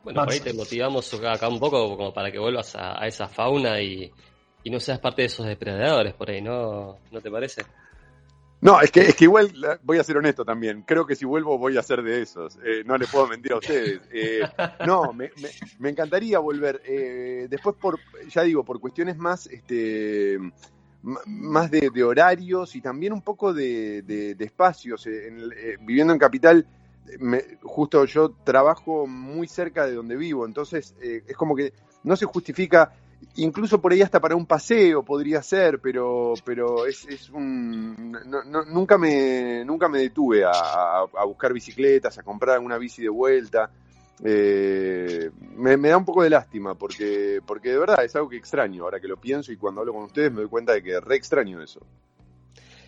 [0.05, 3.27] Bueno, por ahí te motivamos acá un poco como para que vuelvas a, a esa
[3.27, 4.09] fauna y,
[4.63, 6.97] y no seas parte de esos depredadores por ahí, ¿no?
[7.11, 7.65] ¿No te parece?
[8.61, 9.51] No, es que, es que igual
[9.83, 10.83] voy a ser honesto también.
[10.83, 12.57] Creo que si vuelvo voy a ser de esos.
[12.63, 14.01] Eh, no les puedo mentir a ustedes.
[14.13, 14.41] Eh,
[14.85, 15.31] no, me,
[15.79, 16.79] me- encantaría volver.
[16.85, 20.37] Eh, después, por, ya digo, por cuestiones más, este,
[21.25, 25.07] más de, de horarios y también un poco de, de- espacios.
[25.07, 26.67] Eh, viviendo en capital,
[27.19, 31.73] me- justo yo trabajo muy cerca de donde vivo, entonces es como que
[32.03, 32.93] no se justifica,
[33.35, 38.65] incluso por ahí hasta para un paseo podría ser, pero, pero es, es un, no-
[38.65, 43.69] nunca me, nunca me detuve a, a- buscar bicicletas, a comprar una bici de vuelta.
[44.23, 48.83] Eh, me, da un poco de lástima porque, porque de verdad es algo que extraño
[48.83, 51.15] ahora que lo pienso y cuando hablo con ustedes me doy cuenta de que re
[51.15, 51.79] extraño eso.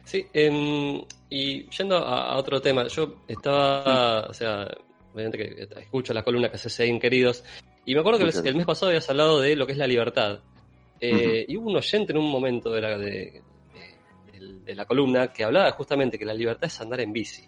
[0.06, 0.28] Sí,
[1.30, 4.68] y yendo a, a otro tema, yo estaba, o sea,
[5.14, 7.44] obviamente que escucho la columna que hace Sein Queridos,
[7.86, 9.88] y me acuerdo que el, el mes pasado habías hablado de lo que es la
[9.88, 10.40] libertad.
[11.00, 11.52] Eh, Ujú.
[11.52, 13.42] Y hubo un oyente en un momento de la, de,
[14.34, 17.44] de- de la columna que hablaba justamente que la libertad es andar en bici.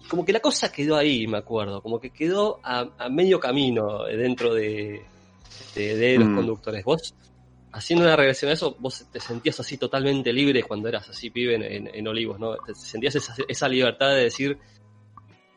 [0.00, 3.38] Y como que la cosa quedó ahí, me acuerdo, como que quedó a, a medio
[3.38, 5.02] camino dentro de,
[5.74, 6.34] de, de los Mm.
[6.36, 6.84] conductores.
[6.84, 7.14] Vos,
[7.72, 11.54] haciendo una regresión a eso, vos te sentías así totalmente libre cuando eras así pibe
[11.54, 12.56] en, en- en Olivos, ¿no?
[12.56, 14.58] Te sentías esa, esa libertad de decir,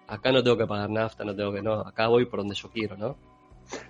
[0.07, 2.69] acá no tengo que pagar nafta, no tengo que, no, acá voy por donde yo
[2.69, 3.17] quiero, ¿no?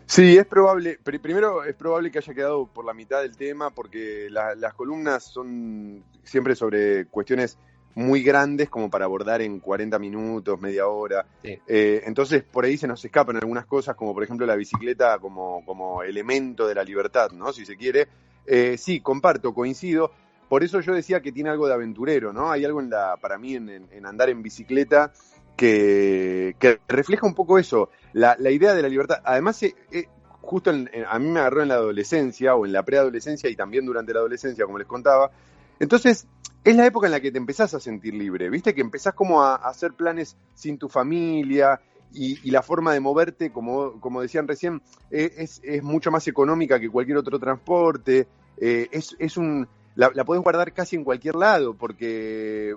[0.06, 1.00] Sí, es probable.
[1.04, 4.74] pri- Primero, es probable que haya quedado por la mitad del tema, porque la- las
[4.74, 7.58] columnas son siempre sobre cuestiones
[7.96, 11.26] muy grandes, como para abordar en 40 minutos, media hora.
[11.44, 11.60] Sí.
[11.68, 15.64] Eh, entonces, por ahí se nos escapan algunas cosas, como por ejemplo la bicicleta como,
[15.66, 17.54] como elemento de la libertad, ¿no?
[17.54, 18.08] Si se quiere.
[18.46, 20.12] Eh, sí, comparto, coincido.
[20.50, 22.52] Por eso yo decía que tiene algo de aventurero, ¿no?
[22.52, 25.14] Hay algo en la, para mí en- en andar en bicicleta
[25.56, 29.18] que, refleja un poco eso, la, la idea de la libertad.
[29.24, 30.08] Además, eh, eh,
[30.42, 34.14] justo a mí me agarró en la adolescencia o en la preadolescencia y también durante
[34.14, 35.32] la adolescencia, como les contaba.
[35.80, 36.28] Entonces,
[36.64, 38.74] es la época en la que te empezás a sentir libre, ¿viste?
[38.74, 41.82] Que empezás como a, hacer planes sin tu familia
[42.12, 46.80] y, la forma de moverte, como, como decían recién, eh, es, es mucho más económica
[46.80, 48.28] que cualquier otro transporte.
[48.58, 49.68] es, es un...
[49.96, 52.74] La, la podés guardar casi en cualquier lado, porque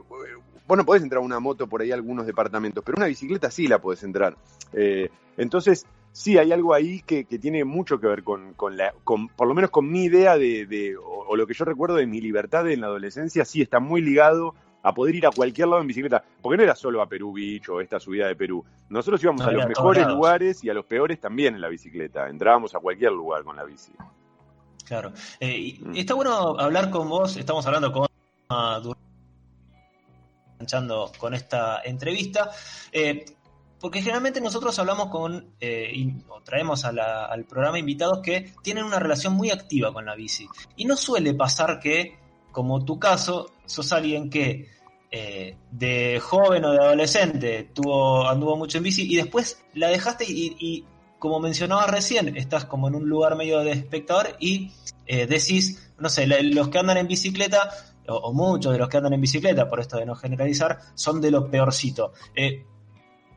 [0.66, 3.50] vos no podés entrar a una moto por ahí a algunos departamentos, pero una bicicleta
[3.50, 4.36] sí la podés entrar.
[4.72, 8.92] Eh, entonces, sí, hay algo ahí que, que tiene mucho que ver con, con la,
[9.04, 11.96] con, por lo menos con mi idea de, de- o, o lo que yo recuerdo
[11.96, 15.66] de mi libertad en la adolescencia, sí está muy ligado a poder ir a cualquier
[15.68, 18.64] lado en bicicleta, porque no era solo a Perú Beach o esta subida de Perú.
[18.88, 20.16] Nosotros íbamos No, a los mejores lados.
[20.16, 22.28] lugares y a los peores también en la bicicleta.
[22.28, 23.90] Entrábamos a cualquier lugar con la bici.
[24.84, 25.12] Claro.
[25.40, 25.58] Eh,
[25.92, 28.06] y está bueno hablar con vos, estamos hablando con
[28.48, 28.96] Dur-
[30.56, 32.50] enganchando con esta entrevista,
[32.90, 33.24] eh,
[33.80, 39.34] porque generalmente nosotros hablamos con, eh, o traemos al programa invitados que tienen una relación
[39.34, 40.48] muy activa con la bici.
[40.76, 42.18] Y no suele pasar que,
[42.52, 44.70] como tu caso, sos alguien que
[45.10, 50.24] eh, de joven o de adolescente tuvo, anduvo mucho en bici y después la dejaste
[50.26, 50.84] y,
[51.18, 54.72] como mencionaba recién, estás como en un lugar medio de espectador y
[55.06, 57.70] decís, no sé, los que andan en bicicleta,
[58.08, 61.30] o, muchos de los que andan en bicicleta, por esto de no generalizar, son de
[61.30, 62.12] lo peorcito.
[62.34, 62.64] Eh,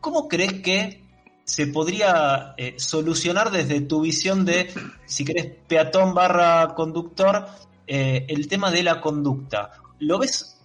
[0.02, 1.04] ¿Cómo crees que
[1.44, 4.72] se podría eh, solucionar desde tu visión de,
[5.06, 7.48] si querés, peatón barra conductor,
[7.88, 9.72] eh, el tema de la conducta?
[10.00, 10.58] ¿Lo ves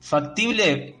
[0.00, 0.98] factible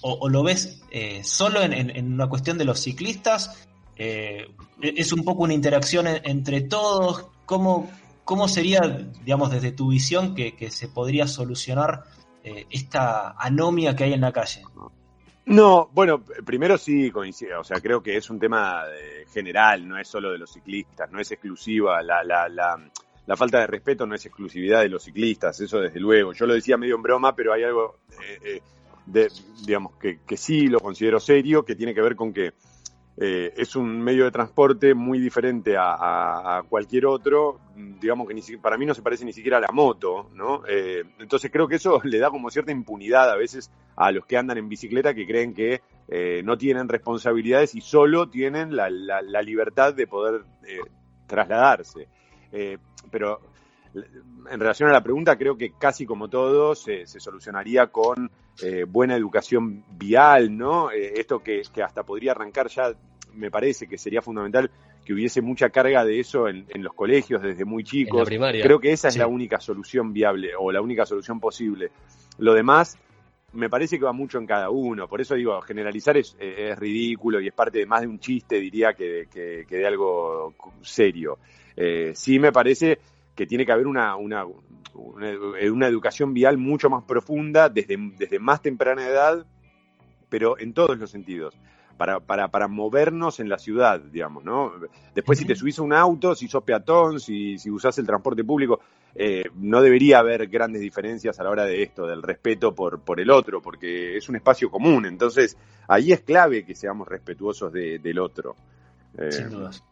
[0.00, 0.80] o, lo ves
[1.22, 3.66] solo en, una cuestión de los ciclistas?
[3.96, 7.26] ¿Es un poco una interacción en- entre todos?
[7.46, 7.88] ¿Cómo,
[8.24, 8.80] cómo sería,
[9.24, 12.04] digamos, desde tu visión que, se podría solucionar
[12.44, 14.62] eh, esta anomia que hay en la calle?
[15.44, 19.98] No, bueno, primero sí coincido, o sea, creo que es un tema eh, general, no
[19.98, 24.82] es solo de los ciclistas, no es exclusiva, la, falta de respeto no es exclusividad
[24.82, 26.32] de los ciclistas, eso desde luego.
[26.32, 27.96] Yo lo decía medio en broma, pero hay algo,
[28.44, 28.60] eh,
[29.06, 29.32] de,
[29.66, 32.52] digamos, que, que sí lo considero serio, que tiene que ver con que
[33.24, 38.76] eh, es un medio de transporte muy diferente a, cualquier otro, digamos que ni para
[38.76, 40.62] mí no se parece ni siquiera a la moto, ¿no?
[40.66, 44.36] Eh, entonces creo que eso le da como cierta impunidad a veces a los que
[44.36, 49.94] andan en bicicleta que creen que eh, no tienen responsabilidades y solo tienen la, libertad
[49.94, 50.42] de poder
[51.28, 52.08] trasladarse.
[53.08, 53.40] Pero
[54.50, 58.32] en relación a la pregunta, creo que casi como todo se, solucionaría con
[58.88, 60.90] buena educación vial, ¿no?
[60.90, 62.92] Esto que hasta podría arrancar ya,
[63.34, 64.70] me parece que sería fundamental
[65.04, 68.28] que hubiese mucha carga de eso en, en los colegios desde muy chicos.
[68.62, 69.20] Creo que esa es Sí.
[69.20, 71.90] la única solución viable o la única solución posible.
[72.38, 72.98] Lo demás
[73.52, 75.08] me parece que va mucho en cada uno.
[75.08, 78.18] Por eso digo, generalizar es, eh, es ridículo y es parte de más de un
[78.18, 81.38] chiste, diría, que, que- que de algo serio.
[81.76, 82.98] Eh, sí me parece
[83.34, 84.44] que tiene que haber una, una,
[84.94, 85.32] una,
[85.70, 89.44] una educación vial mucho más profunda desde, desde más temprana edad,
[90.28, 91.54] pero en todos los sentidos.
[92.02, 94.72] Para, para, para movernos en la ciudad, digamos, ¿no?
[95.14, 98.42] Después, si te subís a un auto, si sos peatón, si, si usás el transporte
[98.42, 98.80] público,
[99.14, 103.20] eh, no debería haber grandes diferencias a la hora de esto, del respeto por, por
[103.20, 105.06] el otro, porque es un espacio común.
[105.06, 105.56] Entonces,
[105.86, 108.56] ahí es clave que seamos respetuosos de- del otro.
[109.16, 109.84] Eh, Sin dudas.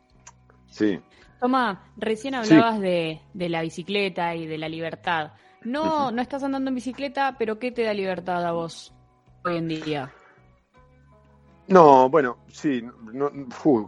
[0.69, 0.99] Sí.
[1.39, 2.55] Toma, recién Sí.
[2.55, 5.31] hablabas de, de la bicicleta y de la libertad.
[5.63, 8.93] No, no estás andando en bicicleta, pero ¿qué te da libertad a vos
[9.45, 10.13] hoy en día?
[11.71, 12.83] No, bueno, sí,
[13.13, 13.31] no,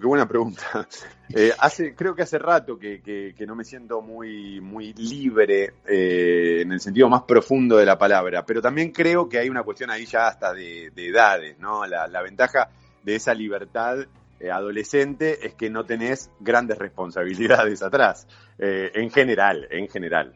[0.00, 0.88] qué buena pregunta.
[1.34, 5.72] Eh, hace, creo que hace rato que, que- que no me siento muy, muy libre
[5.88, 9.62] eh, en el sentido más profundo de la palabra, pero también creo que hay una
[9.62, 11.86] cuestión ahí ya hasta de, de edades, ¿no?
[11.86, 12.68] La, la ventaja
[13.02, 14.00] de esa libertad
[14.40, 18.26] eh, adolescente es que no tenés grandes responsabilidades atrás,
[18.58, 20.34] en general, en general.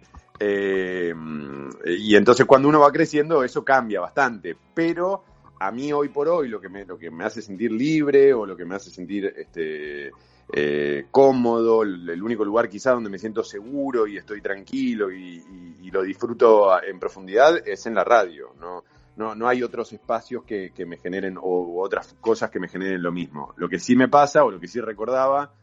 [1.84, 5.24] Y entonces cuando uno va creciendo eso cambia bastante, pero
[5.58, 8.46] a mí hoy por hoy lo que me, lo que me hace sentir libre o
[8.46, 10.10] lo que me hace sentir este,
[10.52, 15.42] eh, cómodo, el, único lugar quizá donde me siento seguro y estoy tranquilo y,
[15.90, 18.52] lo disfruto en profundidad es en la radio.
[18.60, 18.84] No,
[19.16, 23.02] no, no hay otros espacios que, que me generen o otras cosas que me generen
[23.02, 23.54] lo mismo.
[23.56, 25.54] Lo que sí me pasa o lo que sí recordaba,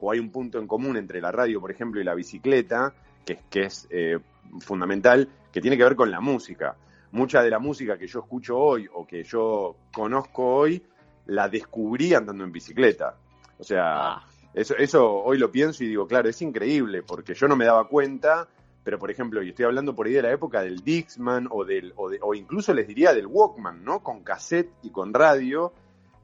[0.00, 2.92] o hay un punto en común entre la radio, por ejemplo, y la bicicleta,
[3.24, 4.18] que, que es eh,
[4.60, 6.76] fundamental, que tiene que ver con la música.
[7.12, 10.82] Mucha de la música que yo escucho hoy o que yo conozco hoy,
[11.26, 13.16] la descubrí andando en bicicleta.
[13.58, 14.22] O sea,
[14.54, 17.88] eso, eso hoy lo pienso y digo, claro, es increíble, porque yo no me daba
[17.88, 18.48] cuenta,
[18.84, 21.92] pero por ejemplo, y estoy hablando por ahí de la época del Dixman o, del,
[21.96, 24.02] o, de- o incluso les diría del Walkman, ¿no?
[24.02, 25.72] Con cassette y con radio.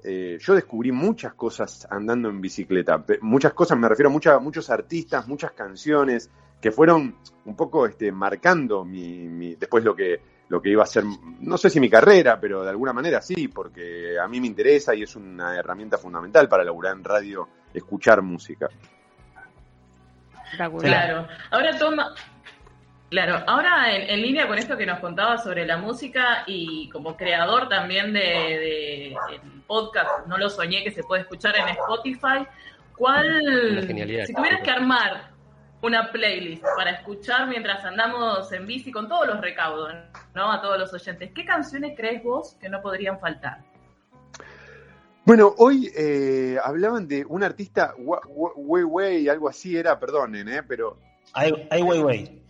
[0.07, 3.03] eh, yo descubrí muchas cosas andando en bicicleta.
[3.23, 6.31] Muchas cosas, me refiero a mucha- muchos artistas, muchas canciones
[6.61, 7.17] que fueron
[7.47, 11.05] un poco este, marcando mi, mi- después lo que, lo que iba a ser,
[11.41, 14.95] no sé si mi carrera, pero de alguna manera sí, porque a mí me interesa
[14.95, 18.69] y es una herramienta fundamental para laburar en radio, escuchar música.
[20.81, 21.27] Claro.
[21.51, 22.15] Ahora toma.
[23.11, 27.17] Claro, ahora en, en línea con esto que nos contabas sobre la música y como
[27.17, 32.47] creador también de, de el podcast, no lo soñé que se puede escuchar en Spotify.
[32.97, 33.85] ¿Cuál,
[34.27, 35.34] si tuvieras que armar
[35.85, 39.93] una playlist para escuchar mientras andamos en bici con todos los recaudos,
[40.35, 40.51] ¿no?
[40.51, 43.63] A todos los oyentes, ¿qué canciones crees vos que no podrían faltar?
[45.27, 50.63] Bueno, hoy eh, hablaban de un artista, Wei Wei, algo así era, perdonen, ¿eh?
[50.63, 50.99] pero
[51.35, 52.43] Ai Ai Weiwei.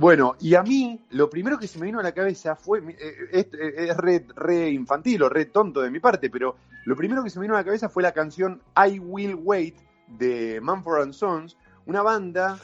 [0.00, 3.14] Bueno, y a mí lo primero que se me vino a la cabeza fue, eh,
[3.30, 7.30] es, es re, re infantil o re tonto de mi parte, pero lo primero que
[7.30, 9.76] se me vino a la cabeza fue la canción I Will Wait
[10.08, 11.56] de and Sons,
[11.88, 12.58] una banda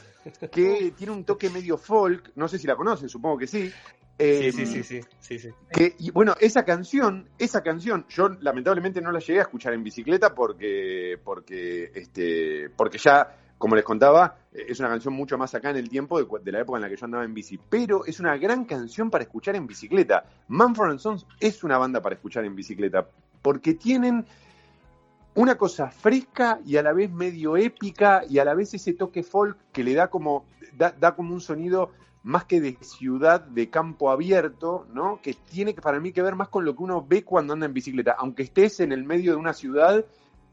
[0.51, 3.69] que tiene un toque medio folk, no sé si la conocen, supongo que sí.
[3.69, 3.73] Sí,
[4.17, 5.49] Eh, sí, sí, sí, sí, sí.
[5.69, 9.83] que, y bueno, esa canción, esa canción, yo lamentablemente no la llegué a escuchar en
[9.83, 15.53] bicicleta porque, porque, este, porque ya como les contaba, eh, es una canción mucho más
[15.55, 17.59] acá en el tiempo de, de la época en la que yo andaba en bici,
[17.69, 20.23] pero es una gran canción para escuchar en bicicleta.
[20.47, 23.05] Manfred Sons es una banda para escuchar en bicicleta,
[23.41, 24.25] porque tienen
[25.35, 29.21] una cosa fresca y a la vez medio épica y a la vez ese toque
[29.21, 30.45] folk que le da como,
[30.77, 31.91] da, como un sonido
[32.23, 35.19] más que de ciudad, de campo abierto, ¿no?
[35.21, 37.73] Que tiene para mí que ver más con lo que uno ve cuando anda en
[37.73, 38.15] bicicleta.
[38.17, 40.03] Aunque estés en el medio de una ciudad,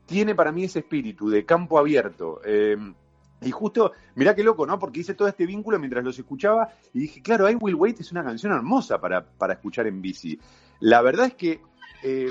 [0.05, 2.41] tiene para mí ese espíritu de campo abierto.
[2.45, 2.77] Eh,
[3.41, 4.79] y justo, mirá qué loco, ¿no?
[4.79, 8.13] Porque hice todo este vínculo mientras los escuchaba y dije, claro, I Will Wait es
[8.13, 10.39] una canción hermosa para, para escuchar en bici.
[10.81, 11.61] La verdad es que
[12.03, 12.31] eh,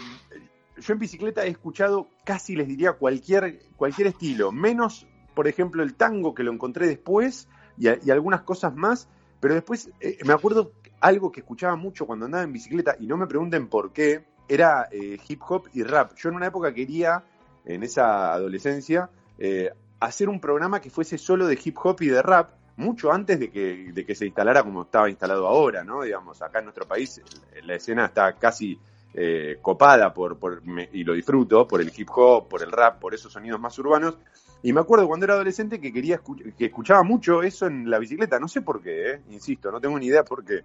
[0.81, 5.93] yo en bicicleta he escuchado casi, les diría, cualquier, cualquier estilo, menos, por ejemplo, el
[5.93, 7.47] tango que lo encontré después
[7.77, 9.07] y, algunas cosas más,
[9.39, 13.17] pero después eh, me acuerdo algo que escuchaba mucho cuando andaba en bicicleta y no
[13.17, 16.13] me pregunten por qué, era eh, hip hop y rap.
[16.15, 17.23] Yo en una época quería,
[17.63, 22.21] en esa adolescencia, eh, hacer un programa que fuese solo de hip hop y de
[22.21, 26.01] rap, mucho antes de que, de que se instalara como estaba instalado ahora, ¿no?
[26.01, 27.21] Digamos, acá en nuestro país
[27.63, 28.79] la escena está casi
[29.13, 32.99] eh, copada por, por me- y lo disfruto, por el hip hop, por el rap,
[32.99, 34.17] por esos sonidos más urbanos.
[34.63, 36.21] Y me acuerdo cuando era adolescente que quería
[36.57, 39.21] que escuchaba mucho eso en la bicicleta, no sé por qué, ¿eh?
[39.31, 40.61] insisto, no tengo ni idea por qué.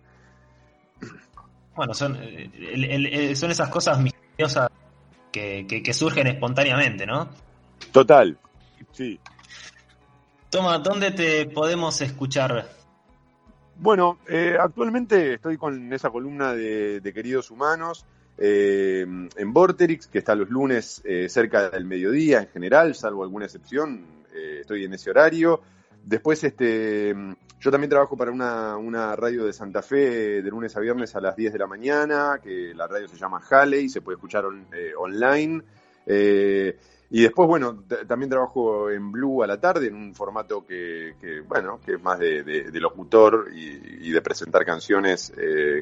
[1.74, 4.68] Bueno, son, eh, el- el- el- son esas cosas misteriosas
[5.32, 7.28] que, que- que surgen espontáneamente, ¿no?
[7.92, 8.36] Total,
[8.92, 9.18] sí.
[10.50, 12.68] Toma, ¿dónde te podemos escuchar?
[13.78, 18.06] Bueno, eh, actualmente estoy con esa columna de, de Queridos Humanos
[18.38, 19.00] eh,
[19.36, 24.04] en Vorterix, que está los lunes eh, cerca del mediodía en general, salvo alguna excepción,
[24.34, 25.62] eh, estoy en ese horario.
[26.04, 27.14] Después, este,
[27.58, 31.20] yo también trabajo para una, una radio de Santa Fe de lunes a viernes a
[31.20, 34.66] las 10 de la mañana, que la radio se llama Halley, se puede escuchar on-
[34.98, 35.62] online.
[37.08, 41.40] Y después, bueno, también trabajo en Blue a la tarde, en un formato que, que,
[41.40, 45.32] bueno, que es más de, locutor y, y de presentar canciones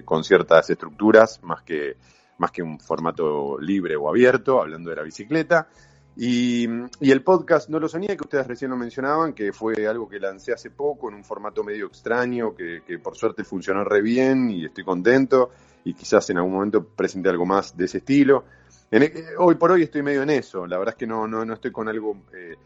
[0.05, 1.97] con ciertas estructuras, más que,
[2.39, 5.69] más que un formato libre o abierto, hablando de la bicicleta.
[6.17, 6.69] Y,
[7.01, 10.21] y el podcast No lo sonía, que ustedes recién lo mencionaban, que fue algo que
[10.21, 14.51] lancé hace poco en un formato medio extraño, que, que por suerte funcionó re bien
[14.51, 15.51] y estoy contento,
[15.85, 18.45] y quizás en algún momento presente algo más de ese estilo.
[18.91, 21.55] Eh, hoy por hoy estoy medio en eso, la verdad es que no, no, no
[21.55, 22.57] estoy con algo eh,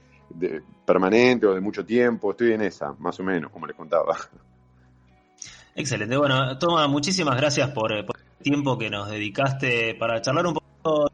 [0.85, 4.15] permanente o de mucho tiempo, estoy en esa, más o menos, como les contaba.
[5.75, 6.17] Excelente.
[6.17, 7.93] Bueno, Toma, muchísimas gracias por,
[8.43, 11.11] tiempo que nos dedicaste para charlar un poco,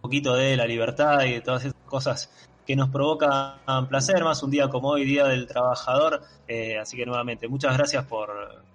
[0.00, 2.30] poquito de la libertad y de todas esas cosas
[2.66, 6.22] que nos provocan placer, más un día como hoy, Día del Trabajador.
[6.46, 8.30] Eh, así que nuevamente, muchas gracias por,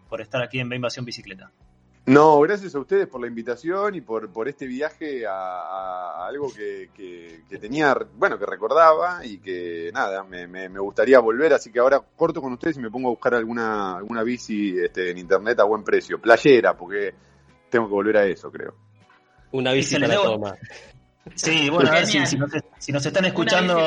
[0.10, 1.52] por estar aquí en Invasión Bicicleta.
[2.08, 6.90] No, gracias a ustedes por la invitación y por, por este viaje a, algo que,
[6.96, 11.72] que- que tenía, bueno, que recordaba y que nada, me, me- me gustaría volver, así
[11.72, 15.18] que ahora corto con ustedes y me pongo a buscar alguna, alguna bici este, en
[15.18, 17.16] internet a buen precio, playera, porque
[17.70, 18.76] tengo que volver a eso, creo.
[19.52, 20.56] Una bici para toma.
[21.34, 22.30] Sí, bueno, a ver si, nos,
[22.78, 23.80] si nos están escuchando,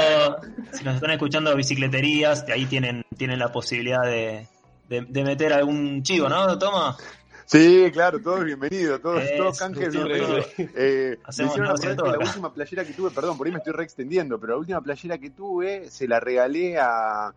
[0.72, 4.46] si nos están escuchando bicicleterías, de ahí tienen, tienen la posibilidad de,
[4.88, 6.58] de, de meter algún chivo, ¿no?
[6.58, 6.96] Toma.
[7.46, 10.46] Sí, claro, todos bienvenidos, todos, canjes sí, bienvenidos.
[10.56, 10.68] sí.
[10.76, 14.38] Eh, me hicieron todo la última playera que tuve, perdón, por ahí me estoy reextendiendo,
[14.38, 17.32] pero la última playera que tuve se la regalé a, a-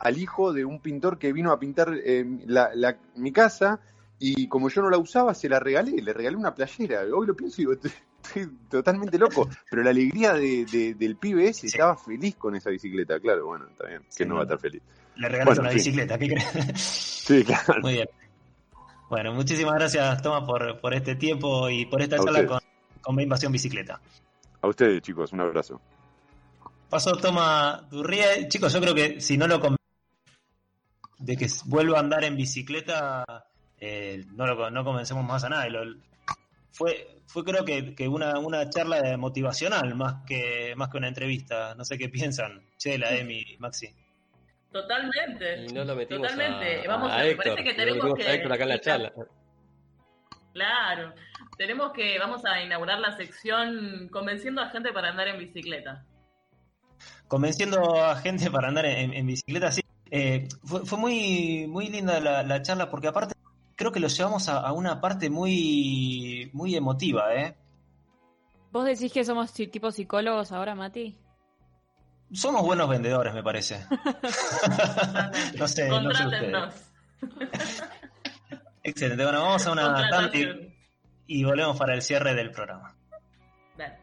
[0.00, 3.78] al hijo de un pintor que vino a pintar eh, la- la- mi casa
[4.18, 7.02] y como yo no la usaba, se la regalé, le regalé una playera.
[7.14, 7.72] Hoy lo pienso y digo,
[8.22, 12.70] estoy, totalmente loco, pero la alegría de- de- del pibe ese estaba feliz con esa
[12.70, 14.82] bicicleta, claro, bueno, está bien, que no va a estar feliz.
[15.16, 16.80] Le regalas Bueno, una bicicleta, ¿qué crees?
[16.80, 17.80] Sí, claro.
[17.82, 18.08] Muy bien.
[19.08, 22.48] Bueno, muchísimas gracias, Toma, por, por este tiempo y por esta A charla ustedes.
[23.02, 24.00] con, con Invasión Bicicleta.
[24.62, 25.80] A ustedes, chicos, un abrazo.
[26.90, 28.48] Pasó Toma Durrie.
[28.48, 29.60] Chicos, yo creo que si no lo
[31.18, 33.24] de que vuelva a andar en bicicleta,
[33.80, 35.70] eh, no lo no convencemos más a nadie.
[35.70, 35.96] Lo-
[36.72, 41.08] fue, fue creo que, que una, una charla de motivacional más que, más que una
[41.08, 41.74] entrevista.
[41.74, 42.62] No sé qué piensan.
[42.76, 43.88] Chela, Emi, Maxi.
[44.72, 45.64] Totalmente.
[45.64, 46.86] Y no lo metimos Totalmente.
[46.86, 47.44] a, Vamos a a- Héctor.
[47.54, 49.12] parece que tenemos que- a Héctor acá en la charla.
[50.52, 51.14] Claro.
[51.56, 56.04] Tenemos que, vamos a inaugurar la sección convenciendo a gente para andar en bicicleta.
[57.28, 59.72] convenciendo a gente para andar en, en bicicleta.
[59.72, 63.34] Sí, Eh, fue, fue muy, muy linda la, la charla porque aparte
[63.76, 67.56] creo que lo llevamos a, a una parte muy, muy emotiva, ¿eh?
[68.72, 71.16] ¿Vos decís que somos tipo psicólogos ahora, Mati?
[72.32, 73.76] Somos buenos vendedores, me parece.
[75.58, 76.74] no sé, no sé ustedes.
[78.82, 80.74] Excelente, bueno, vamos a una tanda y,
[81.26, 82.96] y volvemos para el cierre del programa.
[83.76, 83.98] Dale.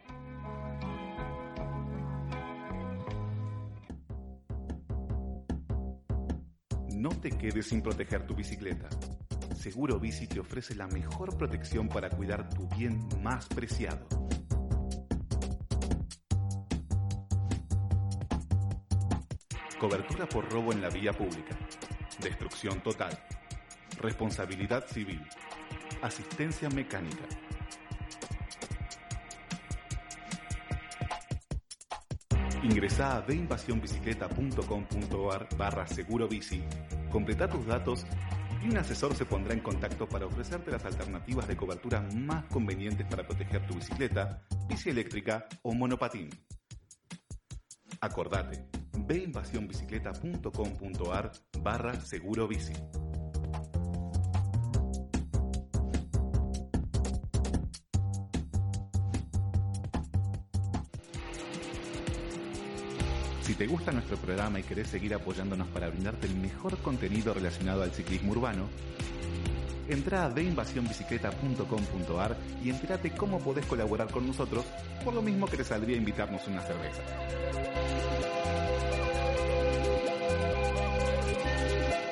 [6.93, 8.87] No te quedes sin proteger tu bicicleta.
[9.63, 14.05] Seguro Bici te ofrece la mejor protección para cuidar tu bien más preciado.
[19.79, 21.57] Cobertura por robo en la vía pública.
[22.21, 23.17] Destrucción total.
[24.01, 25.21] Responsabilidad civil.
[26.01, 27.23] Asistencia mecánica.
[32.63, 36.27] Ingresá a deinvasionbicicleta.com.ar barra seguro
[37.13, 38.05] completa tus datos
[38.63, 43.05] y un asesor se pondrá en contacto para ofrecerte las alternativas de cobertura más convenientes
[43.07, 46.29] para proteger tu bicicleta, bici eléctrica o monopatín.
[47.99, 51.31] Acordate, veinvasionbicicleta.com.ar
[51.61, 52.71] barra seguro bici.
[63.53, 67.83] Si te gusta nuestro programa y querés seguir apoyándonos para brindarte el mejor contenido relacionado
[67.83, 68.67] al ciclismo urbano,
[69.87, 74.65] entra a deinvasionbicicleta.com.ar y entérate cómo podés colaborar con nosotros,
[75.05, 77.03] por lo mismo que te saldría invitarnos una cerveza.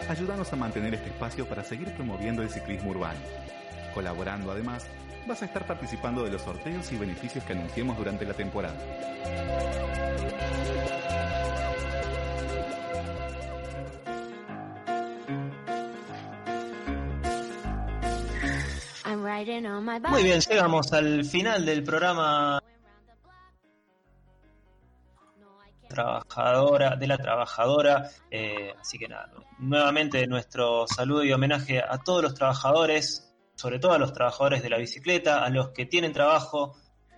[0.09, 3.19] Ayúdanos a mantener este espacio para seguir promoviendo el ciclismo urbano.
[3.95, 4.85] Colaborando además,
[5.27, 8.75] vas a estar participando de los sorteos y beneficios que anunciemos durante la temporada.
[20.09, 22.61] Muy bien, llegamos al final del programa
[25.87, 29.29] trabajadora de la trabajadora eh, así que nada
[29.59, 33.30] nuevamente nuestro saludo y homenaje a todos los trabajadores
[33.61, 36.75] sobre todo a los trabajadores de la bicicleta a los que tienen trabajo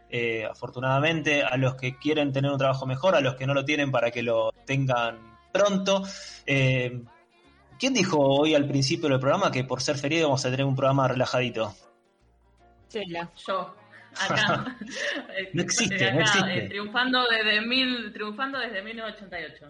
[0.10, 3.64] eh, afortunadamente a los que quieren tener un trabajo mejor a los que no lo
[3.64, 6.04] tienen para que lo tengan pronto
[6.46, 7.02] Eh,
[7.80, 10.76] ¿quién dijo hoy al principio del programa que por ser feriado vamos a tener un
[10.76, 11.74] programa relajadito?
[12.90, 13.32] Chela.
[13.48, 13.74] Yo,
[14.20, 14.78] acá.
[15.54, 16.58] No existe, acá, no existe.
[16.58, 19.66] eh, triunfando desde mil, triunfando desde 1988.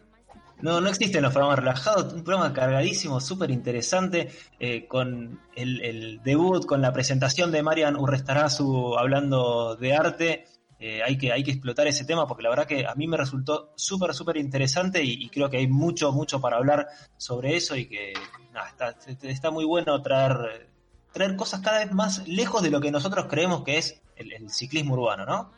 [0.62, 6.22] No, no existen los programas relajados, un programa cargadísimo, súper interesante, eh, con el, el
[6.22, 10.46] debut, con la presentación de Marian Urrestarazu hablando de arte.
[10.78, 13.16] Eh, hay, que, hay que explotar ese tema porque la verdad que a mí me
[13.16, 17.76] resultó súper, súper interesante y, y creo que hay mucho, mucho para hablar sobre eso
[17.76, 18.12] y que
[18.52, 20.68] nada, está, está muy bueno traer,
[21.12, 24.50] traer cosas cada vez más lejos de lo que nosotros creemos que es el, el
[24.50, 25.50] ciclismo urbano, ¿no?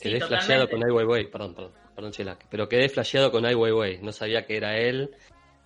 [0.00, 0.26] Quedé totalmente.
[0.26, 4.46] flasheado con Ai Weiwei, perdón, perdón, perdón, pero quedé flasheado con Ai Weiwei, no sabía
[4.46, 5.10] que era él,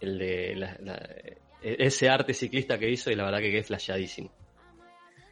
[0.01, 1.09] el de la- la-
[1.63, 4.31] ese arte ciclista que hizo y la verdad que quedé flasheadísimo.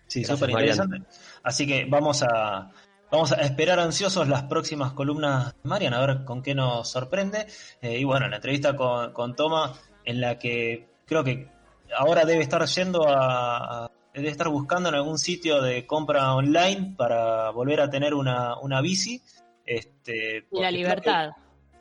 [0.06, 0.98] Sí, súper interesante.
[1.42, 2.70] Así que vamos a,
[3.10, 7.46] vamos a esperar ansiosos las próximas columnas de Marian, a ver con qué nos sorprende.
[7.80, 9.72] Eh, y bueno, la entrevista con, con Toma,
[10.04, 11.48] en la que creo que
[11.96, 16.94] ahora debe estar yendo a, a- debe estar buscando en algún sitio de compra online
[16.96, 19.22] para volver a tener una, una bici.
[19.72, 21.30] Este, Y la creo que- libertad.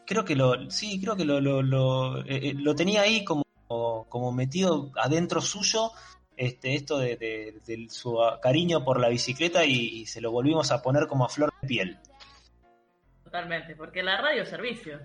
[0.06, 3.44] creo que lo, sí, creo que lo, lo, lo, eh, eh, lo tenía ahí como,
[3.68, 5.92] como metido adentro suyo,
[6.38, 10.70] este, esto de, de- de su cariño por la bicicleta y, y se lo volvimos
[10.72, 11.98] a poner como a flor de piel.
[13.24, 15.00] Totalmente, porque la radio es servicio.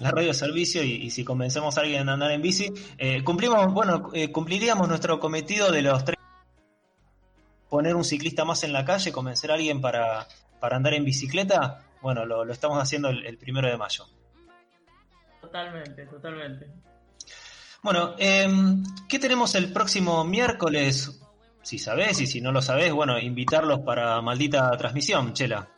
[0.00, 2.68] La radio servicio y, y si convencemos a alguien a andar en bici,
[2.98, 6.18] eh, cumplimos, bueno, eh, cumpliríamos nuestro cometido de los tres,
[7.70, 10.26] poner un ciclista más en la calle, convencer a alguien para,
[10.60, 14.06] para andar en bicicleta, bueno, lo, lo estamos haciendo el- el primero de mayo.
[15.40, 16.66] Totalmente, totalmente.
[17.82, 21.20] Bueno, em, ¿qué tenemos el próximo miércoles?
[21.62, 25.68] Si sabés y si no lo sabés, bueno, invitarlos para maldita transmisión, Chela.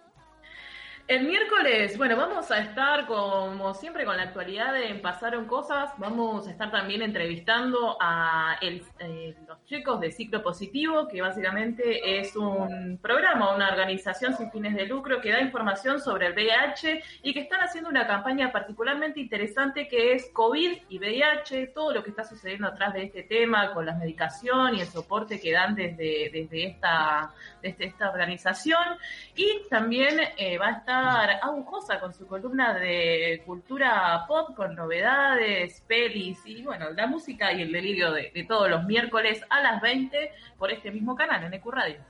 [1.10, 5.90] El miércoles, bueno, vamos a estar como siempre con la actualidad de Pasaron Cosas.
[5.98, 12.20] Vamos a estar también entrevistando a el- eh, los chicos de Ciclo Positivo, que básicamente
[12.20, 17.02] es un programa, una organización sin fines de lucro que da información sobre el VIH
[17.24, 22.04] y que están haciendo una campaña particularmente interesante que es COVID y VIH, todo lo
[22.04, 25.74] que está sucediendo atrás de este tema con la medicación y el soporte que dan
[25.74, 27.32] desde, desde, esta,
[27.62, 28.82] desde esta organización.
[29.36, 35.82] Y también eh, va a estar Agujosa con su columna de cultura pop, con novedades,
[35.86, 39.80] pelis y bueno, la música y el delirio de, de todos los miércoles a las
[39.80, 42.00] 20 por este mismo canal en EQ Radio.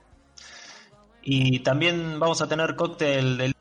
[1.23, 3.55] Y también vamos a tener cóctel del...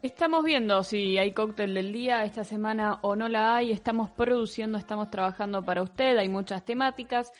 [0.00, 3.72] Estamos viendo si hay cóctel del día esta semana o no la hay.
[3.72, 6.16] Estamos produciendo, estamos trabajando para usted.
[6.18, 7.32] Hay muchas temáticas,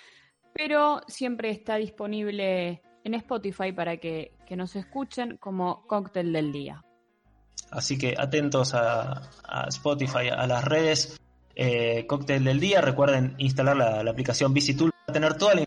[0.59, 6.85] pero siempre está disponible en Spotify para que, que nos escuchen como cóctel del día.
[7.71, 9.31] Así que atentos a,
[9.69, 11.21] Spotify, a las redes.
[11.55, 12.81] eh, cóctel del día.
[12.81, 15.65] Recuerden instalar la, aplicación VisiTool para tener toda la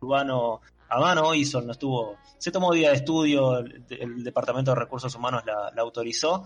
[0.00, 1.32] urbano a mano.
[1.44, 6.44] Sol no estuvo, se tomó día de estudio, el, Departamento de Recursos Humanos la, autorizó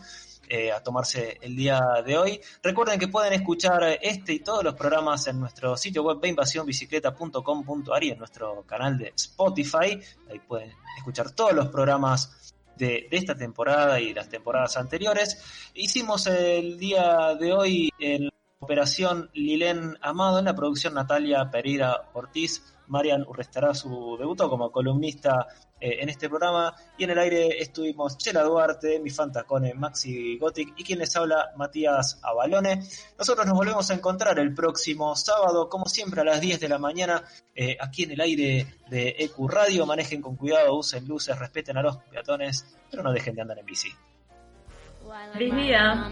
[0.48, 2.40] eh, a tomarse el día de hoy.
[2.62, 8.10] Recuerden que pueden escuchar este y todos los programas en nuestro sitio web invasiónbicicleta.com.ar y
[8.10, 10.00] en nuestro canal de Spotify.
[10.30, 15.70] Ahí pueden escuchar todos los programas de, de esta temporada y las temporadas anteriores.
[15.74, 18.30] Hicimos el día de hoy en
[18.60, 22.62] operación Lilén Amado, en la producción Natalia Pereira Ortiz.
[22.90, 25.46] Marian Urrestarazu debutó como columnista
[25.80, 30.74] eh, en este programa y en el aire estuvimos Chela Duarte, mi fantacone Maxi Gothic
[30.76, 32.82] y quien les habla Matías Abalone.
[33.18, 36.78] Nosotros nos volvemos a encontrar el próximo sábado, como siempre a las 10 de la
[36.78, 39.86] mañana, eh, aquí en el aire de EQ Radio.
[39.86, 43.66] Manejen con cuidado, usen luces, respeten a los peatones, pero no dejen de andar en
[43.66, 43.88] bici.
[45.32, 46.10] Feliz día.